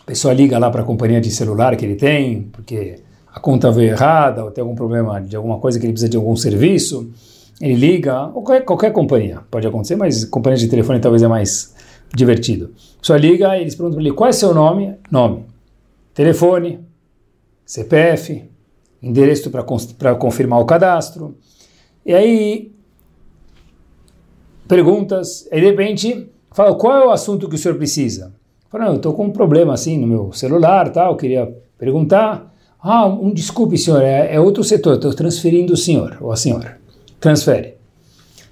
A 0.04 0.06
pessoa 0.08 0.34
liga 0.34 0.58
lá 0.58 0.70
para 0.70 0.82
a 0.82 0.84
companhia 0.84 1.18
de 1.18 1.30
celular 1.30 1.74
que 1.76 1.84
ele 1.84 1.94
tem, 1.96 2.42
porque 2.52 2.96
a 3.26 3.40
conta 3.40 3.72
veio 3.72 3.92
errada, 3.92 4.44
ou 4.44 4.50
tem 4.50 4.60
algum 4.60 4.74
problema 4.74 5.18
de 5.18 5.34
alguma 5.34 5.58
coisa 5.58 5.80
que 5.80 5.86
ele 5.86 5.94
precisa 5.94 6.10
de 6.10 6.16
algum 6.18 6.36
serviço. 6.36 7.10
Ele 7.58 7.74
liga, 7.74 8.26
ou 8.26 8.42
qualquer, 8.42 8.64
qualquer 8.66 8.92
companhia, 8.92 9.40
pode 9.50 9.66
acontecer, 9.66 9.96
mas 9.96 10.26
companhia 10.26 10.58
de 10.58 10.68
telefone 10.68 11.00
talvez 11.00 11.22
é 11.22 11.28
mais 11.28 11.74
divertido. 12.14 12.74
A 12.98 13.00
pessoa 13.00 13.18
liga 13.18 13.56
e 13.56 13.62
eles 13.62 13.74
perguntam 13.74 13.96
para 13.96 14.06
ele 14.06 14.14
qual 14.14 14.28
é 14.28 14.32
seu 14.32 14.52
nome? 14.52 14.94
Nome. 15.10 15.46
Telefone, 16.12 16.80
CPF, 17.64 18.44
endereço 19.02 19.50
para 19.50 20.14
confirmar 20.14 20.60
o 20.60 20.66
cadastro. 20.66 21.34
E 22.04 22.12
aí, 22.12 22.74
perguntas, 24.68 25.48
e 25.50 25.58
de 25.58 25.66
repente, 25.66 26.28
fala 26.52 26.74
qual 26.74 26.94
é 26.94 27.06
o 27.06 27.10
assunto 27.10 27.48
que 27.48 27.54
o 27.54 27.58
senhor 27.58 27.78
precisa? 27.78 28.34
Não, 28.78 28.88
eu 28.88 28.96
estou 28.96 29.14
com 29.14 29.26
um 29.26 29.30
problema 29.30 29.72
assim 29.72 29.98
no 29.98 30.06
meu 30.06 30.32
celular, 30.32 30.90
tal, 30.90 31.16
queria 31.16 31.54
perguntar. 31.78 32.52
Ah, 32.82 33.06
um 33.06 33.32
desculpe, 33.32 33.78
senhor, 33.78 34.02
é, 34.02 34.34
é 34.34 34.40
outro 34.40 34.62
setor, 34.62 34.94
estou 34.94 35.14
transferindo 35.14 35.72
o 35.72 35.76
senhor 35.76 36.18
ou 36.20 36.32
a 36.32 36.36
senhora. 36.36 36.78
Transfere. 37.18 37.74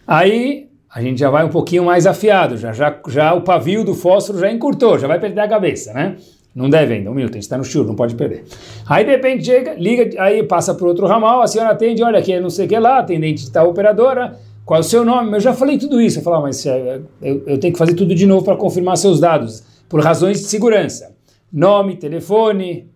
Aí 0.06 0.68
a 0.94 1.02
gente 1.02 1.18
já 1.18 1.28
vai 1.28 1.44
um 1.44 1.48
pouquinho 1.48 1.84
mais 1.84 2.06
afiado, 2.06 2.56
já, 2.56 2.72
já, 2.72 2.98
já 3.08 3.34
o 3.34 3.42
pavio 3.42 3.84
do 3.84 3.94
fósforo 3.94 4.38
já 4.38 4.50
encurtou, 4.50 4.98
já 4.98 5.06
vai 5.06 5.18
perder 5.18 5.40
a 5.40 5.48
cabeça, 5.48 5.92
né? 5.92 6.16
Não 6.54 6.68
deve 6.68 6.94
ainda, 6.94 7.10
um 7.10 7.14
minuto, 7.14 7.32
a 7.32 7.34
gente 7.34 7.44
está 7.44 7.56
no 7.56 7.64
shiur, 7.64 7.86
não 7.86 7.94
pode 7.94 8.14
perder. 8.14 8.44
Aí 8.86 9.04
de 9.04 9.10
repente 9.10 9.44
chega, 9.44 9.74
liga, 9.74 10.22
aí 10.22 10.42
passa 10.42 10.74
para 10.74 10.86
outro 10.86 11.06
ramal, 11.06 11.40
a 11.40 11.46
senhora 11.46 11.70
atende, 11.70 12.02
olha 12.02 12.18
aqui, 12.18 12.38
não 12.38 12.50
sei 12.50 12.66
o 12.66 12.68
que 12.68 12.78
lá, 12.78 12.98
atendente 12.98 13.42
está 13.42 13.64
operadora, 13.64 14.38
qual 14.64 14.78
é 14.78 14.80
o 14.80 14.84
seu 14.84 15.04
nome? 15.04 15.32
Eu 15.36 15.40
já 15.40 15.52
falei 15.52 15.78
tudo 15.78 16.00
isso. 16.00 16.18
Eu 16.18 16.22
falo, 16.22 16.42
mas 16.42 16.64
é, 16.66 17.00
eu, 17.20 17.42
eu 17.46 17.58
tenho 17.58 17.72
que 17.72 17.78
fazer 17.78 17.94
tudo 17.94 18.14
de 18.14 18.26
novo 18.26 18.44
para 18.44 18.56
confirmar 18.56 18.96
seus 18.96 19.18
dados, 19.18 19.64
por 19.92 20.00
razões 20.00 20.40
de 20.40 20.46
segurança. 20.46 21.14
Nome, 21.52 21.96
telefone, 21.96 22.90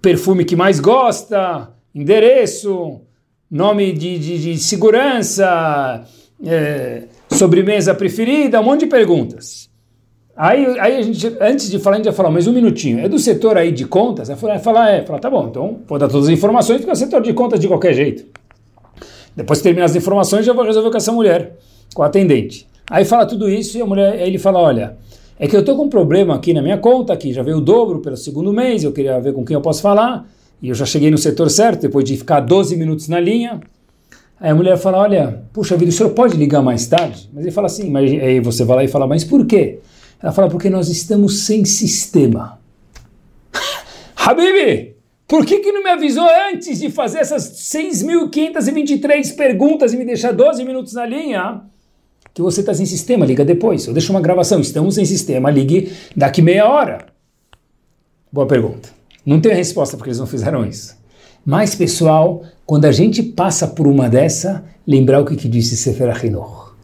perfume 0.00 0.46
que 0.46 0.56
mais 0.56 0.80
gosta, 0.80 1.74
endereço, 1.94 3.02
nome 3.50 3.92
de, 3.92 4.18
de, 4.18 4.38
de 4.38 4.58
segurança, 4.58 6.06
é, 6.42 7.02
sobremesa 7.28 7.94
preferida, 7.94 8.62
um 8.62 8.64
monte 8.64 8.80
de 8.80 8.86
perguntas. 8.86 9.68
Aí, 10.34 10.64
aí 10.80 10.96
a 10.96 11.02
gente, 11.02 11.36
antes 11.38 11.70
de 11.70 11.78
falar, 11.78 11.96
a 11.96 11.98
gente 11.98 12.06
ia 12.06 12.14
falar, 12.14 12.30
mas 12.30 12.46
um 12.46 12.52
minutinho, 12.54 13.00
é 13.00 13.06
do 13.06 13.18
setor 13.18 13.58
aí 13.58 13.70
de 13.72 13.84
contas? 13.84 14.30
Aí 14.30 14.36
falar, 14.36 14.88
é, 14.88 15.04
falar, 15.04 15.18
tá 15.18 15.28
bom, 15.28 15.48
então 15.48 15.80
vou 15.86 15.98
dar 15.98 16.08
todas 16.08 16.28
as 16.28 16.32
informações, 16.32 16.78
porque 16.78 16.92
é 16.92 16.94
o 16.94 16.96
setor 16.96 17.20
de 17.20 17.34
contas 17.34 17.60
de 17.60 17.68
qualquer 17.68 17.92
jeito. 17.92 18.24
Depois 19.36 19.58
que 19.58 19.64
terminar 19.64 19.84
as 19.84 19.94
informações, 19.94 20.46
já 20.46 20.54
vou 20.54 20.64
resolver 20.64 20.90
com 20.90 20.96
essa 20.96 21.12
mulher, 21.12 21.58
com 21.94 22.02
a 22.02 22.06
atendente. 22.06 22.69
Aí 22.90 23.04
fala 23.04 23.24
tudo 23.24 23.48
isso 23.48 23.78
e 23.78 23.80
a 23.80 23.86
mulher, 23.86 24.14
aí 24.14 24.26
ele 24.26 24.38
fala, 24.38 24.58
olha, 24.58 24.96
é 25.38 25.46
que 25.46 25.54
eu 25.54 25.60
estou 25.60 25.76
com 25.76 25.84
um 25.84 25.88
problema 25.88 26.34
aqui 26.34 26.52
na 26.52 26.60
minha 26.60 26.76
conta, 26.76 27.16
que 27.16 27.32
já 27.32 27.40
veio 27.40 27.58
o 27.58 27.60
dobro 27.60 28.00
pelo 28.00 28.16
segundo 28.16 28.52
mês, 28.52 28.82
eu 28.82 28.90
queria 28.90 29.20
ver 29.20 29.32
com 29.32 29.44
quem 29.44 29.54
eu 29.54 29.60
posso 29.60 29.80
falar, 29.80 30.28
e 30.60 30.68
eu 30.68 30.74
já 30.74 30.84
cheguei 30.84 31.08
no 31.08 31.16
setor 31.16 31.48
certo, 31.48 31.82
depois 31.82 32.04
de 32.04 32.16
ficar 32.16 32.40
12 32.40 32.76
minutos 32.76 33.06
na 33.06 33.20
linha. 33.20 33.60
Aí 34.40 34.50
a 34.50 34.54
mulher 34.54 34.76
fala, 34.76 34.98
olha, 34.98 35.44
puxa 35.52 35.76
vida, 35.76 35.90
o 35.90 35.94
senhor 35.94 36.10
pode 36.10 36.36
ligar 36.36 36.62
mais 36.62 36.88
tarde? 36.88 37.30
Mas 37.32 37.44
ele 37.44 37.52
fala 37.52 37.68
assim, 37.68 37.88
mas 37.88 38.10
aí 38.10 38.40
você 38.40 38.64
vai 38.64 38.78
lá 38.78 38.84
e 38.84 38.88
fala, 38.88 39.06
mas 39.06 39.22
por 39.22 39.46
quê? 39.46 39.78
Ela 40.20 40.32
fala, 40.32 40.48
porque 40.48 40.68
nós 40.68 40.88
estamos 40.88 41.46
sem 41.46 41.64
sistema. 41.64 42.58
Habibi, 44.16 44.96
por 45.28 45.46
que, 45.46 45.60
que 45.60 45.70
não 45.70 45.84
me 45.84 45.90
avisou 45.90 46.26
antes 46.52 46.80
de 46.80 46.90
fazer 46.90 47.20
essas 47.20 47.52
6.523 47.72 49.36
perguntas 49.36 49.94
e 49.94 49.96
me 49.96 50.04
deixar 50.04 50.32
12 50.32 50.64
minutos 50.64 50.94
na 50.94 51.06
linha? 51.06 51.62
Que 52.32 52.42
você 52.42 52.60
está 52.60 52.72
sem 52.72 52.86
sistema, 52.86 53.26
liga 53.26 53.44
depois. 53.44 53.86
Eu 53.86 53.92
deixo 53.92 54.12
uma 54.12 54.20
gravação, 54.20 54.60
estamos 54.60 54.94
sem 54.94 55.04
sistema, 55.04 55.50
ligue 55.50 55.92
daqui 56.16 56.40
meia 56.40 56.68
hora. 56.68 57.06
Boa 58.32 58.46
pergunta. 58.46 58.88
Não 59.26 59.40
tenho 59.40 59.54
resposta 59.54 59.96
porque 59.96 60.10
eles 60.10 60.18
não 60.18 60.26
fizeram 60.26 60.64
isso. 60.64 60.96
Mas, 61.44 61.74
pessoal, 61.74 62.42
quando 62.64 62.84
a 62.84 62.92
gente 62.92 63.22
passa 63.22 63.66
por 63.66 63.86
uma 63.86 64.08
dessa, 64.08 64.64
lembrar 64.86 65.20
o 65.20 65.24
que, 65.24 65.36
que 65.36 65.48
disse 65.48 65.76
Sefer 65.76 66.10
Ahinor. 66.10 66.74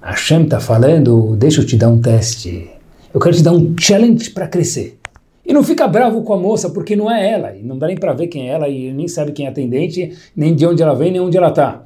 Hashem 0.00 0.42
está 0.42 0.58
falando, 0.58 1.36
deixa 1.36 1.60
eu 1.60 1.66
te 1.66 1.76
dar 1.76 1.88
um 1.88 2.00
teste. 2.00 2.68
Eu 3.14 3.20
quero 3.20 3.36
te 3.36 3.42
dar 3.42 3.52
um 3.52 3.74
challenge 3.78 4.30
para 4.30 4.48
crescer. 4.48 4.98
E 5.44 5.52
não 5.52 5.62
fica 5.62 5.86
bravo 5.88 6.22
com 6.22 6.32
a 6.32 6.38
moça, 6.38 6.70
porque 6.70 6.94
não 6.94 7.10
é 7.10 7.30
ela, 7.30 7.54
e 7.54 7.62
não 7.62 7.76
dá 7.76 7.86
nem 7.86 7.96
para 7.96 8.12
ver 8.12 8.28
quem 8.28 8.48
é 8.48 8.52
ela, 8.52 8.68
e 8.68 8.92
nem 8.92 9.08
sabe 9.08 9.32
quem 9.32 9.46
é 9.46 9.48
atendente, 9.48 10.16
nem 10.36 10.54
de 10.54 10.66
onde 10.66 10.82
ela 10.82 10.94
vem, 10.94 11.10
nem 11.10 11.20
onde 11.20 11.36
ela 11.36 11.48
está. 11.48 11.84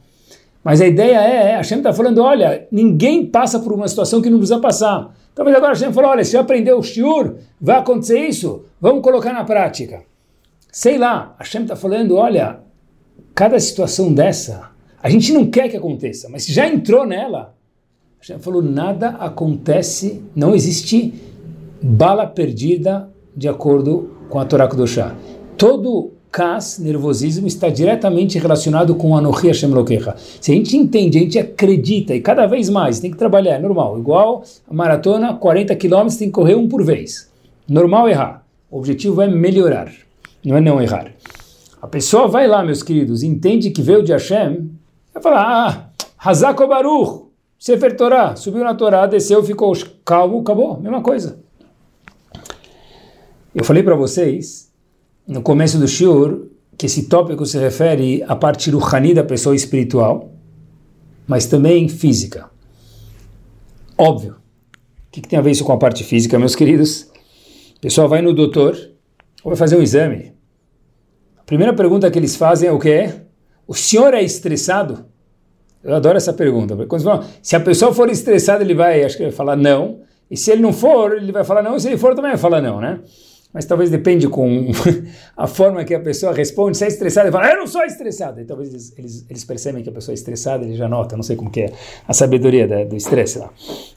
Mas 0.66 0.80
a 0.80 0.86
ideia 0.88 1.20
é, 1.20 1.50
é 1.50 1.54
a 1.54 1.58
Hashem 1.58 1.78
está 1.78 1.92
falando, 1.92 2.20
olha, 2.20 2.66
ninguém 2.72 3.24
passa 3.24 3.60
por 3.60 3.72
uma 3.72 3.86
situação 3.86 4.20
que 4.20 4.28
não 4.28 4.38
precisa 4.38 4.58
passar. 4.58 5.14
Talvez 5.32 5.56
agora 5.56 5.70
a 5.70 5.74
Hashem 5.76 5.92
falou, 5.92 6.10
olha, 6.10 6.24
se 6.24 6.36
eu 6.36 6.40
aprender 6.40 6.72
o 6.72 6.82
shiur, 6.82 7.36
vai 7.60 7.78
acontecer 7.78 8.18
isso, 8.18 8.64
vamos 8.80 9.00
colocar 9.00 9.32
na 9.32 9.44
prática. 9.44 10.02
Sei 10.72 10.98
lá, 10.98 11.36
a 11.38 11.44
Hashem 11.44 11.62
está 11.62 11.76
falando, 11.76 12.16
olha, 12.16 12.58
cada 13.32 13.60
situação 13.60 14.12
dessa, 14.12 14.72
a 15.00 15.08
gente 15.08 15.32
não 15.32 15.48
quer 15.48 15.68
que 15.68 15.76
aconteça, 15.76 16.28
mas 16.28 16.42
se 16.42 16.52
já 16.52 16.66
entrou 16.66 17.06
nela, 17.06 17.54
a 18.18 18.22
Hashem 18.22 18.40
falou, 18.40 18.60
nada 18.60 19.10
acontece, 19.20 20.20
não 20.34 20.52
existe 20.52 21.14
bala 21.80 22.26
perdida 22.26 23.08
de 23.36 23.48
acordo 23.48 24.16
com 24.28 24.40
a 24.40 24.44
Torá 24.44 24.66
Kudoshá. 24.66 25.14
Todo 25.56 26.15
cas, 26.36 26.78
nervosismo, 26.78 27.46
está 27.46 27.70
diretamente 27.70 28.38
relacionado 28.38 28.94
com 28.94 29.16
Anohi 29.16 29.48
Hashem 29.48 29.70
Lokecha. 29.70 30.14
Se 30.18 30.52
a 30.52 30.54
gente 30.54 30.76
entende, 30.76 31.16
a 31.16 31.20
gente 31.22 31.38
acredita, 31.38 32.14
e 32.14 32.20
cada 32.20 32.44
vez 32.46 32.68
mais, 32.68 33.00
tem 33.00 33.10
que 33.10 33.16
trabalhar, 33.16 33.54
é 33.54 33.58
normal. 33.58 33.98
Igual 33.98 34.44
a 34.68 34.74
maratona, 34.74 35.32
40 35.32 35.74
quilômetros, 35.76 36.18
tem 36.18 36.28
que 36.28 36.34
correr 36.34 36.54
um 36.54 36.68
por 36.68 36.84
vez. 36.84 37.32
Normal 37.66 38.10
errar. 38.10 38.46
O 38.70 38.76
objetivo 38.76 39.22
é 39.22 39.26
melhorar, 39.26 39.90
não 40.44 40.58
é 40.58 40.60
não 40.60 40.78
errar. 40.78 41.10
A 41.80 41.86
pessoa 41.86 42.28
vai 42.28 42.46
lá, 42.46 42.62
meus 42.62 42.82
queridos, 42.82 43.22
entende 43.22 43.70
que 43.70 43.80
veio 43.80 44.02
de 44.02 44.12
Hashem, 44.12 44.70
vai 45.14 45.22
falar, 45.22 45.46
ah, 45.48 45.88
Hazako 46.18 46.66
Baruch, 46.66 47.30
Sefer 47.58 47.96
Torah, 47.96 48.36
subiu 48.36 48.62
na 48.62 48.74
Torá, 48.74 49.06
desceu, 49.06 49.42
ficou 49.42 49.72
calmo, 50.04 50.40
acabou, 50.40 50.78
mesma 50.78 51.00
coisa. 51.00 51.38
Eu 53.54 53.64
falei 53.64 53.82
para 53.82 53.94
vocês, 53.94 54.65
no 55.26 55.42
começo 55.42 55.78
do 55.78 55.88
Shur, 55.88 56.46
que 56.78 56.86
esse 56.86 57.08
tópico 57.08 57.44
se 57.44 57.58
refere 57.58 58.22
à 58.28 58.36
parte 58.36 58.70
ruhani 58.70 59.14
da 59.14 59.24
pessoa 59.24 59.56
espiritual, 59.56 60.30
mas 61.26 61.46
também 61.46 61.88
física. 61.88 62.48
Óbvio. 63.98 64.32
O 64.34 65.10
que, 65.10 65.22
que, 65.22 65.28
tem 65.28 65.38
a 65.38 65.42
ver 65.42 65.50
isso 65.50 65.64
com 65.64 65.72
a 65.72 65.78
parte 65.78 66.04
física, 66.04 66.38
meus 66.38 66.54
queridos? 66.54 67.08
O 67.76 67.80
pessoal 67.80 68.08
vai 68.08 68.20
no 68.20 68.34
doutor 68.34 68.76
ou 69.42 69.50
vai 69.50 69.56
fazer 69.56 69.76
um 69.76 69.82
exame. 69.82 70.34
A 71.38 71.42
primeira 71.42 71.72
pergunta 71.72 72.10
que 72.10 72.18
eles 72.18 72.36
fazem 72.36 72.68
é 72.68 72.72
o 72.72 72.78
quê? 72.78 73.12
O 73.66 73.74
senhor 73.74 74.12
é 74.14 74.22
estressado? 74.22 75.06
Eu 75.82 75.94
adoro 75.94 76.16
essa 76.16 76.32
pergunta. 76.32 76.76
Falam, 77.02 77.24
se 77.40 77.56
a 77.56 77.60
pessoa 77.60 77.94
for 77.94 78.10
estressada, 78.10 78.62
ele 78.62 78.74
vai, 78.74 79.02
acho 79.02 79.16
que 79.16 79.22
vai 79.22 79.32
falar 79.32 79.56
não. 79.56 80.00
E 80.30 80.36
se 80.36 80.50
ele 80.50 80.60
não 80.60 80.72
for, 80.72 81.16
ele 81.16 81.32
vai 81.32 81.44
falar 81.44 81.62
não. 81.62 81.76
E 81.76 81.80
se 81.80 81.88
ele 81.88 81.96
for, 81.96 82.14
também 82.14 82.32
vai 82.32 82.38
falar 82.38 82.60
não, 82.60 82.80
né? 82.80 83.00
Mas 83.56 83.64
talvez 83.64 83.88
depende 83.88 84.28
com 84.28 84.70
a 85.34 85.46
forma 85.46 85.82
que 85.82 85.94
a 85.94 85.98
pessoa 85.98 86.30
responde. 86.30 86.76
Se 86.76 86.84
é 86.84 86.88
estressada, 86.88 87.28
ele 87.28 87.32
fala, 87.32 87.52
eu 87.52 87.56
não 87.56 87.66
sou 87.66 87.82
estressado. 87.84 88.38
E 88.38 88.44
talvez 88.44 88.68
eles, 88.68 88.92
eles, 88.98 89.26
eles, 89.30 89.44
percebem 89.46 89.82
que 89.82 89.88
a 89.88 89.92
pessoa 89.92 90.12
é 90.12 90.16
estressada, 90.16 90.62
ele 90.62 90.74
já 90.74 90.86
nota, 90.86 91.16
não 91.16 91.22
sei 91.22 91.36
como 91.36 91.50
que 91.50 91.62
é 91.62 91.72
a 92.06 92.12
sabedoria 92.12 92.68
da, 92.68 92.84
do 92.84 92.94
estresse 92.94 93.38
lá. 93.38 93.48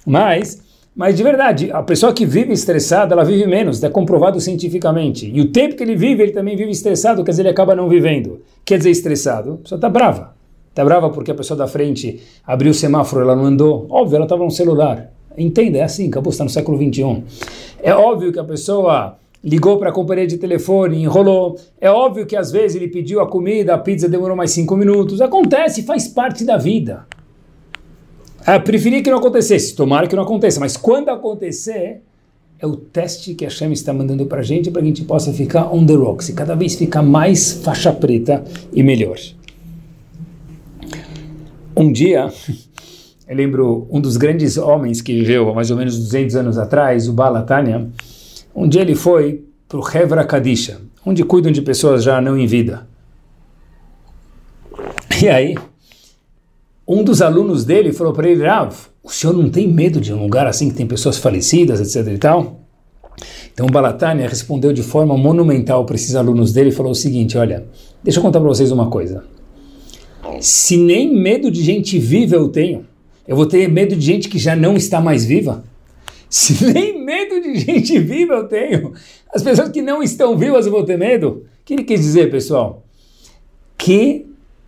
Mas, 0.06 0.62
mas 0.96 1.18
de 1.18 1.24
verdade, 1.24 1.70
a 1.74 1.84
pessoa 1.84 2.14
que 2.14 2.26
vive 2.26 2.54
estressada, 2.54 3.14
ela 3.14 3.26
vive 3.26 3.46
menos, 3.48 3.84
é 3.84 3.90
comprovado 3.90 4.40
cientificamente. 4.40 5.30
E 5.30 5.42
o 5.42 5.52
tempo 5.52 5.76
que 5.76 5.84
ele 5.84 5.98
vive, 5.98 6.24
ele 6.24 6.32
também 6.32 6.56
vive 6.56 6.72
estressado, 6.72 7.22
quer 7.26 7.32
dizer, 7.32 7.42
ele 7.42 7.50
acaba 7.50 7.76
não 7.76 7.90
vivendo. 7.90 8.40
Quer 8.64 8.78
dizer, 8.78 8.92
estressado, 8.92 9.56
a 9.56 9.58
pessoa 9.58 9.78
está 9.78 9.90
brava. 9.90 10.36
Está 10.70 10.86
brava 10.86 11.10
porque 11.10 11.32
a 11.32 11.36
pessoa 11.36 11.58
da 11.58 11.68
frente 11.68 12.22
abriu 12.48 12.72
o 12.72 12.74
semáforo, 12.74 13.24
ela 13.24 13.36
não 13.36 13.44
andou. 13.44 13.88
Óbvio, 13.90 14.16
ela 14.16 14.26
estava 14.26 14.42
no 14.42 14.52
celular. 14.52 15.12
Entenda, 15.38 15.80
é 15.80 15.84
assim, 15.84 16.08
acabou, 16.08 16.32
está 16.32 16.46
no 16.46 16.50
século 16.50 16.78
21. 16.78 17.24
É 17.84 17.94
óbvio 17.94 18.32
que 18.32 18.40
a 18.40 18.44
pessoa 18.46 19.20
ligou 19.44 19.78
para 19.78 19.90
a 19.90 19.94
companhia 19.94 20.28
de 20.28 20.38
telefone, 20.38 21.02
enrolou. 21.02 21.58
É 21.80 21.90
óbvio 21.90 22.26
que 22.26 22.36
às 22.36 22.52
vezes 22.52 22.76
ele 22.76 22.88
pediu 22.88 23.22
a 23.22 23.28
comida, 23.28 23.74
a 23.74 23.78
pizza 23.78 24.10
demorou 24.10 24.36
mais 24.36 24.52
cinco 24.52 24.76
minutos. 24.76 25.22
Acontece, 25.22 25.84
faz 25.84 26.08
parte 26.08 26.44
da 26.44 26.58
vida. 26.58 27.06
Ah, 28.46 28.60
preferia 28.60 29.02
que 29.02 29.10
não 29.10 29.20
acontecesse, 29.20 29.76
tomara 29.76 30.08
que 30.08 30.16
não 30.16 30.24
aconteça, 30.24 30.60
mas 30.60 30.76
quando 30.78 31.10
acontecer, 31.10 32.02
é 32.58 32.66
o 32.66 32.76
teste 32.76 33.34
que 33.34 33.46
a 33.46 33.50
Shem 33.50 33.72
está 33.72 33.94
mandando 33.94 34.26
para 34.26 34.40
a 34.40 34.44
gente 34.44 34.70
para 34.72 34.82
que 34.82 34.88
a 34.88 34.90
gente 34.90 35.04
possa 35.04 35.32
ficar 35.32 35.74
on 35.74 35.86
the 35.86 35.94
rocks 35.94 36.30
e 36.30 36.34
cada 36.34 36.56
vez 36.56 36.76
ficar 36.76 37.02
mais 37.02 37.54
faixa 37.54 37.92
preta 37.92 38.44
e 38.74 38.84
melhor. 38.84 39.18
Um 41.76 41.92
dia, 41.92 42.30
eu 43.28 43.36
lembro 43.36 43.88
um 43.90 44.02
dos 44.02 44.18
grandes 44.18 44.58
homens 44.58 45.02
que 45.02 45.14
viveu 45.14 45.50
há 45.50 45.54
mais 45.54 45.72
ou 45.72 45.78
menos 45.78 45.98
200 45.98 46.36
anos 46.36 46.58
atrás, 46.58 47.08
o 47.08 47.14
Balatania, 47.14 47.90
um 48.60 48.68
dia 48.68 48.82
ele 48.82 48.94
foi 48.94 49.46
para 49.70 49.80
o 49.80 49.98
Hevra 49.98 50.26
Kadisha, 50.26 50.82
onde 51.06 51.24
cuidam 51.24 51.50
de 51.50 51.62
pessoas 51.62 52.04
já 52.04 52.20
não 52.20 52.38
em 52.38 52.46
vida. 52.46 52.86
E 55.22 55.30
aí, 55.30 55.56
um 56.86 57.02
dos 57.02 57.22
alunos 57.22 57.64
dele 57.64 57.94
falou 57.94 58.12
para 58.12 58.28
ele, 58.28 58.46
Rav, 58.46 58.76
o 59.02 59.10
senhor 59.10 59.32
não 59.32 59.50
tem 59.50 59.66
medo 59.66 60.02
de 60.02 60.14
um 60.14 60.22
lugar 60.22 60.46
assim 60.46 60.70
que 60.70 60.76
tem 60.76 60.86
pessoas 60.86 61.18
falecidas, 61.18 61.80
etc 61.80 62.14
e 62.14 62.18
tal? 62.18 62.60
Então 63.54 63.66
o 63.66 63.72
Balatania 63.72 64.28
respondeu 64.28 64.74
de 64.74 64.84
forma 64.84 65.18
monumental 65.18 65.86
para 65.86 65.96
esses 65.96 66.16
alunos 66.16 66.52
dele 66.52 66.70
e 66.70 66.74
falou 66.74 66.92
o 66.92 66.96
seguinte, 66.96 67.38
olha, 67.38 67.66
deixa 68.04 68.20
eu 68.20 68.24
contar 68.24 68.42
para 68.42 68.50
vocês 68.50 68.72
uma 68.74 68.90
coisa. 68.90 69.24
Se 70.42 70.76
nem 70.76 71.14
medo 71.18 71.50
de 71.50 71.64
gente 71.64 71.98
viva 71.98 72.36
eu 72.36 72.50
tenho, 72.50 72.86
eu 73.26 73.38
vou 73.38 73.46
ter 73.46 73.70
medo 73.70 73.96
de 73.96 74.06
gente 74.06 74.28
que 74.28 74.38
já 74.38 74.54
não 74.54 74.76
está 74.76 75.00
mais 75.00 75.24
viva? 75.24 75.64
Se 76.30 76.66
nem 76.74 76.99
gente 77.58 78.00
viva 78.00 78.34
eu 78.34 78.48
tenho, 78.48 78.94
as 79.34 79.42
pessoas 79.42 79.70
que 79.70 79.82
não 79.82 80.02
estão 80.02 80.38
vivas 80.38 80.66
eu 80.66 80.72
vou 80.72 80.84
ter 80.84 80.98
medo. 80.98 81.46
O 81.62 81.66
que 81.66 81.74
ele 81.74 81.84
quis 81.84 82.02
dizer, 82.02 82.32
pessoal? 82.32 82.84
Que, 83.78 84.26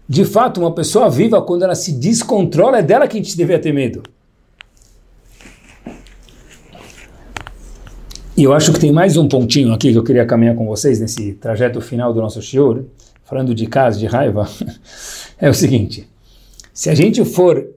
de 0.08 0.26
fato, 0.26 0.60
uma 0.60 0.74
pessoa 0.74 1.10
viva, 1.10 1.42
quando 1.42 1.64
ela 1.64 1.76
se 1.76 1.92
descontrola, 1.92 2.80
é 2.80 2.84
dela 2.84 3.08
que 3.08 3.18
a 3.18 3.22
gente 3.22 3.36
deveria 3.36 3.62
ter 3.62 3.74
medo. 3.74 4.04
E 8.38 8.44
eu 8.44 8.54
acho 8.54 8.72
que 8.72 8.80
tem 8.80 8.92
mais 8.92 9.18
um 9.18 9.28
pontinho 9.28 9.74
aqui 9.74 9.92
que 9.92 9.98
eu 9.98 10.04
queria 10.04 10.26
caminhar 10.26 10.56
com 10.56 10.66
vocês 10.66 11.00
nesse 11.00 11.34
trajeto 11.34 11.82
final 11.82 12.14
do 12.14 12.22
nosso 12.22 12.42
shiur, 12.42 12.86
falando 13.24 13.54
de 13.54 13.68
casa, 13.68 14.00
de 14.00 14.06
raiva, 14.06 14.50
é 15.38 15.50
o 15.50 15.54
seguinte: 15.54 16.08
se 16.74 16.90
a 16.90 16.96
gente 16.96 17.24
for 17.26 17.68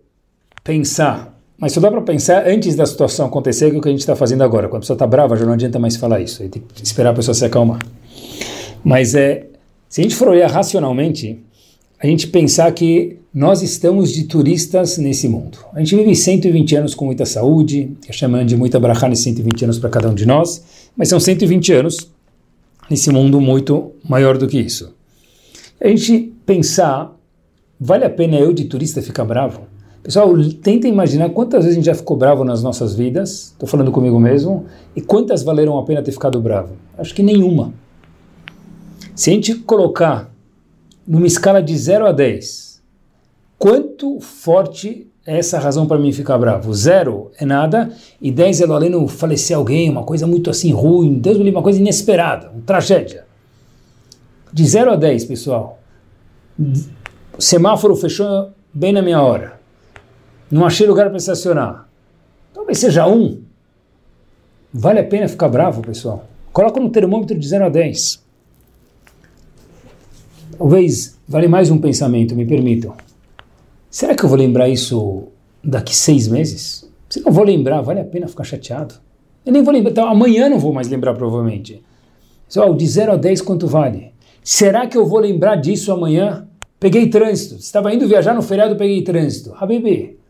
pensar 0.63 1.34
mas 1.59 1.73
só 1.73 1.81
dá 1.81 1.91
para 1.91 2.03
pensar 2.03 2.47
antes 2.47 2.75
da 2.75 2.85
situação 2.85 3.27
acontecer, 3.27 3.71
que 3.71 3.77
é 3.77 3.79
o 3.79 3.83
que 3.83 3.89
a 3.89 3.93
gente 3.93 4.01
está 4.01 4.17
fazendo 4.17 4.43
agora. 4.43 4.69
Quando 4.69 4.79
a 4.79 4.81
pessoa 4.81 4.95
está 4.95 5.07
brava, 5.07 5.37
já 5.37 5.47
não 5.47 5.53
adianta 5.53 5.79
mais 5.79 5.97
falar 5.97 6.21
isso. 6.21 6.47
Tem 6.49 6.63
que 6.63 6.83
esperar 6.83 7.11
a 7.11 7.15
pessoa 7.15 7.35
se 7.35 7.45
acalmar. 7.45 7.79
Mas 8.83 9.15
é, 9.15 9.47
se 9.89 10.01
a 10.01 10.05
gente 10.05 10.17
for 10.17 10.29
olhar 10.29 10.51
racionalmente, 10.51 11.41
a 11.99 12.07
gente 12.07 12.27
pensar 12.27 12.71
que 12.73 13.19
nós 13.33 13.63
estamos 13.63 14.13
de 14.13 14.25
turistas 14.25 14.99
nesse 14.99 15.29
mundo. 15.29 15.59
A 15.73 15.79
gente 15.79 15.97
vive 15.97 16.15
120 16.15 16.77
anos 16.77 16.95
com 16.95 17.05
muita 17.05 17.25
saúde, 17.25 17.97
é 18.09 18.13
chamando 18.13 18.47
de 18.47 18.57
muita 18.57 18.79
brachá 18.79 19.09
nesses 19.09 19.25
120 19.25 19.65
anos 19.65 19.79
para 19.79 19.91
cada 19.91 20.09
um 20.09 20.15
de 20.15 20.27
nós, 20.27 20.91
mas 20.97 21.09
são 21.09 21.19
120 21.19 21.73
anos 21.73 22.11
nesse 22.91 23.11
mundo 23.11 23.41
muito 23.41 23.93
maior 24.09 24.37
do 24.37 24.47
que 24.47 24.59
isso. 24.59 24.95
A 25.81 25.89
gente 25.89 26.33
pensar, 26.45 27.17
vale 27.81 28.05
a 28.05 28.11
pena 28.11 28.37
eu 28.37 28.53
de 28.53 28.67
turista 28.67 29.01
ficar 29.01 29.25
bravo? 29.25 29.63
Pessoal, 30.05 30.31
tenta 30.63 30.87
imaginar 30.87 31.31
quantas 31.31 31.65
vezes 31.65 31.79
a 31.79 31.81
gente 31.81 31.87
já 31.87 31.95
ficou 31.95 32.15
bravo 32.15 32.45
nas 32.45 32.63
nossas 32.63 32.95
vidas, 32.95 33.53
estou 33.53 33.67
falando 33.67 33.91
comigo 33.91 34.21
mesmo, 34.21 34.67
e 34.95 35.01
quantas 35.01 35.43
valeram 35.43 35.79
a 35.79 35.83
pena 35.83 36.03
ter 36.03 36.13
ficado 36.13 36.39
bravo? 36.39 36.75
Acho 36.99 37.15
que 37.15 37.23
nenhuma. 37.23 37.73
Se 39.15 39.31
a 39.31 39.33
gente 39.33 39.55
colocar 39.55 40.31
numa 41.09 41.27
escala 41.27 41.63
de 41.63 41.75
0 41.75 42.07
a 42.07 42.13
10, 42.13 42.83
quanto 43.59 44.21
forte 44.21 45.11
é 45.27 45.39
essa 45.39 45.59
razão 45.59 45.87
para 45.87 45.99
mim 45.99 46.13
ficar 46.13 46.37
bravo? 46.37 46.75
Zero 46.75 47.31
é 47.39 47.47
nada, 47.47 47.91
e 48.21 48.31
10 48.31 48.61
é 48.61 48.65
além 48.67 49.09
falecer 49.09 49.57
alguém, 49.57 49.89
uma 49.89 50.03
coisa 50.03 50.27
muito 50.27 50.51
assim 50.51 50.71
ruim, 50.71 51.15
Deus 51.15 51.39
me 51.39 51.45
livre, 51.45 51.57
uma 51.57 51.63
coisa 51.63 51.79
inesperada, 51.81 52.51
uma 52.51 52.61
tragédia. 52.61 53.25
De 54.53 54.67
0 54.67 54.91
a 54.91 54.97
10, 54.97 55.25
pessoal, 55.25 55.79
o 56.59 57.41
semáforo 57.41 57.97
fechou 57.97 58.51
bem 58.71 58.93
na 58.93 59.01
minha 59.01 59.23
hora. 59.23 59.64
Não 60.55 60.65
achei 60.65 60.87
lugar 60.87 61.09
para 61.09 61.17
estacionar. 61.17 61.89
Talvez 62.53 62.79
seja 62.79 63.09
um. 63.09 63.43
Vale 64.73 65.01
a 65.01 65.05
pena 65.05 65.27
ficar 65.27 65.49
bravo, 65.49 65.83
pessoal? 65.83 66.29
Coloca 66.53 66.79
no 66.79 66.91
termômetro 66.91 67.37
de 67.37 67.49
0 67.49 67.65
a 67.65 67.69
10. 67.69 68.23
Talvez 70.57 71.19
vale 71.27 71.49
mais 71.49 71.73
um 71.73 71.79
pensamento, 71.79 72.37
me 72.37 72.47
permitam. 72.47 72.95
Será 73.91 74.15
que 74.15 74.25
eu 74.25 74.29
vou 74.29 74.39
lembrar 74.39 74.69
isso 74.69 75.25
daqui 75.61 75.93
seis 75.93 76.29
meses? 76.29 76.89
Se 77.11 77.19
não 77.19 77.33
vou 77.33 77.43
lembrar, 77.43 77.81
vale 77.81 77.99
a 77.99 78.05
pena 78.05 78.29
ficar 78.29 78.45
chateado? 78.45 78.95
Eu 79.45 79.53
nem 79.53 79.61
vou 79.61 79.75
lembrar, 79.75 79.91
então 79.91 80.09
amanhã 80.09 80.49
não 80.49 80.61
vou 80.61 80.73
mais 80.73 80.89
lembrar 80.89 81.15
provavelmente. 81.15 81.83
Só 82.49 82.73
de 82.73 82.87
0 82.87 83.11
a 83.11 83.17
10 83.17 83.43
quanto 83.43 83.67
vale? 83.67 84.13
Será 84.41 84.87
que 84.87 84.97
eu 84.97 85.05
vou 85.05 85.19
lembrar 85.19 85.57
disso 85.57 85.91
amanhã? 85.91 86.47
Peguei 86.79 87.09
trânsito. 87.09 87.57
Estava 87.57 87.93
indo 87.93 88.07
viajar 88.07 88.33
no 88.35 88.43
feriado, 88.43 88.77
peguei 88.77 89.03
trânsito. 89.03 89.53
Habibi, 89.59 90.23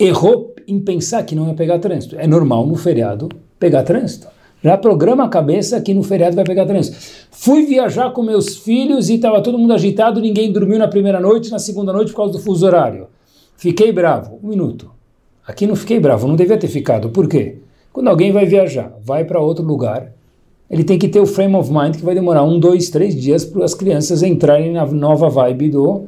errou 0.00 0.54
em 0.66 0.80
pensar 0.80 1.22
que 1.24 1.34
não 1.34 1.48
ia 1.48 1.54
pegar 1.54 1.78
trânsito. 1.78 2.16
É 2.18 2.26
normal 2.26 2.66
no 2.66 2.74
feriado 2.74 3.28
pegar 3.58 3.82
trânsito. 3.82 4.26
Já 4.62 4.76
programa 4.76 5.24
a 5.24 5.28
cabeça 5.28 5.80
que 5.80 5.94
no 5.94 6.02
feriado 6.02 6.36
vai 6.36 6.44
pegar 6.44 6.66
trânsito. 6.66 6.96
Fui 7.30 7.64
viajar 7.64 8.10
com 8.12 8.22
meus 8.22 8.56
filhos 8.56 9.08
e 9.08 9.14
estava 9.14 9.42
todo 9.42 9.58
mundo 9.58 9.72
agitado, 9.72 10.20
ninguém 10.20 10.52
dormiu 10.52 10.78
na 10.78 10.88
primeira 10.88 11.20
noite, 11.20 11.50
na 11.50 11.58
segunda 11.58 11.92
noite 11.92 12.10
por 12.10 12.18
causa 12.18 12.32
do 12.32 12.38
fuso 12.38 12.66
horário. 12.66 13.08
Fiquei 13.56 13.92
bravo. 13.92 14.38
Um 14.42 14.48
minuto. 14.48 14.90
Aqui 15.46 15.66
não 15.66 15.76
fiquei 15.76 15.98
bravo, 16.00 16.26
não 16.26 16.36
devia 16.36 16.56
ter 16.56 16.68
ficado. 16.68 17.10
Por 17.10 17.28
quê? 17.28 17.58
Quando 17.92 18.08
alguém 18.08 18.32
vai 18.32 18.46
viajar, 18.46 18.94
vai 19.02 19.24
para 19.24 19.40
outro 19.40 19.64
lugar, 19.64 20.12
ele 20.70 20.84
tem 20.84 20.98
que 20.98 21.08
ter 21.08 21.20
o 21.20 21.26
frame 21.26 21.56
of 21.56 21.70
mind 21.70 21.96
que 21.96 22.04
vai 22.04 22.14
demorar 22.14 22.44
um, 22.44 22.58
dois, 22.58 22.88
três 22.88 23.20
dias 23.20 23.44
para 23.44 23.64
as 23.64 23.74
crianças 23.74 24.22
entrarem 24.22 24.72
na 24.72 24.86
nova 24.86 25.28
vibe 25.28 25.70
do 25.70 26.06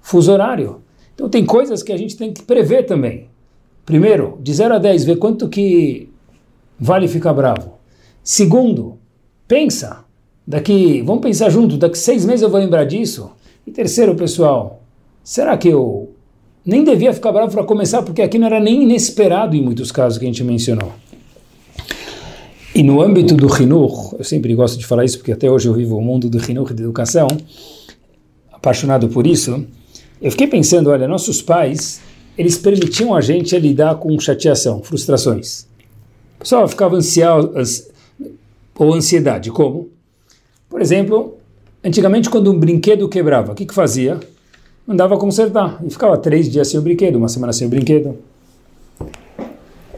fuso 0.00 0.32
horário. 0.32 0.82
Então 1.14 1.28
tem 1.28 1.44
coisas 1.44 1.82
que 1.82 1.92
a 1.92 1.96
gente 1.96 2.16
tem 2.16 2.32
que 2.32 2.42
prever 2.42 2.84
também. 2.84 3.29
Primeiro, 3.90 4.38
de 4.40 4.54
0 4.54 4.76
a 4.76 4.78
10, 4.78 5.02
ver 5.02 5.16
quanto 5.16 5.48
que 5.48 6.08
vale 6.78 7.08
ficar 7.08 7.32
bravo. 7.32 7.72
Segundo, 8.22 8.98
pensa. 9.48 10.04
Daqui, 10.46 11.02
vamos 11.02 11.22
pensar 11.22 11.50
junto, 11.50 11.76
daqui 11.76 11.98
seis 11.98 12.24
meses 12.24 12.42
eu 12.42 12.48
vou 12.48 12.60
lembrar 12.60 12.84
disso. 12.84 13.32
E 13.66 13.72
terceiro, 13.72 14.14
pessoal, 14.14 14.80
será 15.24 15.58
que 15.58 15.66
eu 15.66 16.10
nem 16.64 16.84
devia 16.84 17.12
ficar 17.12 17.32
bravo 17.32 17.50
para 17.50 17.64
começar, 17.64 18.02
porque 18.02 18.22
aqui 18.22 18.38
não 18.38 18.46
era 18.46 18.60
nem 18.60 18.84
inesperado 18.84 19.56
em 19.56 19.60
muitos 19.60 19.90
casos 19.90 20.18
que 20.18 20.24
a 20.24 20.28
gente 20.28 20.44
mencionou. 20.44 20.92
E 22.72 22.84
no 22.84 23.02
âmbito 23.02 23.34
do 23.34 23.48
Hinur, 23.60 24.14
eu 24.20 24.24
sempre 24.24 24.54
gosto 24.54 24.78
de 24.78 24.86
falar 24.86 25.04
isso 25.04 25.18
porque 25.18 25.32
até 25.32 25.50
hoje 25.50 25.66
eu 25.66 25.74
vivo 25.74 25.96
o 25.96 26.00
mundo 26.00 26.30
do 26.30 26.38
Hinur 26.38 26.72
de 26.72 26.84
educação, 26.84 27.26
apaixonado 28.52 29.08
por 29.08 29.26
isso, 29.26 29.66
eu 30.22 30.30
fiquei 30.30 30.46
pensando, 30.46 30.90
olha, 30.90 31.08
nossos 31.08 31.42
pais, 31.42 32.00
eles 32.40 32.56
permitiam 32.56 33.14
a 33.14 33.20
gente 33.20 33.54
lidar 33.58 33.96
com 33.96 34.18
chateação, 34.18 34.82
frustrações. 34.82 35.66
O 36.36 36.38
pessoal 36.38 36.66
ficava 36.66 36.96
ansioso, 36.96 37.52
ou 38.78 38.94
ansiedade. 38.94 39.50
Como? 39.50 39.90
Por 40.66 40.80
exemplo, 40.80 41.36
antigamente 41.84 42.30
quando 42.30 42.50
um 42.50 42.58
brinquedo 42.58 43.06
quebrava, 43.10 43.52
o 43.52 43.54
que, 43.54 43.66
que 43.66 43.74
fazia? 43.74 44.18
Mandava 44.86 45.18
consertar 45.18 45.78
e 45.86 45.90
ficava 45.90 46.16
três 46.16 46.50
dias 46.50 46.66
sem 46.68 46.80
o 46.80 46.82
brinquedo, 46.82 47.16
uma 47.16 47.28
semana 47.28 47.52
sem 47.52 47.66
o 47.66 47.70
brinquedo. 47.70 48.16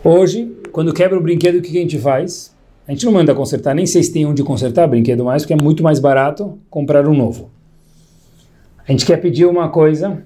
Hoje, 0.02 0.52
quando 0.72 0.92
quebra 0.92 1.16
o 1.16 1.22
brinquedo, 1.22 1.58
o 1.58 1.62
que, 1.62 1.78
a 1.78 1.80
gente 1.80 2.00
faz? 2.00 2.52
A 2.88 2.90
gente 2.90 3.06
não 3.06 3.12
manda 3.12 3.32
consertar, 3.36 3.72
nem 3.72 3.86
sei 3.86 4.02
se 4.02 4.12
tem 4.12 4.26
onde 4.26 4.42
consertar 4.42 4.88
brinquedo 4.88 5.22
mais, 5.22 5.44
porque 5.44 5.52
é 5.52 5.62
muito 5.62 5.80
mais 5.80 6.00
barato 6.00 6.58
comprar 6.68 7.06
um 7.06 7.14
novo. 7.14 7.50
A 8.84 8.90
gente 8.90 9.06
quer 9.06 9.18
pedir 9.18 9.46
uma 9.46 9.68
coisa, 9.68 10.24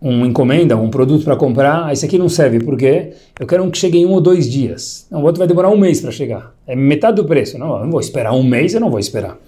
uma 0.00 0.26
encomenda, 0.26 0.76
um 0.76 0.90
produto 0.90 1.24
para 1.24 1.36
comprar, 1.36 1.86
ah, 1.86 1.92
esse 1.92 2.06
aqui 2.06 2.16
não 2.16 2.28
serve, 2.28 2.60
por 2.60 2.76
quê? 2.76 3.12
Eu 3.38 3.46
quero 3.46 3.64
um 3.64 3.70
que 3.70 3.78
chegue 3.78 3.98
em 3.98 4.06
um 4.06 4.12
ou 4.12 4.20
dois 4.20 4.48
dias. 4.48 5.06
Não, 5.10 5.20
o 5.20 5.24
outro 5.24 5.38
vai 5.38 5.48
demorar 5.48 5.70
um 5.70 5.76
mês 5.76 6.00
para 6.00 6.12
chegar. 6.12 6.54
É 6.66 6.76
metade 6.76 7.16
do 7.16 7.24
preço. 7.24 7.58
Não, 7.58 7.78
eu 7.78 7.84
não 7.84 7.90
vou 7.90 8.00
esperar 8.00 8.32
um 8.32 8.42
mês, 8.42 8.74
eu 8.74 8.80
não 8.80 8.90
vou 8.90 9.00
esperar. 9.00 9.38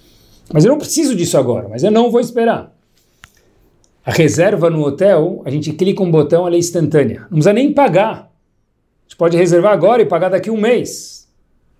Mas 0.52 0.64
eu 0.64 0.70
não 0.70 0.78
preciso 0.78 1.14
disso 1.14 1.38
agora, 1.38 1.68
mas 1.68 1.84
eu 1.84 1.90
não 1.90 2.10
vou 2.10 2.20
esperar. 2.20 2.74
A 4.04 4.10
reserva 4.10 4.68
no 4.68 4.82
hotel, 4.82 5.42
a 5.44 5.50
gente 5.50 5.72
clica 5.72 6.02
um 6.02 6.10
botão, 6.10 6.46
ela 6.46 6.56
é 6.56 6.58
instantânea. 6.58 7.20
Não 7.22 7.38
precisa 7.38 7.52
nem 7.52 7.72
pagar. 7.72 8.12
A 8.12 9.02
gente 9.08 9.16
pode 9.16 9.36
reservar 9.36 9.72
agora 9.72 10.02
e 10.02 10.06
pagar 10.06 10.30
daqui 10.30 10.50
um 10.50 10.60
mês. 10.60 11.28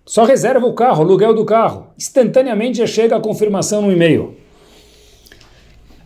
Só 0.05 0.23
reserva 0.23 0.65
o 0.65 0.73
carro, 0.73 1.03
aluguel 1.03 1.33
do 1.33 1.43
carro. 1.43 1.87
Instantaneamente 1.97 2.77
já 2.77 2.87
chega 2.87 3.15
a 3.15 3.19
confirmação 3.19 3.81
no 3.81 3.91
e-mail. 3.91 4.35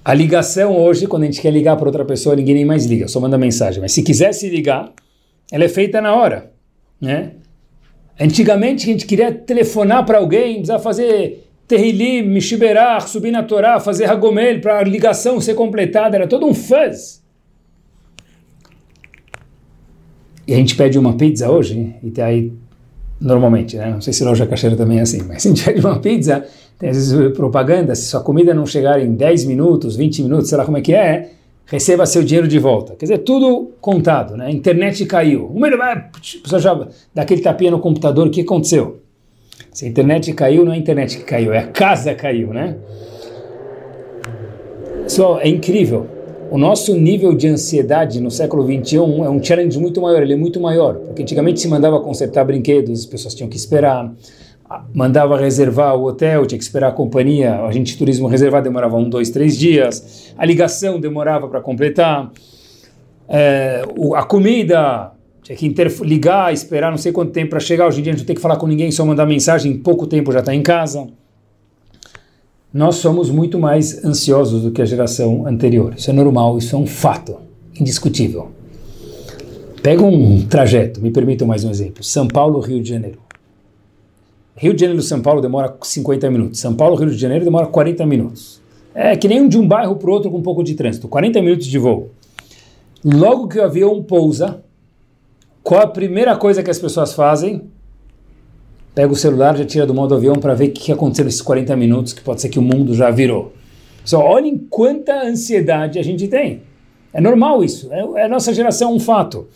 A 0.05 0.13
ligação 0.13 0.77
hoje, 0.77 1.07
quando 1.07 1.23
a 1.23 1.25
gente 1.25 1.41
quer 1.41 1.49
ligar 1.49 1.75
para 1.77 1.87
outra 1.87 2.05
pessoa, 2.05 2.35
ninguém 2.35 2.53
nem 2.53 2.65
mais 2.65 2.85
liga, 2.85 3.07
só 3.07 3.19
manda 3.19 3.39
mensagem. 3.39 3.81
Mas 3.81 3.91
se 3.91 4.03
quisesse 4.03 4.47
ligar, 4.47 4.93
ela 5.51 5.63
é 5.63 5.67
feita 5.67 5.99
na 5.99 6.13
hora, 6.13 6.51
né? 7.01 7.31
Antigamente 8.19 8.87
a 8.87 8.93
gente 8.93 9.07
queria 9.07 9.33
telefonar 9.33 10.05
para 10.05 10.19
alguém, 10.19 10.57
precisava 10.57 10.81
fazer 10.81 11.49
Terrilim, 11.67 12.21
Mishiberach, 12.21 13.09
subir 13.09 13.31
na 13.31 13.41
Torá, 13.41 13.79
fazer 13.79 14.05
Hagomel 14.05 14.61
para 14.61 14.77
a 14.77 14.83
ligação 14.83 15.41
ser 15.41 15.55
completada, 15.55 16.15
era 16.15 16.27
todo 16.27 16.45
um 16.45 16.53
fuzz. 16.53 17.23
E 20.47 20.53
a 20.53 20.57
gente 20.57 20.75
pede 20.75 20.99
uma 20.99 21.13
pizza 21.13 21.49
hoje, 21.49 21.95
e 22.03 22.11
tem 22.11 22.23
aí, 22.23 22.53
normalmente, 23.19 23.75
né? 23.75 23.89
não 23.89 24.01
sei 24.01 24.13
se 24.13 24.23
loja 24.23 24.45
caixeira 24.45 24.75
também 24.75 24.99
é 24.99 25.01
assim, 25.01 25.23
mas 25.23 25.43
a 25.43 25.49
gente 25.49 25.65
pede 25.65 25.79
uma 25.79 25.97
pizza, 25.99 26.45
tem 26.77 26.89
às 26.89 26.97
vezes 26.97 27.31
propaganda, 27.35 27.95
se 27.95 28.05
sua 28.05 28.21
comida 28.21 28.53
não 28.53 28.65
chegar 28.65 29.01
em 29.01 29.13
10 29.13 29.45
minutos, 29.45 29.95
20 29.95 30.23
minutos, 30.23 30.49
sei 30.49 30.57
lá 30.57 30.65
como 30.65 30.77
é 30.77 30.81
que 30.81 30.93
é, 30.93 31.31
receba 31.65 32.05
seu 32.05 32.23
dinheiro 32.23 32.47
de 32.47 32.59
volta. 32.59 32.95
Quer 32.95 33.05
dizer, 33.05 33.17
tudo 33.19 33.71
contado, 33.81 34.35
né? 34.35 34.47
A 34.47 34.51
internet 34.51 35.05
caiu. 35.05 35.45
O 35.45 35.59
melhor, 35.59 35.81
a 35.81 36.11
pessoa 36.43 36.59
já 36.59 36.87
dá 37.13 37.21
aquele 37.21 37.41
tapinha 37.41 37.71
no 37.71 37.79
computador, 37.79 38.27
o 38.27 38.29
que 38.29 38.41
aconteceu? 38.41 39.01
Se 39.71 39.85
a 39.85 39.87
internet 39.87 40.31
caiu, 40.33 40.65
não 40.65 40.71
é 40.71 40.75
a 40.75 40.77
internet 40.77 41.17
que 41.17 41.23
caiu, 41.23 41.53
é 41.53 41.59
a 41.59 41.67
casa 41.67 42.13
caiu, 42.13 42.53
né? 42.53 42.77
Pessoal, 45.03 45.39
é 45.39 45.47
incrível. 45.47 46.07
O 46.51 46.57
nosso 46.57 46.95
nível 46.95 47.33
de 47.33 47.47
ansiedade 47.47 48.21
no 48.21 48.29
século 48.29 48.63
XXI 48.63 48.97
é 48.97 49.01
um 49.01 49.43
challenge 49.43 49.77
muito 49.79 49.99
maior, 50.01 50.21
ele 50.21 50.33
é 50.33 50.37
muito 50.37 50.59
maior. 50.59 50.95
Porque 50.95 51.23
antigamente 51.23 51.59
se 51.59 51.67
mandava 51.67 51.99
consertar 51.99 52.45
brinquedos, 52.45 52.99
as 52.99 53.05
pessoas 53.05 53.33
tinham 53.33 53.49
que 53.49 53.57
esperar 53.57 54.13
mandava 54.93 55.37
reservar 55.37 55.95
o 55.95 56.05
hotel, 56.05 56.45
tinha 56.45 56.57
que 56.57 56.63
esperar 56.63 56.89
a 56.89 56.91
companhia, 56.91 57.61
a 57.61 57.71
gente 57.71 57.97
turismo 57.97 58.27
reservar 58.27 58.63
demorava 58.63 58.97
um, 58.97 59.09
dois, 59.09 59.29
três 59.29 59.57
dias, 59.57 60.33
a 60.37 60.45
ligação 60.45 60.99
demorava 60.99 61.47
para 61.47 61.61
completar, 61.61 62.31
é, 63.27 63.83
o, 63.97 64.15
a 64.15 64.23
comida 64.23 65.11
tinha 65.43 65.55
que 65.55 65.67
ligar, 66.03 66.51
esperar 66.51 66.89
não 66.89 66.97
sei 66.97 67.11
quanto 67.11 67.31
tempo 67.31 67.51
para 67.51 67.59
chegar, 67.59 67.87
hoje 67.87 67.99
em 67.99 68.03
dia 68.03 68.11
a 68.11 68.15
gente 68.15 68.23
não 68.23 68.27
tem 68.27 68.35
que 68.35 68.41
falar 68.41 68.57
com 68.57 68.65
ninguém, 68.65 68.91
só 68.91 69.05
mandar 69.05 69.25
mensagem, 69.25 69.71
em 69.71 69.77
pouco 69.77 70.07
tempo 70.07 70.31
já 70.31 70.39
está 70.39 70.53
em 70.53 70.63
casa. 70.63 71.07
Nós 72.73 72.95
somos 72.95 73.29
muito 73.29 73.59
mais 73.59 74.03
ansiosos 74.03 74.63
do 74.63 74.71
que 74.71 74.81
a 74.81 74.85
geração 74.85 75.45
anterior, 75.45 75.93
isso 75.95 76.09
é 76.09 76.13
normal, 76.13 76.57
isso 76.57 76.75
é 76.75 76.79
um 76.79 76.87
fato, 76.87 77.37
indiscutível. 77.79 78.49
Pega 79.83 80.03
um 80.03 80.41
trajeto, 80.47 80.99
me 80.99 81.11
permitam 81.11 81.47
mais 81.47 81.63
um 81.63 81.69
exemplo, 81.69 82.03
São 82.03 82.27
Paulo, 82.27 82.59
Rio 82.59 82.81
de 82.81 82.89
Janeiro. 82.89 83.24
Rio 84.57 84.73
de 84.73 84.81
Janeiro 84.81 85.01
e 85.01 85.05
São 85.05 85.21
Paulo 85.21 85.41
demora 85.41 85.75
50 85.81 86.31
minutos. 86.31 86.59
São 86.59 86.73
Paulo, 86.73 86.95
Rio 86.95 87.09
de 87.09 87.17
Janeiro 87.17 87.43
demora 87.43 87.67
40 87.67 88.05
minutos. 88.05 88.61
É 88.93 89.15
que 89.17 89.27
nem 89.27 89.47
de 89.49 89.57
um 89.57 89.67
bairro 89.67 89.95
para 89.97 90.09
o 90.09 90.13
outro 90.13 90.31
com 90.31 90.37
um 90.37 90.41
pouco 90.41 90.63
de 90.63 90.73
trânsito. 90.75 91.07
40 91.09 91.41
minutos 91.41 91.67
de 91.67 91.77
voo. 91.77 92.11
Logo 93.03 93.49
que 93.49 93.59
o 93.59 93.63
avião 93.63 94.01
pousa, 94.01 94.63
qual 95.61 95.81
a 95.81 95.87
primeira 95.87 96.37
coisa 96.37 96.63
que 96.63 96.71
as 96.71 96.79
pessoas 96.79 97.13
fazem? 97.13 97.69
Pega 98.95 99.11
o 99.11 99.15
celular, 99.15 99.57
já 99.57 99.65
tira 99.65 99.85
do 99.85 99.93
modo 99.93 100.15
avião 100.15 100.35
para 100.35 100.53
ver 100.53 100.69
o 100.69 100.71
que 100.71 100.91
aconteceu 100.91 101.25
nesses 101.25 101.41
40 101.41 101.75
minutos, 101.75 102.13
que 102.13 102.21
pode 102.21 102.39
ser 102.39 102.47
que 102.47 102.57
o 102.57 102.61
mundo 102.61 102.93
já 102.93 103.11
virou. 103.11 103.51
Só 104.05 104.19
olhem 104.23 104.57
quanta 104.57 105.23
ansiedade 105.23 105.99
a 105.99 106.03
gente 106.03 106.29
tem. 106.29 106.61
É 107.11 107.19
normal 107.19 107.63
isso, 107.63 107.91
é, 107.91 108.21
é 108.21 108.23
a 108.25 108.29
nossa 108.29 108.53
geração 108.53 108.93
um 108.93 108.99
fato. 108.99 109.47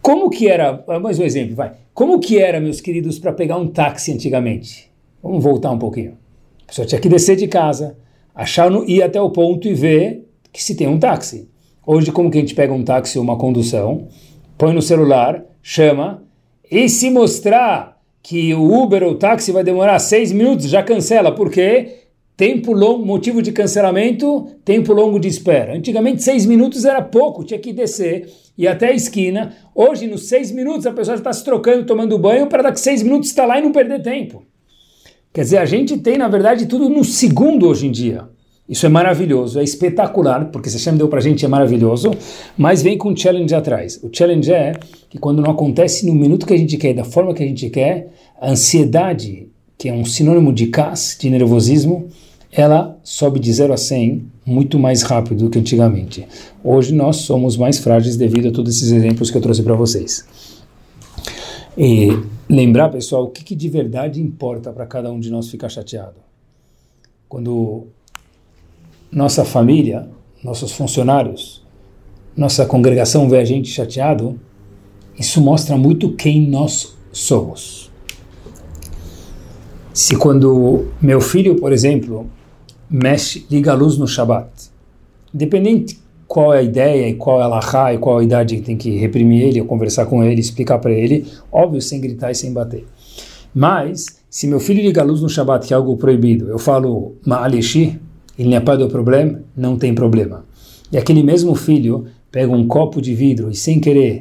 Como 0.00 0.30
que 0.30 0.48
era, 0.48 0.84
mais 1.02 1.18
um 1.18 1.24
exemplo, 1.24 1.56
vai. 1.56 1.72
Como 1.96 2.20
que 2.20 2.38
era, 2.38 2.60
meus 2.60 2.78
queridos, 2.78 3.18
para 3.18 3.32
pegar 3.32 3.56
um 3.56 3.68
táxi 3.68 4.12
antigamente? 4.12 4.92
Vamos 5.22 5.42
voltar 5.42 5.70
um 5.70 5.78
pouquinho. 5.78 6.18
A 6.62 6.66
pessoa 6.66 6.86
tinha 6.86 7.00
que 7.00 7.08
descer 7.08 7.36
de 7.36 7.48
casa, 7.48 7.96
achar, 8.34 8.70
no, 8.70 8.86
ir 8.86 9.02
até 9.02 9.18
o 9.18 9.30
ponto 9.30 9.66
e 9.66 9.72
ver 9.72 10.28
que 10.52 10.62
se 10.62 10.74
tem 10.74 10.86
um 10.86 10.98
táxi. 10.98 11.48
Hoje, 11.86 12.12
como 12.12 12.30
que 12.30 12.36
a 12.36 12.40
gente 12.42 12.54
pega 12.54 12.70
um 12.74 12.84
táxi 12.84 13.16
ou 13.16 13.24
uma 13.24 13.38
condução, 13.38 14.08
põe 14.58 14.74
no 14.74 14.82
celular, 14.82 15.42
chama, 15.62 16.22
e 16.70 16.86
se 16.86 17.08
mostrar 17.08 17.98
que 18.22 18.52
o 18.52 18.82
Uber 18.82 19.02
ou 19.02 19.12
o 19.12 19.18
táxi 19.18 19.50
vai 19.50 19.64
demorar 19.64 19.98
seis 19.98 20.30
minutos, 20.30 20.68
já 20.68 20.82
cancela. 20.82 21.34
Por 21.34 21.50
quê? 21.50 22.05
Tempo 22.36 22.72
longo, 22.72 23.06
motivo 23.06 23.40
de 23.40 23.50
cancelamento, 23.50 24.46
tempo 24.62 24.92
longo 24.92 25.18
de 25.18 25.26
espera. 25.26 25.74
Antigamente, 25.74 26.22
seis 26.22 26.44
minutos 26.44 26.84
era 26.84 27.00
pouco, 27.00 27.42
tinha 27.42 27.58
que 27.58 27.72
descer 27.72 28.28
e 28.58 28.68
até 28.68 28.88
a 28.88 28.92
esquina. 28.92 29.54
Hoje, 29.74 30.06
nos 30.06 30.28
seis 30.28 30.50
minutos, 30.50 30.86
a 30.86 30.92
pessoa 30.92 31.16
já 31.16 31.20
está 31.20 31.32
se 31.32 31.42
trocando, 31.42 31.86
tomando 31.86 32.18
banho, 32.18 32.46
para 32.46 32.64
daqui 32.64 32.78
seis 32.78 33.02
minutos 33.02 33.30
estar 33.30 33.46
lá 33.46 33.58
e 33.58 33.62
não 33.62 33.72
perder 33.72 34.02
tempo. 34.02 34.42
Quer 35.32 35.42
dizer, 35.42 35.58
a 35.58 35.64
gente 35.64 35.96
tem, 35.96 36.18
na 36.18 36.28
verdade, 36.28 36.66
tudo 36.66 36.90
no 36.90 37.04
segundo 37.04 37.66
hoje 37.66 37.86
em 37.86 37.90
dia. 37.90 38.24
Isso 38.68 38.84
é 38.84 38.88
maravilhoso, 38.88 39.58
é 39.60 39.64
espetacular, 39.64 40.50
porque 40.50 40.68
se 40.68 40.76
Hashem 40.76 40.96
deu 40.96 41.08
a 41.10 41.20
gente 41.20 41.44
é 41.44 41.48
maravilhoso, 41.48 42.10
mas 42.58 42.82
vem 42.82 42.98
com 42.98 43.10
um 43.10 43.16
challenge 43.16 43.54
atrás. 43.54 43.98
O 44.02 44.10
challenge 44.12 44.52
é 44.52 44.72
que 45.08 45.18
quando 45.18 45.40
não 45.40 45.52
acontece 45.52 46.04
no 46.04 46.14
minuto 46.14 46.44
que 46.44 46.52
a 46.52 46.56
gente 46.56 46.76
quer, 46.76 46.92
da 46.92 47.04
forma 47.04 47.32
que 47.32 47.42
a 47.42 47.46
gente 47.46 47.70
quer, 47.70 48.08
a 48.38 48.50
ansiedade, 48.50 49.48
que 49.78 49.88
é 49.88 49.92
um 49.92 50.04
sinônimo 50.04 50.52
de 50.52 50.66
cas, 50.66 51.16
de 51.18 51.30
nervosismo, 51.30 52.08
ela 52.52 52.98
sobe 53.02 53.38
de 53.38 53.52
0 53.52 53.72
a 53.72 53.76
100 53.76 54.30
muito 54.44 54.78
mais 54.78 55.02
rápido 55.02 55.44
do 55.44 55.50
que 55.50 55.58
antigamente. 55.58 56.26
Hoje 56.62 56.94
nós 56.94 57.16
somos 57.16 57.56
mais 57.56 57.78
frágeis 57.78 58.16
devido 58.16 58.48
a 58.48 58.52
todos 58.52 58.76
esses 58.76 58.92
exemplos 58.92 59.30
que 59.30 59.36
eu 59.36 59.42
trouxe 59.42 59.62
para 59.62 59.74
vocês. 59.74 60.26
E 61.76 62.08
lembrar, 62.48 62.88
pessoal, 62.88 63.24
o 63.24 63.30
que, 63.30 63.44
que 63.44 63.54
de 63.54 63.68
verdade 63.68 64.22
importa 64.22 64.72
para 64.72 64.86
cada 64.86 65.10
um 65.10 65.20
de 65.20 65.30
nós 65.30 65.50
ficar 65.50 65.68
chateado. 65.68 66.16
Quando 67.28 67.88
nossa 69.10 69.44
família, 69.44 70.08
nossos 70.42 70.72
funcionários, 70.72 71.62
nossa 72.36 72.64
congregação 72.64 73.28
vê 73.28 73.38
a 73.38 73.44
gente 73.44 73.68
chateado, 73.68 74.38
isso 75.18 75.40
mostra 75.40 75.76
muito 75.76 76.12
quem 76.12 76.46
nós 76.48 76.96
somos. 77.10 77.90
Se 79.92 80.14
quando 80.16 80.88
meu 81.00 81.20
filho, 81.20 81.56
por 81.56 81.72
exemplo, 81.72 82.30
mexe, 82.90 83.46
liga 83.50 83.72
a 83.72 83.74
luz 83.74 83.98
no 83.98 84.06
Shabat. 84.06 84.50
Independente 85.34 85.98
qual 86.26 86.52
é 86.52 86.58
a 86.58 86.62
ideia 86.62 87.08
e 87.08 87.14
qual 87.14 87.40
é 87.40 87.44
a 87.44 87.48
lahá 87.48 87.94
e 87.94 87.98
qual 87.98 88.18
é 88.18 88.22
a 88.22 88.24
idade 88.24 88.56
que 88.56 88.62
tem 88.62 88.76
que 88.76 88.96
reprimir 88.96 89.42
ele, 89.42 89.60
ou 89.60 89.66
conversar 89.66 90.06
com 90.06 90.22
ele, 90.24 90.40
explicar 90.40 90.78
para 90.78 90.92
ele, 90.92 91.26
óbvio, 91.52 91.80
sem 91.80 92.00
gritar 92.00 92.30
e 92.30 92.34
sem 92.34 92.52
bater. 92.52 92.84
Mas, 93.54 94.06
se 94.28 94.46
meu 94.46 94.60
filho 94.60 94.82
liga 94.82 95.00
a 95.00 95.04
luz 95.04 95.20
no 95.20 95.28
Shabat, 95.28 95.66
que 95.66 95.72
é 95.72 95.76
algo 95.76 95.96
proibido, 95.96 96.48
eu 96.48 96.58
falo 96.58 97.14
ma'alishi, 97.24 97.98
ele 98.38 98.50
não 98.50 98.56
é 98.56 98.76
do 98.76 98.88
problema, 98.88 99.40
não 99.56 99.76
tem 99.76 99.94
problema. 99.94 100.44
E 100.92 100.98
aquele 100.98 101.22
mesmo 101.22 101.54
filho 101.54 102.06
pega 102.30 102.52
um 102.52 102.66
copo 102.66 103.00
de 103.00 103.14
vidro 103.14 103.50
e 103.50 103.54
sem 103.54 103.80
querer 103.80 104.20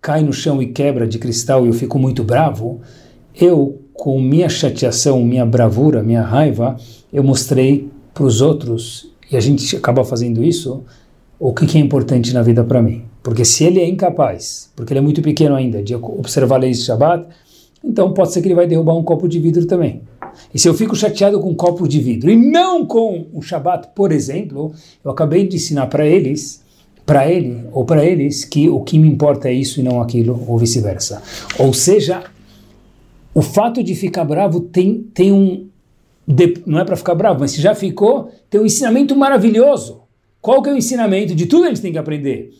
cai 0.00 0.22
no 0.22 0.32
chão 0.32 0.62
e 0.62 0.66
quebra 0.66 1.06
de 1.06 1.18
cristal 1.18 1.64
e 1.64 1.68
eu 1.68 1.74
fico 1.74 1.98
muito 1.98 2.24
bravo, 2.24 2.80
eu, 3.34 3.80
com 4.00 4.18
minha 4.18 4.48
chateação, 4.48 5.22
minha 5.22 5.44
bravura, 5.44 6.02
minha 6.02 6.22
raiva, 6.22 6.74
eu 7.12 7.22
mostrei 7.22 7.90
para 8.14 8.24
os 8.24 8.40
outros, 8.40 9.12
e 9.30 9.36
a 9.36 9.40
gente 9.40 9.76
acaba 9.76 10.02
fazendo 10.06 10.42
isso, 10.42 10.82
o 11.38 11.52
que, 11.52 11.66
que 11.66 11.76
é 11.76 11.80
importante 11.82 12.32
na 12.32 12.40
vida 12.40 12.64
para 12.64 12.80
mim. 12.80 13.02
Porque 13.22 13.44
se 13.44 13.62
ele 13.62 13.78
é 13.78 13.86
incapaz, 13.86 14.70
porque 14.74 14.94
ele 14.94 15.00
é 15.00 15.02
muito 15.02 15.20
pequeno 15.20 15.54
ainda, 15.54 15.82
de 15.82 15.94
observar 15.94 16.56
leis 16.56 16.78
de 16.78 16.84
Shabbat, 16.84 17.26
então 17.84 18.14
pode 18.14 18.32
ser 18.32 18.40
que 18.40 18.48
ele 18.48 18.54
vai 18.54 18.66
derrubar 18.66 18.96
um 18.96 19.02
copo 19.02 19.28
de 19.28 19.38
vidro 19.38 19.66
também. 19.66 20.00
E 20.54 20.58
se 20.58 20.66
eu 20.66 20.72
fico 20.72 20.96
chateado 20.96 21.38
com 21.38 21.50
um 21.50 21.54
copo 21.54 21.86
de 21.86 22.00
vidro 22.00 22.30
e 22.30 22.36
não 22.36 22.86
com 22.86 23.26
o 23.34 23.42
Shabbat, 23.42 23.88
por 23.94 24.12
exemplo, 24.12 24.72
eu 25.04 25.10
acabei 25.10 25.46
de 25.46 25.56
ensinar 25.56 25.88
para 25.88 26.06
eles, 26.06 26.62
para 27.04 27.30
ele 27.30 27.64
ou 27.70 27.84
para 27.84 28.02
eles, 28.02 28.46
que 28.46 28.66
o 28.66 28.80
que 28.80 28.98
me 28.98 29.08
importa 29.08 29.50
é 29.50 29.52
isso 29.52 29.78
e 29.78 29.82
não 29.82 30.00
aquilo, 30.00 30.42
ou 30.48 30.56
vice-versa. 30.56 31.20
Ou 31.58 31.74
seja, 31.74 32.24
o 33.34 33.42
fato 33.42 33.82
de 33.82 33.94
ficar 33.94 34.24
bravo 34.24 34.60
tem, 34.60 35.02
tem 35.14 35.32
um, 35.32 35.68
não 36.66 36.80
é 36.80 36.84
para 36.84 36.96
ficar 36.96 37.14
bravo, 37.14 37.40
mas 37.40 37.52
se 37.52 37.60
já 37.60 37.74
ficou, 37.74 38.30
tem 38.48 38.60
um 38.60 38.66
ensinamento 38.66 39.16
maravilhoso. 39.16 40.02
Qual 40.40 40.62
que 40.62 40.70
é 40.70 40.72
o 40.72 40.76
ensinamento? 40.76 41.34
De 41.34 41.46
tudo 41.46 41.64
a 41.64 41.68
gente 41.68 41.82
tem 41.82 41.92
que 41.92 41.98
aprender. 41.98 42.50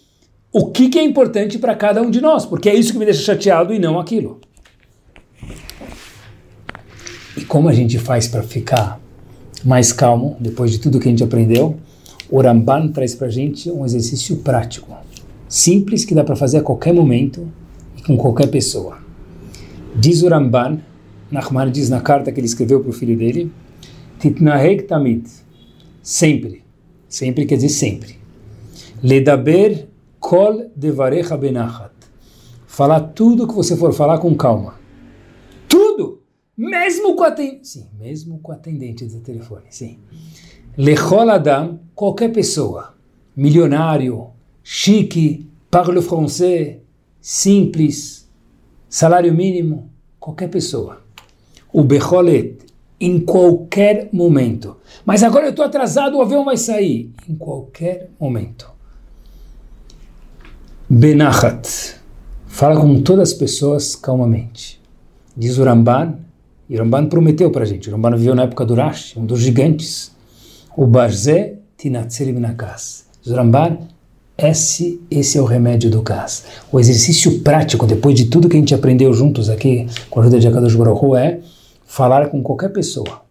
O 0.52 0.66
que, 0.70 0.88
que 0.88 0.98
é 0.98 1.04
importante 1.04 1.58
para 1.58 1.74
cada 1.74 2.02
um 2.02 2.10
de 2.10 2.20
nós, 2.20 2.44
porque 2.44 2.68
é 2.68 2.74
isso 2.74 2.92
que 2.92 2.98
me 2.98 3.04
deixa 3.04 3.22
chateado 3.22 3.72
e 3.72 3.78
não 3.78 3.98
aquilo. 3.98 4.40
E 7.36 7.44
como 7.44 7.68
a 7.68 7.72
gente 7.72 7.98
faz 7.98 8.26
para 8.26 8.42
ficar 8.42 9.00
mais 9.64 9.92
calmo 9.92 10.36
depois 10.40 10.70
de 10.70 10.78
tudo 10.78 10.98
que 10.98 11.08
a 11.08 11.10
gente 11.10 11.22
aprendeu? 11.22 11.76
O 12.28 12.40
Ramban 12.40 12.88
traz 12.88 13.14
para 13.14 13.28
a 13.28 13.30
gente 13.30 13.70
um 13.70 13.84
exercício 13.84 14.36
prático, 14.38 14.96
simples, 15.48 16.04
que 16.04 16.14
dá 16.14 16.22
para 16.22 16.36
fazer 16.36 16.58
a 16.58 16.62
qualquer 16.62 16.92
momento 16.92 17.48
e 17.96 18.02
com 18.02 18.16
qualquer 18.16 18.48
pessoa. 18.48 18.98
Diz 19.94 20.22
o 20.22 20.28
Ramban, 20.28 20.80
Nachman 21.30 21.70
diz 21.70 21.90
na 21.90 22.00
carta 22.00 22.30
que 22.30 22.40
ele 22.40 22.46
escreveu 22.46 22.80
para 22.80 22.90
o 22.90 22.92
filho 22.92 23.16
dele, 23.16 23.52
Titnaheg 24.18 24.82
tamid, 24.82 25.26
sempre, 26.02 26.62
sempre 27.08 27.46
quer 27.46 27.56
dizer 27.56 27.70
sempre. 27.70 28.18
Ledaber 29.02 29.88
kol 30.18 30.70
devarecha 30.76 31.36
benachat, 31.36 31.92
falar 32.66 33.00
tudo 33.00 33.48
que 33.48 33.54
você 33.54 33.76
for 33.76 33.92
falar 33.92 34.18
com 34.18 34.34
calma. 34.36 34.74
Tudo! 35.68 36.22
Mesmo 36.56 37.16
com 37.16 37.24
a 37.24 37.28
atendente, 37.28 37.68
sim, 37.68 37.86
mesmo 37.98 38.38
com 38.40 38.52
a 38.52 38.54
atendente 38.54 39.06
do 39.06 39.20
telefone, 39.20 39.64
sim. 39.70 39.98
Lechol 40.76 41.30
Adam, 41.30 41.80
qualquer 41.94 42.30
pessoa, 42.30 42.94
milionário, 43.34 44.28
chique, 44.62 45.48
parle 45.70 46.02
français, 46.02 46.76
simples, 47.20 48.19
salário 48.90 49.32
mínimo, 49.32 49.90
qualquer 50.18 50.48
pessoa 50.48 51.00
o 51.72 51.82
Becholet, 51.82 52.58
em 53.00 53.20
qualquer 53.20 54.08
momento. 54.12 54.76
Mas 55.04 55.22
agora 55.22 55.46
eu 55.46 55.50
estou 55.50 55.64
atrasado, 55.64 56.16
o 56.16 56.22
avião 56.22 56.44
vai 56.44 56.56
sair. 56.56 57.12
Em 57.28 57.34
qualquer 57.34 58.10
momento. 58.18 58.70
Benachat. 60.88 61.96
Fala 62.46 62.78
com 62.78 63.00
todas 63.02 63.30
as 63.30 63.34
pessoas 63.34 63.94
calmamente. 63.94 64.80
Diz 65.36 65.56
o 65.56 65.64
Ramban, 65.64 66.18
e 66.68 66.76
o 66.76 66.78
Ramban 66.78 67.06
prometeu 67.06 67.50
para 67.50 67.62
a 67.62 67.66
gente. 67.66 67.88
O 67.88 67.92
Ramban 67.92 68.16
viveu 68.16 68.34
na 68.34 68.42
época 68.42 68.64
do 68.64 68.74
Rashi, 68.74 69.18
um 69.18 69.24
dos 69.24 69.40
gigantes. 69.40 70.14
O 70.76 70.86
Barzé 70.86 71.58
Tinatzeli 71.76 72.32
Minakas. 72.32 73.06
Diz 73.22 73.32
o 73.32 73.36
Ramban, 73.36 73.78
esse, 74.48 75.00
esse 75.10 75.36
é 75.36 75.40
o 75.40 75.44
remédio 75.44 75.90
do 75.90 76.02
gás. 76.02 76.44
O 76.72 76.80
exercício 76.80 77.40
prático, 77.40 77.86
depois 77.86 78.14
de 78.14 78.26
tudo 78.26 78.48
que 78.48 78.56
a 78.56 78.60
gente 78.60 78.74
aprendeu 78.74 79.12
juntos 79.12 79.48
aqui 79.48 79.86
com 80.08 80.20
a 80.20 80.22
ajuda 80.22 80.40
de 80.40 80.48
Akadosh 80.48 80.74
Baruch 80.74 81.16
é 81.16 81.40
falar 81.84 82.28
com 82.28 82.42
qualquer 82.42 82.70
pessoa, 82.70 83.22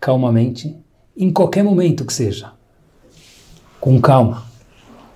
calmamente, 0.00 0.76
em 1.16 1.30
qualquer 1.30 1.62
momento 1.62 2.04
que 2.04 2.12
seja, 2.12 2.52
com 3.80 4.00
calma, 4.00 4.44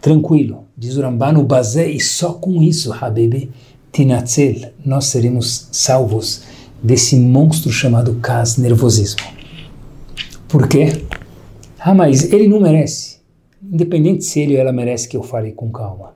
tranquilo. 0.01 0.64
Diz 0.76 0.97
o 0.97 1.03
Rambano 1.03 1.43
Bazé, 1.43 1.89
e 1.89 2.01
só 2.01 2.35
com 2.35 2.62
isso, 2.62 2.93
Habibi, 2.93 3.51
Tinatzel, 3.93 4.72
nós 4.85 5.07
seremos 5.07 5.68
salvos 5.72 6.43
desse 6.82 7.16
monstro 7.16 7.70
chamado 7.70 8.14
Kaz, 8.20 8.57
nervosismo. 8.57 9.20
Por 10.49 10.68
quê? 10.68 11.05
Ah, 11.78 11.95
mas 11.95 12.32
ele 12.32 12.49
não 12.49 12.61
merece. 12.61 13.13
Independente 13.72 14.24
se 14.24 14.40
ele 14.40 14.54
ou 14.54 14.60
ela 14.60 14.72
merece 14.72 15.08
que 15.08 15.16
eu 15.16 15.22
fale 15.22 15.52
com 15.52 15.70
calma. 15.70 16.14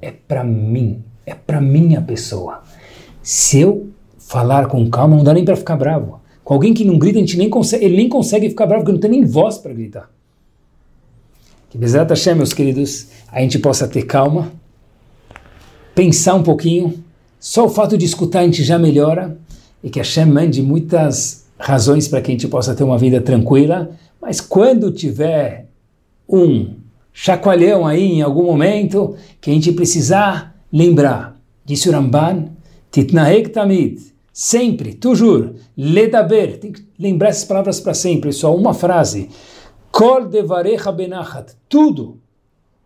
É 0.00 0.10
para 0.10 0.44
mim, 0.44 1.02
é 1.26 1.34
para 1.34 1.60
minha 1.60 2.00
pessoa. 2.00 2.62
Se 3.22 3.60
eu 3.60 3.90
falar 4.18 4.66
com 4.66 4.88
calma, 4.88 5.16
não 5.16 5.24
dá 5.24 5.34
nem 5.34 5.44
para 5.44 5.56
ficar 5.56 5.76
bravo. 5.76 6.20
Com 6.42 6.54
alguém 6.54 6.74
que 6.74 6.84
não 6.84 6.98
grita, 6.98 7.18
a 7.18 7.20
gente 7.20 7.36
nem 7.36 7.48
consegue, 7.48 7.84
ele 7.84 7.96
nem 7.96 8.08
consegue 8.08 8.48
ficar 8.48 8.66
bravo, 8.66 8.82
porque 8.82 8.92
não 8.92 9.00
tem 9.00 9.10
nem 9.10 9.24
voz 9.24 9.58
para 9.58 9.72
gritar. 9.72 10.10
Que 11.68 11.78
Bezerra 11.78 12.06
Hashem, 12.08 12.34
meus 12.34 12.52
queridos, 12.52 13.08
a 13.30 13.40
gente 13.40 13.58
possa 13.58 13.86
ter 13.86 14.02
calma, 14.02 14.50
pensar 15.94 16.34
um 16.34 16.42
pouquinho, 16.42 17.04
só 17.38 17.66
o 17.66 17.68
fato 17.68 17.96
de 17.96 18.04
escutar 18.04 18.40
a 18.40 18.44
gente 18.44 18.64
já 18.64 18.78
melhora, 18.78 19.38
e 19.82 19.88
que 19.88 20.00
Hashem 20.00 20.26
mande 20.26 20.60
muitas 20.60 21.46
razões 21.56 22.08
para 22.08 22.20
que 22.20 22.30
a 22.30 22.34
gente 22.34 22.48
possa 22.48 22.74
ter 22.74 22.82
uma 22.82 22.98
vida 22.98 23.20
tranquila, 23.20 23.90
mas 24.20 24.40
quando 24.40 24.90
tiver 24.90 25.68
um 26.28 26.79
chacoalhão 27.12 27.86
aí 27.86 28.12
em 28.12 28.22
algum 28.22 28.44
momento, 28.44 29.16
que 29.40 29.50
a 29.50 29.54
gente 29.54 29.72
precisar 29.72 30.56
lembrar 30.72 31.40
Disse 31.70 31.88
o 31.88 31.92
Ramban, 31.92 32.48
Titnahek 32.90 33.50
Tamid, 33.50 34.00
sempre, 34.32 34.94
toujours, 34.94 35.52
ledaber, 35.76 36.58
tem 36.58 36.72
que 36.72 36.84
lembrar 36.98 37.28
essas 37.28 37.44
palavras 37.44 37.78
para 37.78 37.94
sempre, 37.94 38.32
só 38.32 38.52
uma 38.52 38.74
frase. 38.74 39.28
Kol 39.92 40.26
devarecha 40.26 40.90
benachat, 40.90 41.52
tudo, 41.68 42.18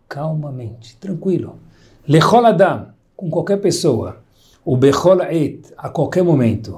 calmamente, 0.07 0.95
tranquilo. 0.97 1.55
Lechol 2.07 2.45
adam, 2.45 2.89
com 3.17 3.27
qualquer 3.27 3.57
pessoa. 3.57 4.17
O 4.63 4.77
bechol 4.77 5.23
et, 5.23 5.73
a 5.75 5.89
qualquer 5.89 6.23
momento. 6.23 6.77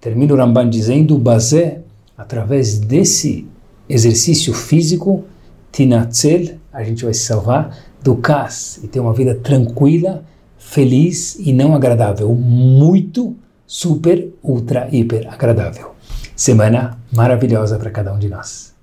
Termina 0.00 0.34
o 0.34 0.36
Ramban 0.36 0.68
dizendo, 0.68 1.16
bazé, 1.16 1.82
através 2.18 2.80
desse 2.80 3.46
exercício 3.88 4.52
físico, 4.52 5.24
tinatzel, 5.70 6.58
a 6.74 6.82
gente 6.82 7.04
vai 7.04 7.14
se 7.14 7.24
salvar 7.24 7.76
do 8.02 8.16
cas 8.16 8.78
e 8.82 8.88
ter 8.88 9.00
uma 9.00 9.14
vida 9.14 9.34
tranquila, 9.34 10.24
feliz 10.58 11.36
e 11.38 11.52
não 11.52 11.74
agradável, 11.74 12.34
muito, 12.34 13.36
super, 13.66 14.28
ultra, 14.42 14.88
hiper 14.90 15.32
agradável. 15.32 15.94
Semana 16.36 16.98
maravilhosa 17.14 17.78
para 17.78 17.90
cada 17.90 18.12
um 18.12 18.18
de 18.18 18.28
nós. 18.28 18.73